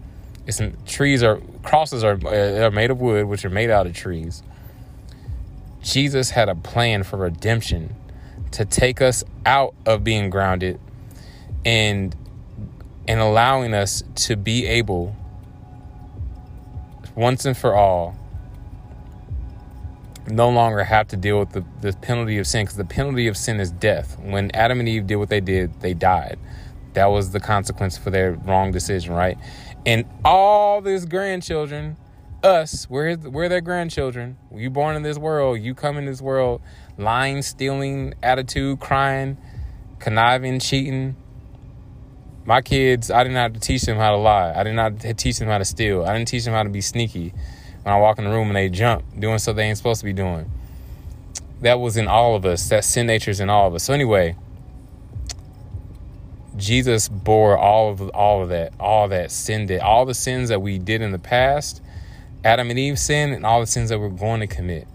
It's 0.45 0.61
trees 0.85 1.23
are 1.23 1.41
crosses 1.63 2.03
are 2.03 2.19
are 2.27 2.71
made 2.71 2.91
of 2.91 2.99
wood, 2.99 3.25
which 3.25 3.45
are 3.45 3.49
made 3.49 3.69
out 3.69 3.87
of 3.87 3.93
trees. 3.93 4.43
Jesus 5.81 6.31
had 6.31 6.49
a 6.49 6.55
plan 6.55 7.03
for 7.03 7.17
redemption 7.17 7.95
to 8.51 8.65
take 8.65 9.01
us 9.01 9.23
out 9.45 9.75
of 9.85 10.03
being 10.03 10.29
grounded 10.29 10.79
and 11.65 12.15
and 13.07 13.19
allowing 13.19 13.73
us 13.73 14.03
to 14.15 14.35
be 14.35 14.65
able 14.65 15.15
once 17.15 17.45
and 17.45 17.57
for 17.57 17.75
all 17.75 18.15
no 20.29 20.49
longer 20.49 20.83
have 20.83 21.07
to 21.09 21.17
deal 21.17 21.39
with 21.39 21.51
the, 21.51 21.63
the 21.81 21.93
penalty 21.97 22.37
of 22.37 22.47
sin 22.47 22.65
because 22.65 22.77
the 22.77 22.85
penalty 22.85 23.27
of 23.27 23.37
sin 23.37 23.59
is 23.59 23.71
death. 23.71 24.17
When 24.19 24.51
adam 24.55 24.79
and 24.79 24.89
eve 24.89 25.07
did 25.07 25.17
what 25.17 25.29
they 25.29 25.41
did 25.41 25.81
they 25.81 25.93
died. 25.93 26.39
That 26.93 27.07
was 27.07 27.31
the 27.31 27.39
consequence 27.39 27.97
for 27.97 28.09
their 28.09 28.33
wrong 28.33 28.71
decision 28.71 29.13
right? 29.13 29.37
And 29.85 30.05
all 30.23 30.81
these 30.81 31.05
grandchildren 31.05 31.97
us 32.43 32.89
we're 32.89 33.17
we're 33.17 33.49
their 33.49 33.61
grandchildren? 33.61 34.37
You 34.53 34.69
born 34.69 34.95
in 34.95 35.03
this 35.03 35.17
world 35.17 35.59
you 35.59 35.75
come 35.75 35.97
in 35.97 36.05
this 36.05 36.21
world 36.21 36.61
lying 36.97 37.41
stealing 37.41 38.13
attitude 38.23 38.79
crying 38.79 39.37
conniving 39.99 40.59
cheating. 40.59 41.15
My 42.45 42.61
kids, 42.61 43.11
I 43.11 43.23
didn't 43.23 43.35
have 43.35 43.53
to 43.53 43.59
teach 43.59 43.83
them 43.83 43.97
how 43.97 44.11
to 44.11 44.17
lie. 44.17 44.53
I 44.55 44.63
did 44.63 44.73
not 44.73 44.99
teach 45.17 45.37
them 45.37 45.49
how 45.49 45.59
to 45.59 45.65
steal. 45.65 46.03
I 46.05 46.17
didn't 46.17 46.29
teach 46.29 46.45
them 46.45 46.53
how 46.53 46.63
to 46.63 46.69
be 46.69 46.81
sneaky 46.81 47.33
when 47.89 47.97
I 47.97 48.01
walk 48.01 48.19
in 48.19 48.23
the 48.23 48.29
room 48.29 48.47
and 48.47 48.55
they 48.55 48.69
jump, 48.69 49.03
doing 49.19 49.39
something 49.39 49.57
they 49.57 49.67
ain't 49.67 49.77
supposed 49.77 50.01
to 50.01 50.05
be 50.05 50.13
doing. 50.13 50.49
That 51.61 51.79
was 51.79 51.97
in 51.97 52.07
all 52.07 52.35
of 52.35 52.45
us. 52.45 52.69
That 52.69 52.85
sin 52.85 53.07
nature 53.07 53.31
is 53.31 53.39
in 53.39 53.49
all 53.49 53.67
of 53.67 53.73
us. 53.73 53.83
So 53.83 53.93
anyway, 53.93 54.35
Jesus 56.55 57.09
bore 57.09 57.57
all 57.57 57.89
of 57.89 58.01
all 58.09 58.43
of 58.43 58.49
that, 58.49 58.73
all 58.79 59.07
that 59.07 59.31
sin 59.31 59.65
did, 59.65 59.81
all 59.81 60.05
the 60.05 60.13
sins 60.13 60.49
that 60.49 60.61
we 60.61 60.77
did 60.77 61.01
in 61.01 61.11
the 61.11 61.19
past. 61.19 61.81
Adam 62.43 62.69
and 62.69 62.77
Eve 62.77 62.99
sinned, 62.99 63.33
and 63.33 63.43
all 63.43 63.59
the 63.59 63.67
sins 63.67 63.89
that 63.89 63.99
we're 63.99 64.09
going 64.09 64.39
to 64.39 64.47
commit. 64.47 64.87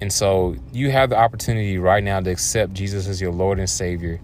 And 0.00 0.10
so 0.10 0.56
you 0.72 0.90
have 0.90 1.10
the 1.10 1.16
opportunity 1.16 1.76
right 1.76 2.02
now 2.02 2.20
to 2.20 2.30
accept 2.30 2.72
Jesus 2.72 3.06
as 3.06 3.20
your 3.20 3.32
Lord 3.32 3.58
and 3.58 3.68
Savior, 3.68 4.18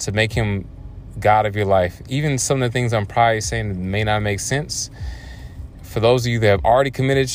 to 0.00 0.12
make 0.12 0.32
him 0.32 0.68
God 1.18 1.46
of 1.46 1.56
your 1.56 1.64
life. 1.64 2.02
Even 2.10 2.36
some 2.36 2.62
of 2.62 2.68
the 2.70 2.72
things 2.72 2.92
I'm 2.92 3.06
probably 3.06 3.40
saying 3.40 3.90
may 3.90 4.04
not 4.04 4.20
make 4.20 4.38
sense. 4.38 4.90
For 5.88 6.00
those 6.00 6.26
of 6.26 6.32
you 6.32 6.38
that 6.40 6.46
have 6.48 6.64
already 6.64 6.90
committed 6.90 7.30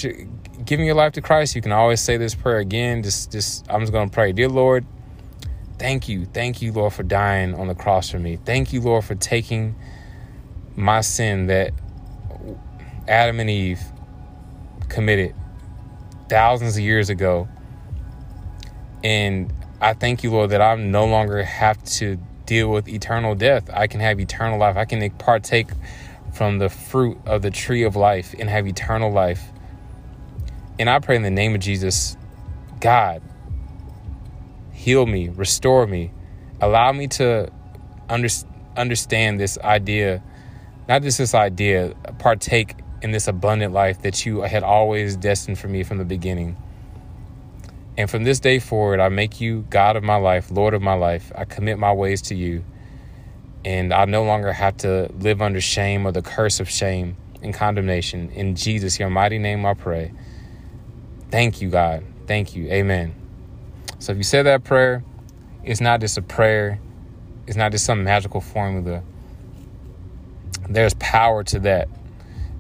giving 0.63 0.85
your 0.85 0.95
life 0.95 1.13
to 1.13 1.21
Christ, 1.21 1.55
you 1.55 1.61
can 1.61 1.71
always 1.71 1.99
say 1.99 2.17
this 2.17 2.35
prayer 2.35 2.59
again. 2.59 3.01
Just, 3.01 3.31
just 3.31 3.65
I'm 3.69 3.81
just 3.81 3.91
going 3.91 4.09
to 4.09 4.13
pray, 4.13 4.31
dear 4.31 4.47
Lord, 4.47 4.85
thank 5.79 6.07
you, 6.07 6.25
thank 6.25 6.61
you, 6.61 6.71
Lord, 6.71 6.93
for 6.93 7.03
dying 7.03 7.55
on 7.55 7.67
the 7.67 7.75
cross 7.75 8.09
for 8.11 8.19
me. 8.19 8.37
Thank 8.45 8.71
you, 8.71 8.79
Lord, 8.79 9.05
for 9.05 9.15
taking 9.15 9.75
my 10.75 11.01
sin 11.01 11.47
that 11.47 11.73
Adam 13.07 13.39
and 13.39 13.49
Eve 13.49 13.81
committed 14.87 15.33
thousands 16.29 16.77
of 16.77 16.83
years 16.83 17.09
ago. 17.09 17.47
And 19.03 19.51
I 19.81 19.93
thank 19.93 20.23
you, 20.23 20.31
Lord, 20.31 20.51
that 20.51 20.61
I 20.61 20.75
no 20.75 21.05
longer 21.05 21.43
have 21.43 21.83
to 21.85 22.17
deal 22.45 22.69
with 22.69 22.87
eternal 22.87 23.35
death. 23.35 23.69
I 23.73 23.87
can 23.87 23.99
have 23.99 24.19
eternal 24.19 24.59
life. 24.59 24.77
I 24.77 24.85
can 24.85 25.09
partake 25.11 25.69
from 26.33 26.57
the 26.57 26.69
fruit 26.69 27.17
of 27.25 27.41
the 27.41 27.51
tree 27.51 27.83
of 27.83 27.95
life 27.95 28.35
and 28.37 28.49
have 28.49 28.67
eternal 28.67 29.11
life. 29.11 29.51
And 30.79 30.89
I 30.89 30.99
pray 30.99 31.15
in 31.15 31.21
the 31.21 31.31
name 31.31 31.53
of 31.53 31.61
Jesus, 31.61 32.17
God, 32.79 33.21
heal 34.71 35.05
me, 35.05 35.29
restore 35.29 35.85
me, 35.85 36.11
allow 36.59 36.91
me 36.91 37.07
to 37.07 37.51
under, 38.09 38.27
understand 38.75 39.39
this 39.39 39.57
idea, 39.59 40.23
not 40.89 41.03
just 41.03 41.19
this 41.19 41.35
idea, 41.35 41.93
partake 42.17 42.75
in 43.01 43.11
this 43.11 43.27
abundant 43.27 43.73
life 43.73 44.01
that 44.01 44.25
you 44.25 44.41
had 44.41 44.63
always 44.63 45.15
destined 45.15 45.59
for 45.59 45.67
me 45.67 45.83
from 45.83 45.97
the 45.99 46.05
beginning. 46.05 46.57
And 47.95 48.09
from 48.09 48.23
this 48.23 48.39
day 48.39 48.57
forward, 48.57 48.99
I 48.99 49.09
make 49.09 49.39
you 49.39 49.67
God 49.69 49.95
of 49.95 50.03
my 50.03 50.15
life, 50.15 50.49
Lord 50.49 50.73
of 50.73 50.81
my 50.81 50.95
life. 50.95 51.31
I 51.35 51.45
commit 51.45 51.77
my 51.77 51.93
ways 51.93 52.23
to 52.23 52.35
you. 52.35 52.65
And 53.65 53.93
I 53.93 54.05
no 54.05 54.23
longer 54.23 54.51
have 54.51 54.77
to 54.77 55.09
live 55.19 55.41
under 55.41 55.61
shame 55.61 56.05
or 56.05 56.11
the 56.11 56.21
curse 56.21 56.59
of 56.59 56.69
shame 56.69 57.15
and 57.41 57.53
condemnation. 57.53 58.29
In 58.31 58.55
Jesus, 58.55 58.99
your 58.99 59.09
mighty 59.09 59.37
name, 59.37 59.65
I 59.65 59.73
pray. 59.73 60.11
Thank 61.31 61.61
you, 61.61 61.69
God. 61.69 62.03
Thank 62.27 62.55
you. 62.55 62.67
Amen. 62.67 63.15
So 63.99 64.11
if 64.11 64.17
you 64.17 64.23
say 64.23 64.41
that 64.41 64.63
prayer, 64.63 65.03
it's 65.63 65.81
not 65.81 66.01
just 66.01 66.17
a 66.17 66.21
prayer, 66.21 66.79
it's 67.47 67.57
not 67.57 67.71
just 67.71 67.85
some 67.85 68.03
magical 68.03 68.41
formula. 68.41 69.01
There's 70.69 70.93
power 70.95 71.43
to 71.45 71.59
that. 71.59 71.89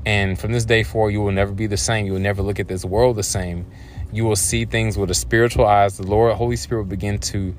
And 0.05 0.39
from 0.39 0.51
this 0.51 0.65
day 0.65 0.83
forward, 0.83 1.11
you 1.11 1.21
will 1.21 1.31
never 1.31 1.53
be 1.53 1.67
the 1.67 1.77
same. 1.77 2.05
You 2.05 2.13
will 2.13 2.19
never 2.19 2.41
look 2.41 2.59
at 2.59 2.67
this 2.67 2.83
world 2.83 3.15
the 3.15 3.23
same 3.23 3.65
you 4.13 4.23
will 4.25 4.35
see 4.35 4.65
things 4.65 4.95
with 4.95 5.09
a 5.09 5.15
spiritual 5.15 5.65
eyes. 5.65 5.97
The 5.97 6.05
Lord, 6.05 6.35
Holy 6.35 6.55
Spirit 6.55 6.83
will 6.83 6.89
begin 6.89 7.17
to 7.19 7.55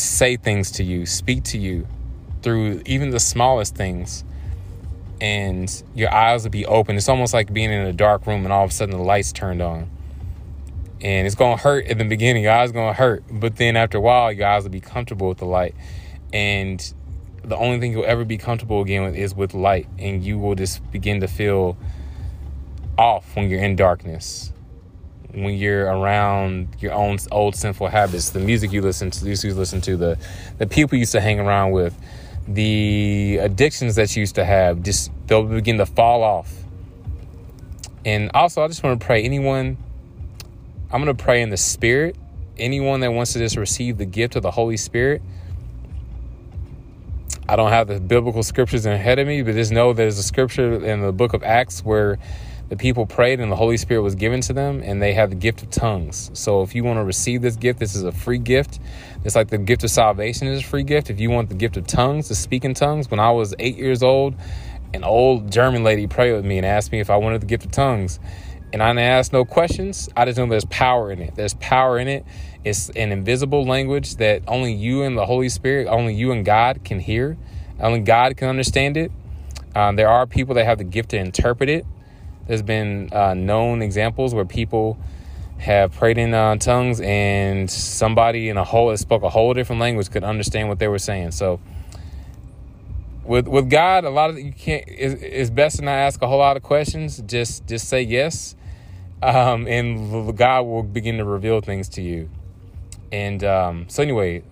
say 0.00 0.36
things 0.36 0.70
to 0.72 0.84
you, 0.84 1.06
speak 1.06 1.44
to 1.44 1.58
you 1.58 1.86
through 2.42 2.82
even 2.86 3.10
the 3.10 3.20
smallest 3.20 3.74
things. 3.74 4.24
And 5.20 5.70
your 5.94 6.12
eyes 6.12 6.44
will 6.44 6.50
be 6.50 6.64
open. 6.64 6.96
It's 6.96 7.08
almost 7.08 7.34
like 7.34 7.52
being 7.52 7.70
in 7.70 7.82
a 7.86 7.92
dark 7.92 8.26
room 8.26 8.44
and 8.44 8.52
all 8.52 8.64
of 8.64 8.70
a 8.70 8.72
sudden 8.72 8.96
the 8.96 9.02
lights 9.02 9.32
turned 9.32 9.60
on. 9.60 9.90
And 11.02 11.26
it's 11.26 11.36
to 11.36 11.56
hurt 11.56 11.86
in 11.86 11.98
the 11.98 12.04
beginning. 12.04 12.42
Your 12.42 12.52
eyes 12.52 12.72
to 12.72 12.92
hurt. 12.92 13.24
But 13.30 13.56
then 13.56 13.76
after 13.76 13.98
a 13.98 14.00
while, 14.00 14.32
your 14.32 14.46
eyes 14.46 14.62
will 14.62 14.70
be 14.70 14.80
comfortable 14.80 15.28
with 15.28 15.38
the 15.38 15.46
light. 15.46 15.74
And 16.32 16.80
the 17.42 17.56
only 17.56 17.80
thing 17.80 17.92
you'll 17.92 18.04
ever 18.04 18.24
be 18.24 18.38
comfortable 18.38 18.80
again 18.80 19.02
with 19.02 19.14
is 19.14 19.34
with 19.34 19.54
light. 19.54 19.86
And 19.98 20.22
you 20.24 20.38
will 20.38 20.54
just 20.54 20.90
begin 20.90 21.20
to 21.20 21.28
feel 21.28 21.76
off 22.96 23.34
when 23.36 23.50
you're 23.50 23.62
in 23.62 23.76
darkness 23.76 24.52
when 25.34 25.54
you're 25.54 25.86
around 25.86 26.68
your 26.80 26.92
own 26.92 27.18
old 27.30 27.54
sinful 27.54 27.88
habits 27.88 28.30
the 28.30 28.40
music 28.40 28.72
you 28.72 28.82
listen 28.82 29.10
to 29.10 29.24
used 29.26 29.42
to 29.42 29.54
listen 29.54 29.80
to 29.80 29.96
the 29.96 30.18
the 30.58 30.66
people 30.66 30.96
you 30.96 31.00
used 31.00 31.12
to 31.12 31.20
hang 31.20 31.38
around 31.38 31.70
with 31.70 31.96
the 32.48 33.38
addictions 33.40 33.94
that 33.94 34.14
you 34.16 34.20
used 34.20 34.34
to 34.34 34.44
have 34.44 34.82
just 34.82 35.10
they'll 35.26 35.44
begin 35.44 35.78
to 35.78 35.86
fall 35.86 36.22
off. 36.22 36.52
And 38.04 38.30
also 38.34 38.62
i 38.62 38.68
just 38.68 38.82
want 38.82 39.00
to 39.00 39.06
pray 39.06 39.22
anyone 39.22 39.76
i'm 40.90 41.02
going 41.02 41.14
to 41.14 41.22
pray 41.22 41.42
in 41.42 41.50
the 41.50 41.56
spirit. 41.56 42.16
Anyone 42.58 43.00
that 43.00 43.12
wants 43.12 43.32
to 43.32 43.38
just 43.38 43.56
receive 43.56 43.96
the 43.96 44.04
gift 44.04 44.36
of 44.36 44.42
the 44.42 44.50
holy 44.50 44.76
spirit 44.76 45.22
I 47.50 47.56
don't 47.56 47.72
have 47.72 47.88
the 47.88 47.98
biblical 47.98 48.44
scriptures 48.44 48.86
ahead 48.86 49.18
of 49.18 49.26
me, 49.26 49.42
but 49.42 49.54
just 49.54 49.72
know 49.72 49.92
there's 49.92 50.18
a 50.18 50.22
scripture 50.22 50.84
in 50.84 51.00
the 51.00 51.10
book 51.10 51.32
of 51.32 51.42
Acts 51.42 51.84
where 51.84 52.16
the 52.70 52.76
people 52.76 53.04
prayed 53.04 53.40
and 53.40 53.50
the 53.50 53.56
Holy 53.56 53.76
Spirit 53.76 54.02
was 54.02 54.14
given 54.14 54.40
to 54.42 54.52
them 54.52 54.80
and 54.82 55.02
they 55.02 55.12
had 55.12 55.30
the 55.30 55.34
gift 55.34 55.62
of 55.62 55.70
tongues. 55.70 56.30
So 56.34 56.62
if 56.62 56.74
you 56.74 56.84
want 56.84 56.98
to 56.98 57.04
receive 57.04 57.42
this 57.42 57.56
gift, 57.56 57.80
this 57.80 57.96
is 57.96 58.04
a 58.04 58.12
free 58.12 58.38
gift. 58.38 58.78
It's 59.24 59.34
like 59.34 59.48
the 59.48 59.58
gift 59.58 59.82
of 59.82 59.90
salvation 59.90 60.46
is 60.46 60.60
a 60.60 60.64
free 60.64 60.84
gift. 60.84 61.10
If 61.10 61.18
you 61.18 61.30
want 61.30 61.48
the 61.48 61.56
gift 61.56 61.76
of 61.76 61.86
tongues, 61.88 62.28
to 62.28 62.34
speak 62.36 62.64
in 62.64 62.74
tongues, 62.74 63.10
when 63.10 63.18
I 63.18 63.32
was 63.32 63.54
eight 63.58 63.76
years 63.76 64.04
old, 64.04 64.36
an 64.94 65.02
old 65.02 65.50
German 65.50 65.82
lady 65.82 66.06
prayed 66.06 66.32
with 66.32 66.44
me 66.44 66.58
and 66.58 66.66
asked 66.66 66.92
me 66.92 67.00
if 67.00 67.10
I 67.10 67.16
wanted 67.16 67.42
the 67.42 67.46
gift 67.46 67.64
of 67.64 67.72
tongues. 67.72 68.20
And 68.72 68.80
I 68.80 68.90
didn't 68.90 69.00
ask 69.00 69.32
no 69.32 69.44
questions. 69.44 70.08
I 70.16 70.24
just 70.24 70.38
know 70.38 70.46
there's 70.46 70.64
power 70.66 71.10
in 71.10 71.20
it. 71.20 71.34
There's 71.34 71.54
power 71.54 71.98
in 71.98 72.06
it. 72.06 72.24
It's 72.62 72.88
an 72.90 73.10
invisible 73.10 73.64
language 73.64 74.14
that 74.16 74.42
only 74.46 74.72
you 74.72 75.02
and 75.02 75.18
the 75.18 75.26
Holy 75.26 75.48
Spirit, 75.48 75.88
only 75.88 76.14
you 76.14 76.30
and 76.30 76.44
God 76.44 76.84
can 76.84 77.00
hear. 77.00 77.36
Only 77.80 77.98
God 77.98 78.36
can 78.36 78.48
understand 78.48 78.96
it. 78.96 79.10
Um, 79.74 79.96
there 79.96 80.08
are 80.08 80.24
people 80.26 80.54
that 80.54 80.66
have 80.66 80.78
the 80.78 80.84
gift 80.84 81.10
to 81.10 81.18
interpret 81.18 81.68
it. 81.68 81.84
There's 82.50 82.62
been 82.62 83.10
uh, 83.12 83.34
known 83.34 83.80
examples 83.80 84.34
where 84.34 84.44
people 84.44 84.98
have 85.58 85.92
prayed 85.92 86.18
in 86.18 86.34
uh, 86.34 86.56
tongues 86.56 87.00
and 87.00 87.70
somebody 87.70 88.48
in 88.48 88.56
a 88.56 88.64
whole 88.64 88.88
that 88.88 88.98
spoke 88.98 89.22
a 89.22 89.28
whole 89.28 89.54
different 89.54 89.80
language 89.80 90.10
could 90.10 90.24
understand 90.24 90.68
what 90.68 90.80
they 90.80 90.88
were 90.88 90.98
saying. 90.98 91.30
So 91.30 91.60
with 93.22 93.46
with 93.46 93.70
God, 93.70 94.02
a 94.02 94.10
lot 94.10 94.30
of 94.30 94.38
you 94.40 94.50
can't. 94.52 94.82
It's, 94.88 95.22
it's 95.22 95.50
best 95.50 95.76
to 95.76 95.84
not 95.84 95.92
ask 95.92 96.20
a 96.22 96.26
whole 96.26 96.40
lot 96.40 96.56
of 96.56 96.64
questions. 96.64 97.22
Just 97.24 97.68
just 97.68 97.86
say 97.86 98.02
yes, 98.02 98.56
um, 99.22 99.68
and 99.68 100.36
God 100.36 100.62
will 100.62 100.82
begin 100.82 101.18
to 101.18 101.24
reveal 101.24 101.60
things 101.60 101.88
to 101.90 102.02
you. 102.02 102.28
And 103.12 103.44
um, 103.44 103.86
so 103.88 104.02
anyway, 104.02 104.42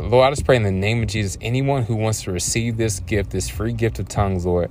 Lord, 0.00 0.26
I 0.26 0.30
just 0.30 0.46
pray 0.46 0.56
in 0.56 0.62
the 0.62 0.70
name 0.70 1.02
of 1.02 1.08
Jesus, 1.08 1.36
anyone 1.42 1.82
who 1.82 1.94
wants 1.94 2.22
to 2.22 2.32
receive 2.32 2.78
this 2.78 3.00
gift, 3.00 3.30
this 3.30 3.46
free 3.46 3.74
gift 3.74 3.98
of 3.98 4.08
tongues, 4.08 4.46
Lord, 4.46 4.70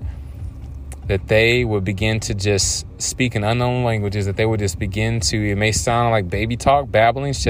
that 1.12 1.28
they 1.28 1.64
would 1.66 1.84
begin 1.84 2.22
to 2.22 2.34
just 2.34 2.86
speak 2.97 3.36
in 3.36 3.43
unknown 3.43 3.84
languages, 3.84 4.28
that 4.28 4.38
they 4.38 4.45
would 4.45 4.62
just 4.62 4.80
begin 4.80 5.20
to, 5.20 5.51
it 5.51 5.57
may 5.57 5.74
sound 5.74 6.09
like 6.09 6.30
baby 6.30 6.55
talk, 6.55 6.89
babbling. 6.89 7.32
I 7.32 7.34
just 7.34 7.43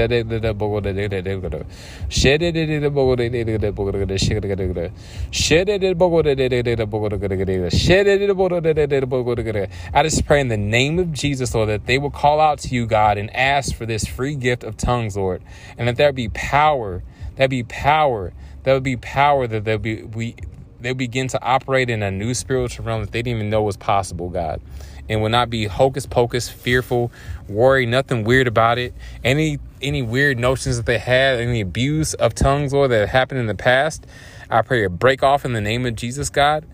pray 10.26 10.40
in 10.40 10.48
the 10.48 10.56
name 10.56 10.98
of 10.98 11.12
Jesus, 11.12 11.54
Lord, 11.54 11.68
that 11.68 11.86
they 11.86 11.98
will 11.98 12.10
call 12.10 12.40
out 12.40 12.58
to 12.58 12.74
you, 12.74 12.86
God, 12.86 13.16
and 13.16 13.32
ask 13.32 13.76
for 13.76 13.86
this 13.86 14.04
free 14.04 14.34
gift 14.34 14.64
of 14.64 14.76
tongues, 14.76 15.16
Lord, 15.16 15.40
and 15.78 15.86
that 15.86 15.96
there 15.96 16.12
be 16.12 16.28
power, 16.30 17.04
there 17.36 17.46
be 17.46 17.62
power, 17.62 18.32
there 18.64 18.74
would 18.74 18.82
be 18.82 18.96
power 18.96 19.46
that 19.46 19.64
there 19.64 19.78
be 19.78 20.02
we 20.02 20.34
they 20.82 20.92
begin 20.92 21.28
to 21.28 21.42
operate 21.42 21.88
in 21.90 22.02
a 22.02 22.10
new 22.10 22.34
spiritual 22.34 22.84
realm 22.84 23.02
that 23.02 23.12
they 23.12 23.22
didn't 23.22 23.38
even 23.38 23.50
know 23.50 23.62
was 23.62 23.76
possible, 23.76 24.28
God. 24.28 24.60
And 25.08 25.20
will 25.20 25.30
not 25.30 25.50
be 25.50 25.66
hocus 25.66 26.06
pocus, 26.06 26.48
fearful, 26.48 27.10
worry, 27.48 27.86
nothing 27.86 28.24
weird 28.24 28.46
about 28.46 28.78
it. 28.78 28.94
Any 29.24 29.58
any 29.80 30.02
weird 30.02 30.38
notions 30.38 30.76
that 30.76 30.86
they 30.86 30.98
had, 30.98 31.40
any 31.40 31.60
abuse 31.60 32.14
of 32.14 32.34
tongues, 32.34 32.72
or 32.72 32.86
that 32.88 33.08
happened 33.08 33.40
in 33.40 33.46
the 33.46 33.54
past, 33.54 34.06
I 34.48 34.62
pray 34.62 34.82
to 34.82 34.88
break 34.88 35.22
off 35.22 35.44
in 35.44 35.54
the 35.54 35.60
name 35.60 35.86
of 35.86 35.96
Jesus, 35.96 36.30
God, 36.30 36.66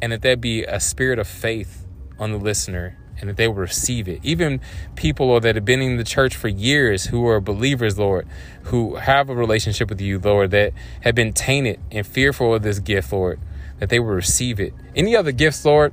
and 0.00 0.12
that 0.12 0.22
there 0.22 0.36
be 0.36 0.64
a 0.64 0.80
spirit 0.80 1.18
of 1.18 1.26
faith 1.26 1.86
on 2.18 2.32
the 2.32 2.38
listener 2.38 2.96
and 3.20 3.28
that 3.28 3.36
they 3.36 3.46
will 3.46 3.54
receive 3.54 4.08
it. 4.08 4.20
Even 4.22 4.60
people 4.96 5.28
Lord, 5.28 5.44
that 5.44 5.54
have 5.54 5.64
been 5.64 5.80
in 5.80 5.96
the 5.96 6.04
church 6.04 6.34
for 6.34 6.48
years 6.48 7.06
who 7.06 7.26
are 7.28 7.40
believers, 7.40 7.98
Lord, 7.98 8.26
who 8.64 8.96
have 8.96 9.28
a 9.28 9.34
relationship 9.34 9.88
with 9.88 10.00
you, 10.00 10.18
Lord, 10.18 10.50
that 10.50 10.72
have 11.02 11.14
been 11.14 11.32
tainted 11.32 11.80
and 11.92 12.06
fearful 12.06 12.54
of 12.54 12.62
this 12.62 12.78
gift, 12.80 13.12
Lord 13.12 13.38
that 13.78 13.88
they 13.88 13.98
will 13.98 14.08
receive 14.08 14.60
it. 14.60 14.74
Any 14.94 15.16
other 15.16 15.32
gifts, 15.32 15.64
Lord, 15.64 15.92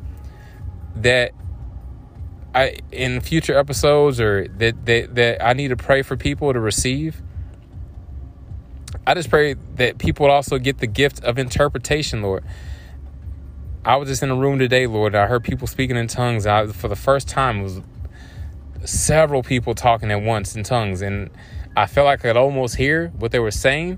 that 0.95 1.31
I 2.53 2.79
in 2.91 3.21
future 3.21 3.57
episodes 3.57 4.19
or 4.19 4.47
that 4.47 4.85
that, 4.85 5.15
that 5.15 5.45
I 5.45 5.53
need 5.53 5.69
to 5.69 5.77
pray 5.77 6.01
for 6.01 6.17
people 6.17 6.51
to 6.53 6.59
receive. 6.59 7.21
I 9.07 9.13
just 9.13 9.29
pray 9.29 9.55
that 9.75 9.97
people 9.97 10.29
also 10.29 10.59
get 10.59 10.77
the 10.77 10.87
gift 10.87 11.23
of 11.23 11.39
interpretation, 11.39 12.21
Lord. 12.21 12.43
I 13.83 13.95
was 13.95 14.09
just 14.09 14.21
in 14.21 14.29
a 14.29 14.35
room 14.35 14.59
today, 14.59 14.85
Lord, 14.85 15.15
I 15.15 15.25
heard 15.25 15.43
people 15.43 15.65
speaking 15.65 15.97
in 15.97 16.07
tongues. 16.07 16.45
I, 16.45 16.67
for 16.67 16.87
the 16.87 16.95
first 16.95 17.27
time, 17.27 17.63
was 17.63 17.81
several 18.85 19.41
people 19.41 19.73
talking 19.73 20.11
at 20.11 20.21
once 20.21 20.55
in 20.55 20.63
tongues, 20.63 21.01
and 21.01 21.31
I 21.75 21.87
felt 21.87 22.05
like 22.05 22.19
I 22.19 22.21
could 22.21 22.37
almost 22.37 22.75
hear 22.75 23.07
what 23.17 23.31
they 23.31 23.39
were 23.39 23.49
saying, 23.49 23.97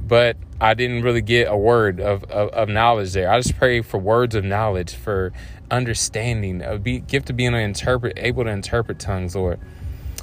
but 0.00 0.36
I 0.60 0.74
didn't 0.74 1.02
really 1.02 1.20
get 1.20 1.48
a 1.48 1.56
word 1.56 2.00
of, 2.00 2.24
of, 2.24 2.50
of, 2.50 2.68
knowledge 2.68 3.12
there. 3.12 3.30
I 3.30 3.38
just 3.40 3.56
pray 3.56 3.80
for 3.80 3.98
words 3.98 4.34
of 4.34 4.44
knowledge, 4.44 4.94
for 4.94 5.32
understanding, 5.70 6.62
a 6.62 6.78
be, 6.78 7.00
gift 7.00 7.30
of 7.30 7.36
being 7.36 7.50
able 7.50 7.58
to 7.58 7.64
interpret, 7.64 8.14
able 8.16 8.44
to 8.44 8.50
interpret 8.50 8.98
tongues, 8.98 9.36
or 9.36 9.58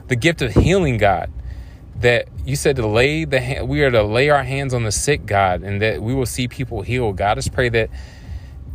the 0.08 0.16
gift 0.16 0.42
of 0.42 0.54
healing, 0.54 0.98
God. 0.98 1.32
That 1.98 2.28
you 2.46 2.58
said 2.58 2.76
to 2.76 2.86
lay 2.86 3.24
the 3.24 3.40
hand, 3.40 3.70
we 3.70 3.82
are 3.82 3.90
to 3.90 4.04
lay 4.04 4.30
our 4.30 4.44
hands 4.44 4.74
on 4.74 4.84
the 4.84 4.92
sick, 4.92 5.26
God, 5.26 5.64
and 5.64 5.82
that 5.82 6.02
we 6.02 6.14
will 6.14 6.26
see 6.26 6.50
people 6.50 6.82
healed. 6.82 7.16
God, 7.16 7.32
I 7.32 7.36
just 7.36 7.54
pray 7.54 7.70
that 7.70 7.90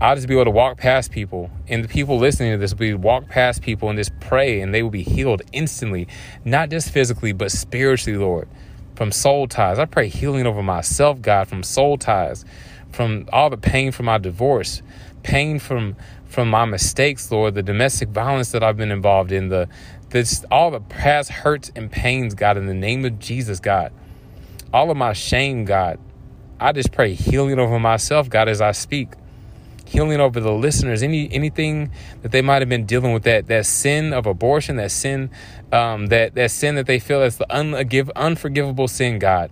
I'll 0.00 0.14
just 0.14 0.26
be 0.26 0.32
able 0.32 0.46
to 0.46 0.50
walk 0.50 0.78
past 0.78 1.10
people, 1.10 1.50
and 1.68 1.84
the 1.84 1.88
people 1.88 2.16
listening 2.16 2.52
to 2.52 2.56
this 2.56 2.72
will 2.72 2.78
be 2.78 2.94
walk 2.94 3.28
past 3.28 3.60
people 3.60 3.90
and 3.90 3.98
just 3.98 4.18
pray, 4.20 4.62
and 4.62 4.72
they 4.72 4.82
will 4.82 4.90
be 4.90 5.02
healed 5.02 5.42
instantly, 5.52 6.08
not 6.46 6.70
just 6.70 6.90
physically, 6.90 7.32
but 7.32 7.52
spiritually, 7.52 8.18
Lord 8.18 8.48
from 9.00 9.12
soul 9.12 9.48
ties. 9.48 9.78
I 9.78 9.86
pray 9.86 10.08
healing 10.08 10.46
over 10.46 10.62
myself, 10.62 11.22
God, 11.22 11.48
from 11.48 11.62
soul 11.62 11.96
ties, 11.96 12.44
from 12.92 13.26
all 13.32 13.48
the 13.48 13.56
pain 13.56 13.92
from 13.92 14.04
my 14.04 14.18
divorce, 14.18 14.82
pain 15.22 15.58
from 15.58 15.96
from 16.26 16.50
my 16.50 16.66
mistakes, 16.66 17.32
Lord, 17.32 17.54
the 17.54 17.62
domestic 17.62 18.10
violence 18.10 18.52
that 18.52 18.62
I've 18.62 18.76
been 18.76 18.90
involved 18.92 19.32
in, 19.32 19.48
the 19.48 19.70
this 20.10 20.44
all 20.50 20.70
the 20.70 20.80
past 20.80 21.30
hurts 21.30 21.72
and 21.74 21.90
pains, 21.90 22.34
God, 22.34 22.58
in 22.58 22.66
the 22.66 22.74
name 22.74 23.06
of 23.06 23.18
Jesus, 23.18 23.58
God. 23.58 23.90
All 24.70 24.90
of 24.90 24.98
my 24.98 25.14
shame, 25.14 25.64
God. 25.64 25.98
I 26.60 26.72
just 26.72 26.92
pray 26.92 27.14
healing 27.14 27.58
over 27.58 27.80
myself, 27.80 28.28
God, 28.28 28.50
as 28.50 28.60
I 28.60 28.72
speak 28.72 29.08
healing 29.90 30.20
over 30.20 30.38
the 30.38 30.52
listeners, 30.52 31.02
any 31.02 31.30
anything 31.32 31.90
that 32.22 32.30
they 32.30 32.42
might 32.42 32.62
have 32.62 32.68
been 32.68 32.86
dealing 32.86 33.12
with 33.12 33.24
that 33.24 33.48
that 33.48 33.66
sin 33.66 34.12
of 34.12 34.24
abortion, 34.24 34.76
that 34.76 34.92
sin, 34.92 35.30
um, 35.72 36.06
that 36.06 36.36
that 36.36 36.52
sin 36.52 36.76
that 36.76 36.86
they 36.86 37.00
feel 37.00 37.22
is 37.22 37.38
the 37.38 37.46
unforgive, 37.50 38.08
unforgivable 38.14 38.86
sin, 38.86 39.18
God. 39.18 39.50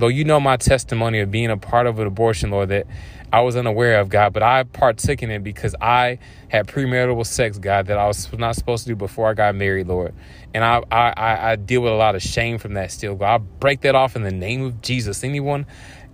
Lord, 0.00 0.14
you 0.14 0.24
know 0.24 0.40
my 0.40 0.56
testimony 0.56 1.20
of 1.20 1.30
being 1.30 1.50
a 1.50 1.56
part 1.56 1.86
of 1.86 1.98
an 2.00 2.06
abortion, 2.08 2.50
Lord, 2.50 2.70
that 2.70 2.86
I 3.32 3.40
was 3.42 3.56
unaware 3.56 4.00
of, 4.00 4.08
God, 4.08 4.32
but 4.32 4.42
I 4.42 4.64
partook 4.64 5.22
in 5.22 5.30
it 5.30 5.44
because 5.44 5.76
I 5.80 6.18
had 6.48 6.66
premarital 6.66 7.24
sex, 7.26 7.58
God, 7.58 7.86
that 7.86 7.98
I 7.98 8.06
was 8.06 8.32
not 8.32 8.56
supposed 8.56 8.84
to 8.84 8.90
do 8.90 8.96
before 8.96 9.28
I 9.28 9.34
got 9.34 9.54
married, 9.54 9.86
Lord. 9.86 10.14
And 10.54 10.64
I, 10.64 10.82
I, 10.90 11.52
I 11.52 11.56
deal 11.56 11.82
with 11.82 11.92
a 11.92 11.96
lot 11.96 12.14
of 12.14 12.22
shame 12.22 12.58
from 12.58 12.74
that 12.74 12.90
still, 12.90 13.14
God. 13.14 13.34
I 13.34 13.38
break 13.38 13.82
that 13.82 13.94
off 13.94 14.16
in 14.16 14.22
the 14.22 14.32
name 14.32 14.64
of 14.64 14.80
Jesus. 14.80 15.22
Anyone 15.22 15.66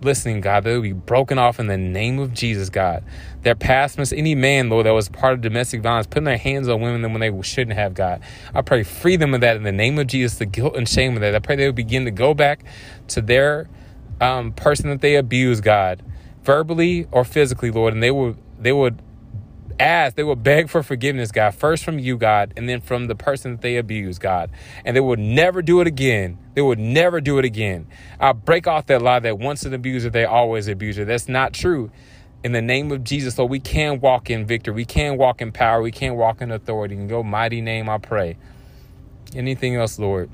listening, 0.03 0.41
God, 0.41 0.65
they 0.65 0.75
will 0.75 0.83
be 0.83 0.93
broken 0.93 1.39
off 1.39 1.59
in 1.59 1.67
the 1.67 1.77
name 1.77 2.19
of 2.19 2.35
Jesus, 2.35 2.69
God. 2.69 3.05
Their 3.43 3.55
past 3.55 3.99
miss 3.99 4.13
any 4.13 4.35
man, 4.35 4.69
Lord, 4.69 4.87
that 4.87 4.93
was 4.93 5.09
part 5.09 5.35
of 5.35 5.41
domestic 5.41 5.83
violence, 5.83 6.07
putting 6.07 6.25
their 6.25 6.39
hands 6.39 6.69
on 6.69 6.81
women 6.81 7.03
when 7.13 7.21
they 7.21 7.43
shouldn't 7.43 7.77
have, 7.77 7.95
God. 7.95 8.23
I 8.55 8.63
pray 8.63 8.83
free 8.83 9.17
them 9.17 9.35
of 9.35 9.41
that 9.41 9.57
in 9.57 9.63
the 9.63 9.73
name 9.73 9.99
of 9.99 10.07
Jesus, 10.07 10.39
the 10.39 10.47
guilt 10.47 10.77
and 10.77 10.89
shame 10.89 11.15
of 11.15 11.21
that. 11.21 11.35
I 11.35 11.39
pray 11.39 11.57
they 11.57 11.67
will 11.67 11.73
begin 11.73 12.05
to 12.05 12.11
go 12.11 12.35
back 12.35 12.65
to 13.09 13.21
their 13.21 13.69
um, 14.21 14.53
person 14.53 14.91
that 14.91 15.01
they 15.01 15.17
abuse, 15.17 15.61
God, 15.61 16.03
verbally 16.43 17.07
or 17.11 17.25
physically, 17.25 17.71
Lord, 17.71 17.95
and 17.95 18.03
they 18.03 18.11
will 18.11 18.37
they 18.59 18.73
would 18.73 19.01
ask, 19.81 20.17
they 20.17 20.23
will 20.23 20.37
beg 20.37 20.69
for 20.69 20.83
forgiveness, 20.83 21.33
God, 21.33 21.55
first 21.55 21.85
from 21.85 21.99
you, 21.99 22.17
God, 22.17 22.53
and 22.57 22.69
then 22.69 22.81
from 22.81 23.07
the 23.07 23.15
person 23.15 23.53
that 23.53 23.63
they 23.63 23.77
abuse, 23.77 24.19
God. 24.19 24.51
And 24.85 24.97
they 24.97 25.01
would 25.01 25.19
never 25.19 25.61
do 25.61 25.81
it 25.81 25.87
again. 25.87 26.39
They 26.55 26.63
would 26.63 26.79
never 26.79 27.21
do 27.21 27.39
it 27.39 27.45
again. 27.45 27.87
I 28.21 28.33
break 28.33 28.67
off 28.67 28.87
that 28.87 29.03
lie 29.03 29.19
that 29.21 29.39
once 29.39 29.65
an 29.65 29.75
abuser, 29.75 30.11
they 30.11 30.25
always 30.25 30.69
abuse 30.69 30.85
abuser. 30.85 31.05
That's 31.05 31.29
not 31.29 31.53
true. 31.53 31.91
In 32.43 32.53
the 32.53 32.61
name 32.61 32.93
of 32.93 33.05
Jesus, 33.05 33.37
so 33.37 33.45
we 33.47 33.59
can 33.59 34.01
walk 34.01 34.29
in 34.29 34.45
victory. 34.45 34.75
We 34.75 34.85
can 34.85 35.17
walk 35.17 35.41
in 35.41 35.51
power. 35.51 35.81
We 35.81 35.91
can 35.91 36.15
walk 36.17 36.43
in 36.43 36.51
authority. 36.51 36.95
In 36.95 37.09
your 37.09 37.25
mighty 37.25 37.63
name, 37.63 37.89
I 37.89 37.99
pray. 37.99 38.37
Anything 39.35 39.77
else, 39.77 39.99
Lord? 39.99 40.31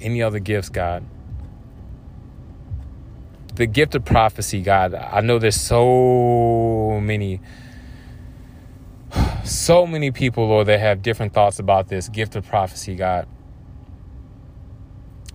Any 0.00 0.22
other 0.22 0.38
gifts, 0.38 0.68
God? 0.68 1.04
The 3.54 3.66
gift 3.66 3.94
of 3.94 4.04
prophecy, 4.04 4.60
God. 4.60 4.94
I 4.94 5.22
know 5.22 5.38
there's 5.38 5.58
so 5.58 7.00
many 7.02 7.40
so 9.46 9.86
many 9.86 10.12
people, 10.12 10.48
Lord, 10.48 10.68
that 10.68 10.80
have 10.80 11.02
different 11.02 11.34
thoughts 11.34 11.58
about 11.60 11.88
this 11.88 12.08
gift 12.08 12.36
of 12.36 12.46
prophecy, 12.46 12.96
God. 12.96 13.28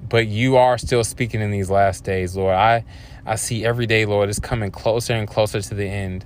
But 0.10 0.28
you 0.28 0.58
are 0.58 0.78
still 0.78 1.04
speaking 1.04 1.42
in 1.42 1.52
these 1.52 1.70
last 1.72 2.04
days, 2.04 2.36
Lord. 2.36 2.56
I, 2.56 2.86
I 3.26 3.36
see 3.36 3.66
every 3.66 3.88
day, 3.88 4.06
Lord, 4.06 4.30
it's 4.30 4.40
coming 4.40 4.72
closer 4.72 5.14
and 5.14 5.28
closer 5.28 5.62
to 5.62 5.76
the 5.76 5.88
end. 5.88 6.26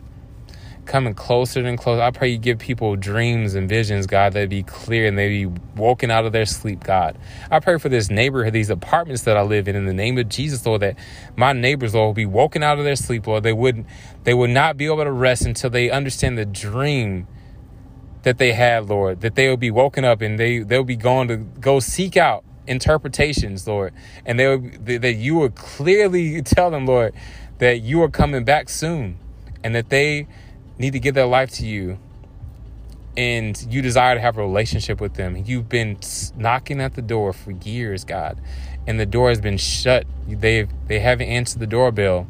coming 0.86 1.16
closer 1.16 1.62
and 1.66 1.80
closer. 1.80 2.02
I 2.04 2.12
pray 2.12 2.30
you 2.30 2.40
give 2.40 2.60
people 2.60 2.98
dreams 2.98 3.56
and 3.56 3.70
visions, 3.70 4.08
God, 4.08 4.34
that 4.34 4.50
be 4.50 4.64
clear 4.64 5.08
and 5.08 5.18
they 5.18 5.30
be 5.30 5.46
woken 5.78 6.12
out 6.12 6.26
of 6.26 6.34
their 6.34 6.46
sleep, 6.46 6.84
God. 6.84 7.18
I 7.52 7.62
pray 7.62 7.80
for 7.80 7.90
this 7.90 8.12
neighborhood, 8.12 8.54
these 8.54 8.72
apartments 8.72 9.24
that 9.24 9.38
I 9.38 9.44
live 9.44 9.70
in, 9.70 9.78
in 9.78 9.86
the 9.86 9.94
name 9.94 10.20
of 10.20 10.30
Jesus, 10.30 10.66
Lord, 10.66 10.82
that 10.82 10.98
my 11.38 11.54
neighbors, 11.54 11.96
Lord, 11.96 12.08
will 12.08 12.14
be 12.14 12.28
woken 12.28 12.64
out 12.64 12.80
of 12.80 12.86
their 12.86 12.98
sleep, 12.98 13.28
Lord. 13.28 13.44
They 13.44 13.54
would 13.54 13.86
they 14.26 14.36
would 14.36 14.52
not 14.52 14.78
be 14.78 14.88
able 14.88 15.06
to 15.06 15.12
rest 15.12 15.46
until 15.46 15.72
they 15.72 15.90
understand 15.90 16.38
the 16.38 16.46
dream 16.46 17.28
that 18.26 18.40
they 18.40 18.54
had, 18.54 18.90
Lord, 18.90 19.22
that 19.22 19.36
they 19.36 19.48
will 19.48 19.56
be 19.56 19.70
woken 19.70 20.04
up 20.04 20.20
and 20.22 20.40
they 20.40 20.60
they'll 20.60 20.84
be 20.84 20.96
going 20.96 21.28
to 21.28 21.38
go 21.38 21.80
seek 21.80 22.18
out 22.18 22.44
interpretations, 22.66 23.68
Lord, 23.68 23.94
and 24.26 24.40
they 24.40 24.48
will, 24.48 24.70
that 24.84 25.14
you 25.14 25.36
will 25.36 25.52
clearly 25.52 26.42
tell 26.42 26.72
them, 26.72 26.88
Lord, 26.88 27.14
that 27.60 27.82
you 27.82 28.02
are 28.02 28.10
coming 28.10 28.44
back 28.44 28.68
soon, 28.68 29.20
and 29.64 29.76
that 29.76 29.90
they 29.90 30.28
need 30.80 30.94
to 30.94 31.00
give 31.00 31.14
their 31.14 31.28
life 31.28 31.52
to 31.52 31.68
you 31.68 32.00
and 33.16 33.66
you 33.70 33.82
desire 33.82 34.16
to 34.16 34.22
have 34.22 34.38
a 34.38 34.42
relationship 34.42 35.00
with 35.00 35.14
them. 35.14 35.38
You've 35.46 35.70
been 35.70 35.98
knocking 36.36 36.82
at 36.82 36.96
the 36.96 37.02
door 37.02 37.32
for 37.32 37.52
years, 37.52 38.04
God, 38.04 38.42
and 38.88 39.00
the 39.00 39.06
door 39.06 39.30
has 39.30 39.40
been 39.40 39.58
shut. 39.58 40.06
They've 40.28 40.68
they 40.88 41.00
haven't 41.00 41.28
answered 41.28 41.60
the 41.60 41.68
doorbell, 41.68 42.28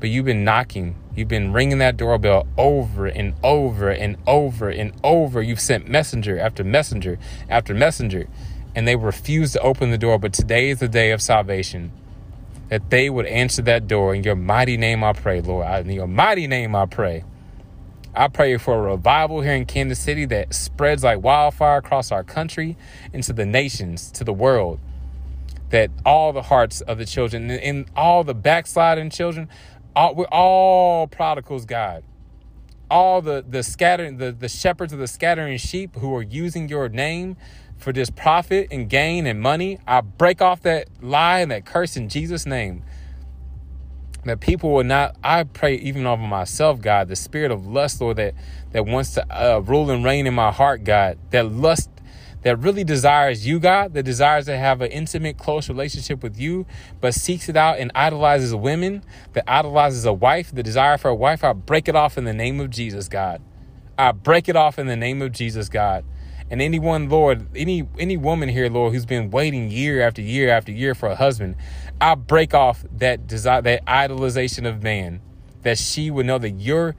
but 0.00 0.10
you've 0.10 0.26
been 0.26 0.44
knocking. 0.44 0.96
You've 1.16 1.28
been 1.28 1.52
ringing 1.52 1.78
that 1.78 1.96
doorbell 1.96 2.46
over 2.58 3.06
and 3.06 3.34
over 3.44 3.90
and 3.90 4.16
over 4.26 4.68
and 4.68 4.92
over. 5.04 5.40
You've 5.40 5.60
sent 5.60 5.88
messenger 5.88 6.38
after 6.38 6.64
messenger 6.64 7.18
after 7.48 7.72
messenger, 7.72 8.26
and 8.74 8.88
they 8.88 8.96
refuse 8.96 9.52
to 9.52 9.60
open 9.60 9.90
the 9.90 9.98
door. 9.98 10.18
But 10.18 10.32
today 10.32 10.70
is 10.70 10.80
the 10.80 10.88
day 10.88 11.12
of 11.12 11.22
salvation. 11.22 11.92
That 12.68 12.90
they 12.90 13.10
would 13.10 13.26
answer 13.26 13.62
that 13.62 13.86
door. 13.86 14.14
In 14.14 14.24
your 14.24 14.34
mighty 14.34 14.76
name 14.76 15.04
I 15.04 15.12
pray, 15.12 15.40
Lord. 15.40 15.86
In 15.86 15.92
your 15.92 16.08
mighty 16.08 16.48
name 16.48 16.74
I 16.74 16.86
pray. 16.86 17.22
I 18.16 18.28
pray 18.28 18.56
for 18.56 18.74
a 18.74 18.92
revival 18.92 19.40
here 19.40 19.54
in 19.54 19.66
Kansas 19.66 19.98
City 19.98 20.24
that 20.26 20.54
spreads 20.54 21.04
like 21.04 21.22
wildfire 21.22 21.78
across 21.78 22.12
our 22.12 22.24
country, 22.24 22.76
into 23.12 23.32
the 23.32 23.46
nations, 23.46 24.10
to 24.12 24.24
the 24.24 24.32
world. 24.32 24.80
That 25.70 25.90
all 26.04 26.32
the 26.32 26.42
hearts 26.42 26.80
of 26.80 26.98
the 26.98 27.06
children 27.06 27.50
and 27.50 27.86
all 27.96 28.22
the 28.22 28.34
backsliding 28.34 29.10
children, 29.10 29.48
all, 29.96 30.14
we're 30.14 30.24
all 30.26 31.06
prodigals, 31.06 31.64
God. 31.64 32.04
All 32.90 33.22
the 33.22 33.44
the 33.48 33.62
scattering, 33.62 34.18
the, 34.18 34.30
the 34.32 34.48
shepherds 34.48 34.92
of 34.92 34.98
the 34.98 35.06
scattering 35.08 35.56
sheep 35.58 35.96
who 35.96 36.14
are 36.14 36.22
using 36.22 36.68
your 36.68 36.88
name 36.88 37.36
for 37.76 37.92
this 37.92 38.10
profit 38.10 38.68
and 38.70 38.88
gain 38.88 39.26
and 39.26 39.40
money. 39.40 39.78
I 39.86 40.02
break 40.02 40.42
off 40.42 40.62
that 40.62 40.88
lie 41.00 41.40
and 41.40 41.50
that 41.50 41.64
curse 41.64 41.96
in 41.96 42.08
Jesus' 42.08 42.46
name 42.46 42.84
that 44.24 44.40
people 44.40 44.72
will 44.72 44.84
not 44.84 45.16
i 45.22 45.44
pray 45.44 45.74
even 45.76 46.06
over 46.06 46.22
myself 46.22 46.80
god 46.80 47.08
the 47.08 47.16
spirit 47.16 47.50
of 47.50 47.66
lust 47.66 48.00
lord 48.00 48.16
that 48.16 48.34
that 48.72 48.86
wants 48.86 49.14
to 49.14 49.24
uh, 49.30 49.58
rule 49.58 49.90
and 49.90 50.04
reign 50.04 50.26
in 50.26 50.34
my 50.34 50.50
heart 50.50 50.82
god 50.84 51.18
that 51.30 51.50
lust 51.50 51.90
that 52.44 52.56
really 52.58 52.84
desires 52.84 53.46
you 53.46 53.58
god 53.58 53.92
that 53.94 54.04
desires 54.04 54.46
to 54.46 54.56
have 54.56 54.80
an 54.80 54.90
intimate 54.90 55.36
close 55.36 55.68
relationship 55.68 56.22
with 56.22 56.38
you 56.38 56.64
but 57.00 57.14
seeks 57.14 57.48
it 57.48 57.56
out 57.56 57.78
and 57.78 57.90
idolizes 57.94 58.54
women 58.54 59.02
that 59.32 59.44
idolizes 59.48 60.04
a 60.04 60.12
wife 60.12 60.54
the 60.54 60.62
desire 60.62 60.96
for 60.96 61.08
a 61.08 61.14
wife 61.14 61.42
i 61.42 61.52
break 61.52 61.88
it 61.88 61.96
off 61.96 62.16
in 62.16 62.24
the 62.24 62.34
name 62.34 62.60
of 62.60 62.70
jesus 62.70 63.08
god 63.08 63.42
i 63.98 64.12
break 64.12 64.48
it 64.48 64.56
off 64.56 64.78
in 64.78 64.86
the 64.86 64.96
name 64.96 65.20
of 65.20 65.32
jesus 65.32 65.68
god 65.68 66.04
and 66.50 66.60
anyone, 66.60 67.08
Lord, 67.08 67.46
any 67.56 67.88
any 67.98 68.16
woman 68.16 68.48
here, 68.48 68.68
Lord, 68.68 68.92
who's 68.92 69.06
been 69.06 69.30
waiting 69.30 69.70
year 69.70 70.02
after 70.02 70.20
year 70.20 70.50
after 70.50 70.72
year 70.72 70.94
for 70.94 71.08
a 71.08 71.16
husband, 71.16 71.56
I 72.00 72.14
break 72.14 72.52
off 72.52 72.84
that 72.98 73.26
desire, 73.26 73.62
that 73.62 73.84
idolization 73.86 74.68
of 74.68 74.82
man, 74.82 75.20
that 75.62 75.78
she 75.78 76.10
would 76.10 76.26
know 76.26 76.38
that 76.38 76.50
you're 76.50 76.94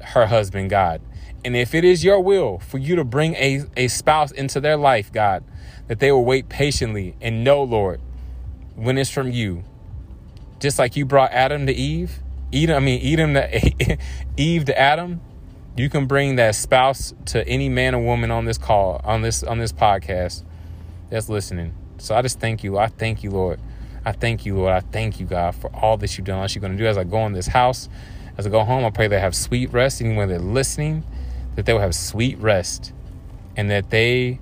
her 0.00 0.26
husband, 0.26 0.70
God. 0.70 1.00
And 1.44 1.56
if 1.56 1.74
it 1.74 1.84
is 1.84 2.04
your 2.04 2.20
will 2.20 2.58
for 2.58 2.78
you 2.78 2.96
to 2.96 3.04
bring 3.04 3.34
a, 3.34 3.64
a 3.76 3.88
spouse 3.88 4.30
into 4.30 4.60
their 4.60 4.76
life, 4.76 5.12
God, 5.12 5.42
that 5.88 5.98
they 5.98 6.12
will 6.12 6.24
wait 6.24 6.48
patiently 6.48 7.16
and 7.20 7.42
know, 7.42 7.62
Lord, 7.62 8.00
when 8.76 8.98
it's 8.98 9.10
from 9.10 9.30
you. 9.30 9.64
Just 10.58 10.78
like 10.78 10.94
you 10.96 11.04
brought 11.04 11.32
Adam 11.32 11.66
to 11.66 11.72
Eve, 11.72 12.20
Eden, 12.52 12.76
I 12.76 12.80
mean 12.80 13.00
Eden 13.00 13.34
to 13.34 13.98
Eve 14.36 14.64
to 14.66 14.78
Adam, 14.78 15.20
you 15.76 15.88
can 15.88 16.06
bring 16.06 16.36
that 16.36 16.54
spouse 16.54 17.14
to 17.26 17.46
any 17.48 17.68
man 17.68 17.94
or 17.94 18.02
woman 18.02 18.30
on 18.30 18.44
this 18.44 18.58
call, 18.58 19.00
on 19.04 19.22
this 19.22 19.42
on 19.42 19.58
this 19.58 19.72
podcast 19.72 20.42
that's 21.08 21.28
listening. 21.28 21.74
So 21.98 22.14
I 22.14 22.22
just 22.22 22.40
thank 22.40 22.62
you. 22.64 22.78
I 22.78 22.88
thank 22.88 23.22
you, 23.22 23.30
Lord. 23.30 23.60
I 24.04 24.12
thank 24.12 24.46
you, 24.46 24.56
Lord. 24.56 24.72
I 24.72 24.80
thank 24.80 25.20
you, 25.20 25.26
God, 25.26 25.54
for 25.54 25.74
all 25.74 25.96
that 25.98 26.16
you've 26.16 26.26
done, 26.26 26.38
all 26.38 26.46
you're 26.48 26.60
going 26.60 26.72
to 26.72 26.78
do 26.78 26.86
as 26.86 26.96
I 26.96 27.04
go 27.04 27.26
in 27.26 27.32
this 27.32 27.48
house, 27.48 27.88
as 28.38 28.46
I 28.46 28.50
go 28.50 28.64
home. 28.64 28.84
I 28.84 28.90
pray 28.90 29.08
they 29.08 29.20
have 29.20 29.34
sweet 29.34 29.72
rest. 29.72 30.02
When 30.02 30.28
they're 30.28 30.38
listening, 30.38 31.04
that 31.60 31.66
they 31.66 31.74
will 31.74 31.80
have 31.80 31.94
sweet 31.94 32.38
rest 32.38 32.94
and 33.54 33.70
that 33.70 33.90
they 33.90 34.40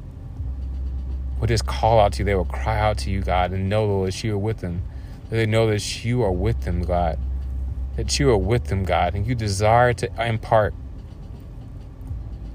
will 1.40 1.48
just 1.48 1.66
call 1.66 1.98
out 1.98 2.12
to 2.12 2.20
you. 2.20 2.24
They 2.24 2.36
will 2.36 2.44
cry 2.44 2.78
out 2.78 2.98
to 2.98 3.10
you, 3.10 3.22
God, 3.22 3.50
and 3.50 3.68
know, 3.68 4.04
that 4.04 4.22
you 4.22 4.34
are 4.34 4.38
with 4.38 4.58
them. 4.58 4.82
That 5.28 5.36
they 5.36 5.46
know 5.46 5.68
that 5.68 6.04
you 6.04 6.22
are 6.22 6.30
with 6.30 6.60
them, 6.62 6.82
God. 6.82 7.18
That 7.96 8.20
you 8.20 8.30
are 8.30 8.38
with 8.38 8.66
them, 8.66 8.84
God, 8.84 9.16
and 9.16 9.26
you 9.26 9.34
desire 9.34 9.92
to 9.94 10.24
impart 10.24 10.74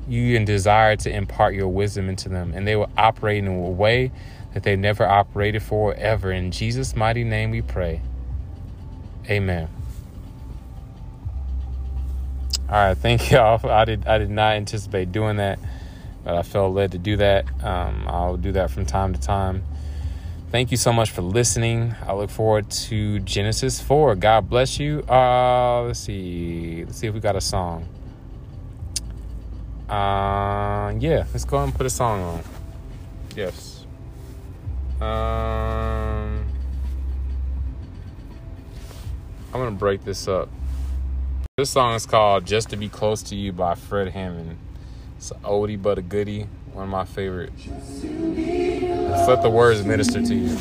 you 0.07 0.39
desire 0.45 0.95
to 0.95 1.14
impart 1.14 1.55
your 1.55 1.68
wisdom 1.68 2.07
into 2.07 2.30
them, 2.30 2.53
and 2.55 2.66
they 2.66 2.78
will 2.78 2.89
operate 2.97 3.39
in 3.39 3.47
a 3.47 3.70
way 3.70 4.11
that 4.53 4.64
they 4.64 4.78
never 4.78 5.05
operated 5.05 5.61
for 5.61 5.93
ever. 5.95 6.32
In 6.32 6.51
Jesus' 6.51 6.95
mighty 6.95 7.26
name 7.26 7.51
we 7.51 7.61
pray. 7.61 8.01
Amen. 9.30 9.68
All 12.70 12.76
right, 12.76 12.97
thank 12.97 13.32
y'all. 13.32 13.59
I 13.70 13.86
did 13.86 14.07
I 14.07 14.18
did 14.18 14.30
not 14.30 14.55
anticipate 14.55 15.11
doing 15.11 15.38
that, 15.38 15.59
but 16.24 16.36
I 16.36 16.43
felt 16.43 16.74
led 16.74 16.91
to 16.93 16.97
do 16.97 17.18
that. 17.18 17.45
Um, 17.64 18.05
I'll 18.07 18.38
do 18.38 18.51
that 18.53 18.72
from 18.72 18.86
time 18.86 19.14
to 19.14 19.20
time. 19.20 19.64
Thank 20.51 20.70
you 20.70 20.78
so 20.78 20.93
much 20.93 21.09
for 21.09 21.24
listening. 21.24 21.95
I 22.05 22.14
look 22.14 22.30
forward 22.30 22.70
to 22.70 23.20
Genesis 23.22 23.82
4. 23.82 24.16
God 24.16 24.49
bless 24.49 24.80
you. 24.80 25.01
Uh, 25.09 25.82
let's 25.82 25.99
see. 25.99 26.86
Let's 26.86 26.99
see 26.99 27.07
if 27.07 27.14
we 27.16 27.20
got 27.20 27.36
a 27.36 27.41
song. 27.41 27.88
Uh, 29.89 30.93
yeah, 30.99 31.26
let's 31.34 31.43
go 31.43 31.64
and 31.64 31.74
put 31.74 31.88
a 31.88 31.89
song 31.89 32.22
on. 32.22 32.43
Yes. 33.36 33.86
Um, 35.01 36.45
I'm 39.51 39.59
gonna 39.59 39.72
break 39.72 40.03
this 40.03 40.28
up. 40.28 40.49
This 41.56 41.70
song 41.70 41.93
is 41.93 42.08
called 42.08 42.47
"Just 42.47 42.72
to 42.72 42.78
Be 42.78 42.89
Close 42.89 43.22
to 43.30 43.36
You" 43.36 43.54
by 43.54 43.76
Fred 43.76 44.08
Hammond. 44.08 44.58
It's 45.18 45.30
an 45.30 45.38
oldie 45.41 45.80
but 45.80 45.99
a 45.99 46.01
goodie. 46.01 46.47
One 46.72 46.86
of 46.86 46.89
my 46.89 47.06
favorite. 47.06 47.51
Let's 47.68 49.28
let 49.28 49.43
the 49.43 49.51
words 49.51 49.84
minister 49.84 50.24
to 50.24 50.34
you 50.34 50.58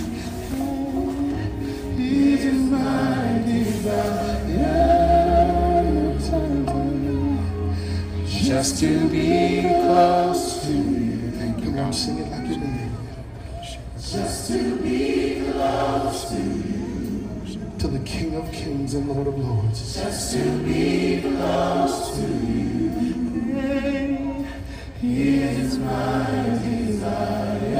just 8.29 8.79
to 8.81 9.09
be 9.09 9.63
close 9.63 10.63
to 10.67 10.73
you. 10.73 11.31
Thank 11.31 11.65
you. 11.65 11.73
God, 11.73 11.95
sing 11.95 12.19
it 12.19 12.31
like 12.31 12.51
you 12.51 12.59
mean 12.59 12.93
Just 13.97 14.53
to 14.53 14.77
be 14.77 15.51
close 15.53 16.29
to 16.29 16.37
you. 16.37 16.62
To 17.83 17.89
the 17.89 17.99
King 18.05 18.37
of 18.37 18.51
Kings 18.53 18.95
and 18.95 19.09
Lord 19.09 19.27
of 19.27 19.37
Lords. 19.37 19.95
Just 20.01 20.35
to 20.35 20.59
be 20.63 21.21
close 21.21 22.17
to 22.17 22.23
you. 22.23 22.91
He 25.01 25.43
is 25.43 25.79
my 25.79 26.25
desire. 26.63 27.75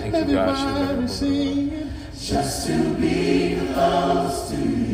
Thank 0.00 0.28
you, 0.28 0.34
God. 0.34 1.08
Just 2.18 2.66
to 2.66 2.94
be 2.94 3.54
close 3.72 4.50
to 4.50 4.56
you 4.56 4.92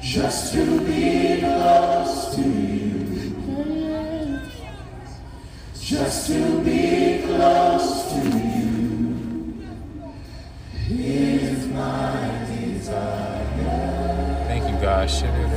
just 0.00 0.54
to 0.54 0.80
be 0.80 1.40
close 1.40 2.34
to 2.34 2.40
you. 2.40 3.36
Just 5.78 6.26
to 6.28 6.64
be 6.64 7.22
close 7.26 7.97
Thank 15.08 15.47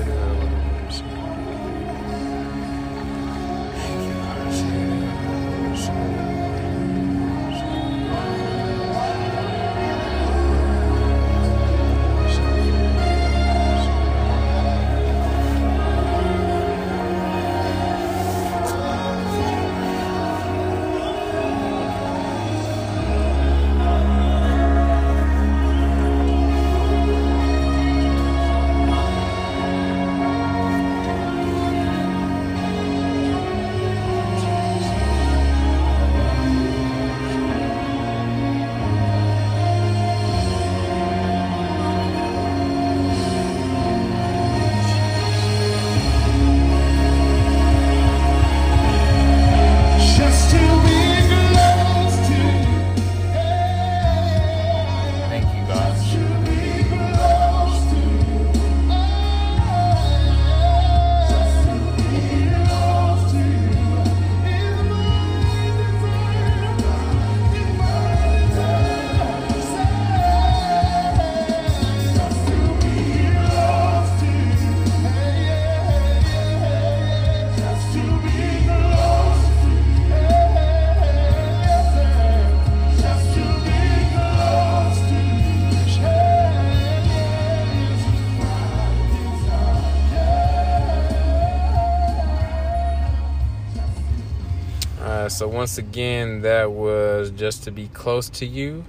so 95.42 95.48
once 95.48 95.80
again, 95.80 96.42
that 96.42 96.72
was 96.72 97.32
just 97.32 97.64
to 97.64 97.72
be 97.72 97.88
close 97.88 98.30
to 98.30 98.46
you 98.46 98.86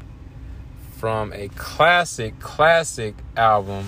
from 0.98 1.32
a 1.32 1.48
classic, 1.48 2.38
classic 2.40 3.14
album, 3.38 3.86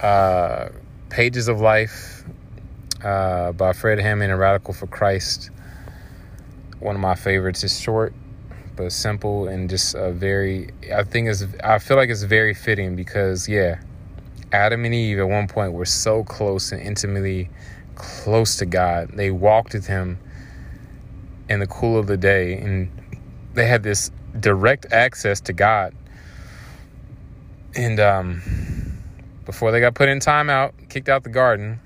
uh, 0.00 0.70
Pages 1.08 1.46
of 1.46 1.60
Life 1.60 2.24
uh, 3.04 3.52
by 3.52 3.72
Fred 3.72 4.00
Hammond 4.00 4.32
and 4.32 4.40
Radical 4.40 4.74
for 4.74 4.88
Christ. 4.88 5.50
One 6.80 6.96
of 6.96 7.00
my 7.00 7.14
favorites. 7.14 7.62
It's 7.62 7.78
short 7.78 8.12
but 8.74 8.90
simple 8.90 9.46
and 9.46 9.70
just 9.70 9.94
a 9.94 10.10
very. 10.10 10.70
I 10.92 11.04
think 11.04 11.28
it's. 11.28 11.44
I 11.62 11.78
feel 11.78 11.96
like 11.96 12.10
it's 12.10 12.24
very 12.24 12.52
fitting 12.52 12.96
because 12.96 13.48
yeah, 13.48 13.78
Adam 14.50 14.84
and 14.84 14.92
Eve 14.92 15.20
at 15.20 15.28
one 15.28 15.46
point 15.46 15.72
were 15.72 15.84
so 15.84 16.24
close 16.24 16.72
and 16.72 16.82
intimately 16.82 17.48
close 17.94 18.56
to 18.56 18.66
God. 18.66 19.12
They 19.14 19.30
walked 19.30 19.72
with 19.72 19.86
Him 19.86 20.18
in 21.48 21.60
the 21.60 21.66
cool 21.66 21.98
of 21.98 22.06
the 22.06 22.16
day, 22.16 22.54
and 22.54 22.90
they 23.54 23.66
had 23.66 23.82
this 23.82 24.10
direct 24.38 24.86
access 24.92 25.40
to 25.42 25.52
God. 25.52 25.94
And 27.74 28.00
um, 28.00 28.42
before 29.44 29.70
they 29.70 29.80
got 29.80 29.94
put 29.94 30.08
in 30.08 30.18
timeout, 30.18 30.72
kicked 30.88 31.08
out 31.08 31.24
the 31.24 31.30
garden. 31.30 31.80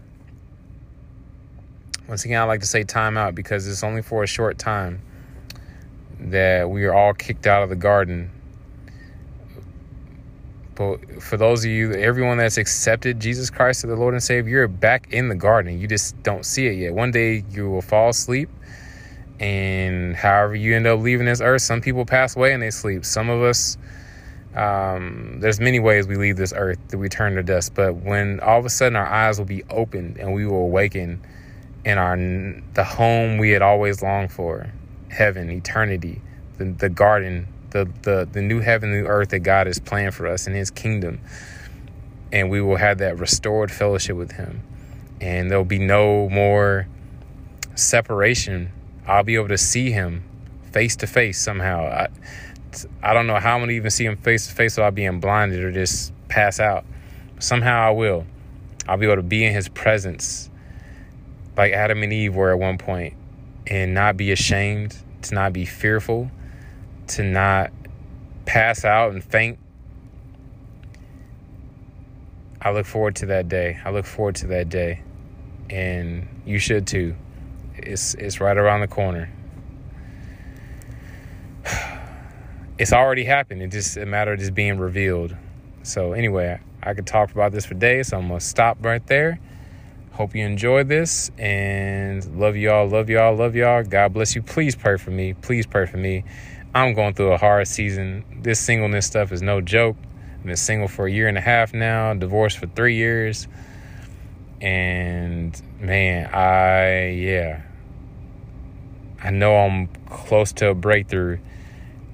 Once 2.08 2.24
again, 2.24 2.40
I 2.40 2.44
like 2.44 2.60
to 2.60 2.66
say 2.66 2.84
timeout 2.84 3.34
because 3.34 3.68
it's 3.68 3.84
only 3.84 4.02
for 4.02 4.22
a 4.22 4.26
short 4.26 4.58
time 4.58 5.02
that 6.18 6.68
we 6.68 6.84
are 6.84 6.92
all 6.92 7.14
kicked 7.14 7.46
out 7.46 7.62
of 7.62 7.68
the 7.68 7.76
garden. 7.76 8.30
But 10.74 11.22
for 11.22 11.36
those 11.36 11.64
of 11.64 11.70
you, 11.70 11.92
everyone 11.92 12.38
that's 12.38 12.56
accepted 12.56 13.20
Jesus 13.20 13.50
Christ 13.50 13.84
as 13.84 13.90
the 13.90 13.96
Lord 13.96 14.14
and 14.14 14.22
Savior, 14.22 14.60
you're 14.60 14.68
back 14.68 15.12
in 15.12 15.28
the 15.28 15.34
garden. 15.34 15.78
You 15.78 15.86
just 15.86 16.20
don't 16.22 16.44
see 16.44 16.66
it 16.66 16.78
yet. 16.78 16.94
One 16.94 17.10
day 17.10 17.44
you 17.50 17.68
will 17.68 17.82
fall 17.82 18.08
asleep, 18.08 18.48
and 19.40 20.14
however 20.14 20.54
you 20.54 20.76
end 20.76 20.86
up 20.86 21.00
leaving 21.00 21.24
this 21.26 21.40
earth, 21.40 21.62
some 21.62 21.80
people 21.80 22.04
pass 22.04 22.36
away 22.36 22.52
and 22.52 22.62
they 22.62 22.70
sleep. 22.70 23.06
Some 23.06 23.30
of 23.30 23.42
us, 23.42 23.78
um, 24.54 25.38
there's 25.40 25.58
many 25.58 25.80
ways 25.80 26.06
we 26.06 26.16
leave 26.16 26.36
this 26.36 26.52
earth 26.54 26.78
that 26.88 26.98
we 26.98 27.08
turn 27.08 27.36
to 27.36 27.42
dust. 27.42 27.74
But 27.74 27.96
when 27.96 28.38
all 28.40 28.58
of 28.58 28.66
a 28.66 28.70
sudden 28.70 28.96
our 28.96 29.06
eyes 29.06 29.38
will 29.38 29.46
be 29.46 29.64
opened 29.70 30.18
and 30.18 30.34
we 30.34 30.46
will 30.46 30.62
awaken 30.62 31.22
in 31.86 31.96
our 31.96 32.16
the 32.74 32.84
home 32.84 33.38
we 33.38 33.50
had 33.50 33.62
always 33.62 34.02
longed 34.02 34.30
for 34.30 34.70
heaven, 35.08 35.50
eternity, 35.50 36.20
the, 36.58 36.66
the 36.66 36.90
garden, 36.90 37.48
the, 37.70 37.88
the, 38.02 38.28
the 38.30 38.42
new 38.42 38.60
heaven, 38.60 38.90
new 38.90 39.06
earth 39.06 39.30
that 39.30 39.40
God 39.40 39.66
has 39.66 39.78
planned 39.78 40.14
for 40.14 40.26
us 40.26 40.46
in 40.46 40.52
His 40.52 40.70
kingdom. 40.70 41.20
And 42.30 42.50
we 42.50 42.60
will 42.60 42.76
have 42.76 42.98
that 42.98 43.18
restored 43.18 43.72
fellowship 43.72 44.16
with 44.16 44.32
Him. 44.32 44.62
And 45.20 45.50
there'll 45.50 45.64
be 45.64 45.78
no 45.78 46.28
more 46.28 46.86
separation. 47.74 48.72
I'll 49.06 49.22
be 49.22 49.34
able 49.36 49.48
to 49.48 49.58
see 49.58 49.90
Him 49.90 50.24
face 50.72 50.96
to 50.96 51.06
face 51.06 51.40
somehow. 51.40 51.84
I, 51.86 52.08
I 53.02 53.12
don't 53.14 53.26
know 53.26 53.38
how 53.38 53.58
I'm 53.58 53.66
to 53.66 53.74
even 53.74 53.90
see 53.90 54.04
Him 54.04 54.16
face 54.16 54.46
to 54.48 54.54
face 54.54 54.76
without 54.76 54.94
being 54.94 55.20
blinded 55.20 55.62
or 55.62 55.72
just 55.72 56.12
pass 56.28 56.60
out. 56.60 56.84
Somehow 57.38 57.88
I 57.88 57.90
will. 57.90 58.26
I'll 58.88 58.96
be 58.96 59.06
able 59.06 59.16
to 59.16 59.22
be 59.22 59.44
in 59.44 59.52
His 59.52 59.68
presence 59.68 60.50
like 61.56 61.72
Adam 61.72 62.02
and 62.02 62.12
Eve 62.12 62.34
were 62.34 62.52
at 62.52 62.58
one 62.58 62.78
point 62.78 63.14
and 63.66 63.92
not 63.92 64.16
be 64.16 64.32
ashamed, 64.32 64.96
to 65.22 65.34
not 65.34 65.52
be 65.52 65.64
fearful, 65.64 66.30
to 67.08 67.22
not 67.22 67.70
pass 68.46 68.84
out 68.84 69.12
and 69.12 69.22
faint. 69.22 69.58
I 72.62 72.72
look 72.72 72.86
forward 72.86 73.16
to 73.16 73.26
that 73.26 73.48
day. 73.48 73.78
I 73.84 73.90
look 73.90 74.06
forward 74.06 74.36
to 74.36 74.48
that 74.48 74.68
day. 74.68 75.02
And 75.68 76.26
you 76.44 76.58
should 76.58 76.86
too. 76.86 77.14
It's 77.82 78.14
it's 78.14 78.40
right 78.40 78.56
around 78.56 78.80
the 78.80 78.88
corner. 78.88 79.30
It's 82.78 82.94
already 82.94 83.24
happened. 83.24 83.60
It's 83.60 83.74
just 83.74 83.98
a 83.98 84.06
matter 84.06 84.32
of 84.32 84.38
just 84.38 84.54
being 84.54 84.78
revealed. 84.78 85.36
So 85.82 86.14
anyway, 86.14 86.58
I 86.82 86.94
could 86.94 87.06
talk 87.06 87.30
about 87.30 87.52
this 87.52 87.66
for 87.66 87.74
days, 87.74 88.08
so 88.08 88.16
I'm 88.16 88.28
gonna 88.28 88.40
stop 88.40 88.78
right 88.82 89.06
there. 89.06 89.38
Hope 90.12 90.34
you 90.34 90.44
enjoyed 90.46 90.88
this 90.88 91.30
and 91.38 92.24
love 92.38 92.56
y'all, 92.56 92.88
love 92.88 93.10
y'all, 93.10 93.36
love 93.36 93.54
y'all. 93.54 93.82
God 93.84 94.14
bless 94.14 94.34
you. 94.34 94.42
Please 94.42 94.74
pray 94.76 94.96
for 94.96 95.10
me. 95.10 95.34
Please 95.34 95.66
pray 95.66 95.84
for 95.84 95.98
me. 95.98 96.24
I'm 96.74 96.94
going 96.94 97.14
through 97.14 97.32
a 97.32 97.38
hard 97.38 97.66
season. 97.68 98.24
This 98.42 98.60
singleness 98.60 99.06
stuff 99.06 99.32
is 99.32 99.42
no 99.42 99.60
joke. 99.60 99.96
I've 100.38 100.46
been 100.46 100.56
single 100.56 100.88
for 100.88 101.06
a 101.06 101.10
year 101.10 101.28
and 101.28 101.36
a 101.36 101.40
half 101.40 101.74
now, 101.74 102.14
divorced 102.14 102.58
for 102.58 102.66
three 102.66 102.96
years. 102.96 103.46
And 104.60 105.60
man, 105.80 106.26
I, 106.34 107.10
yeah, 107.10 107.62
I 109.22 109.30
know 109.30 109.56
I'm 109.56 109.88
close 110.08 110.52
to 110.54 110.70
a 110.70 110.74
breakthrough. 110.74 111.38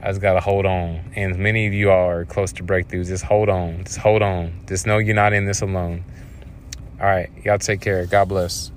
I 0.02 0.08
just 0.08 0.20
got 0.20 0.34
to 0.34 0.40
hold 0.40 0.66
on. 0.66 1.00
And 1.16 1.38
many 1.38 1.66
of 1.66 1.72
you 1.72 1.90
are 1.90 2.24
close 2.24 2.52
to 2.54 2.62
breakthroughs. 2.62 3.06
Just 3.06 3.24
hold 3.24 3.48
on. 3.48 3.84
Just 3.84 3.98
hold 3.98 4.22
on. 4.22 4.60
Just 4.66 4.86
know 4.86 4.98
you're 4.98 5.14
not 5.14 5.32
in 5.32 5.46
this 5.46 5.62
alone. 5.62 6.04
All 7.00 7.06
right. 7.06 7.30
Y'all 7.44 7.58
take 7.58 7.80
care. 7.80 8.06
God 8.06 8.28
bless. 8.28 8.70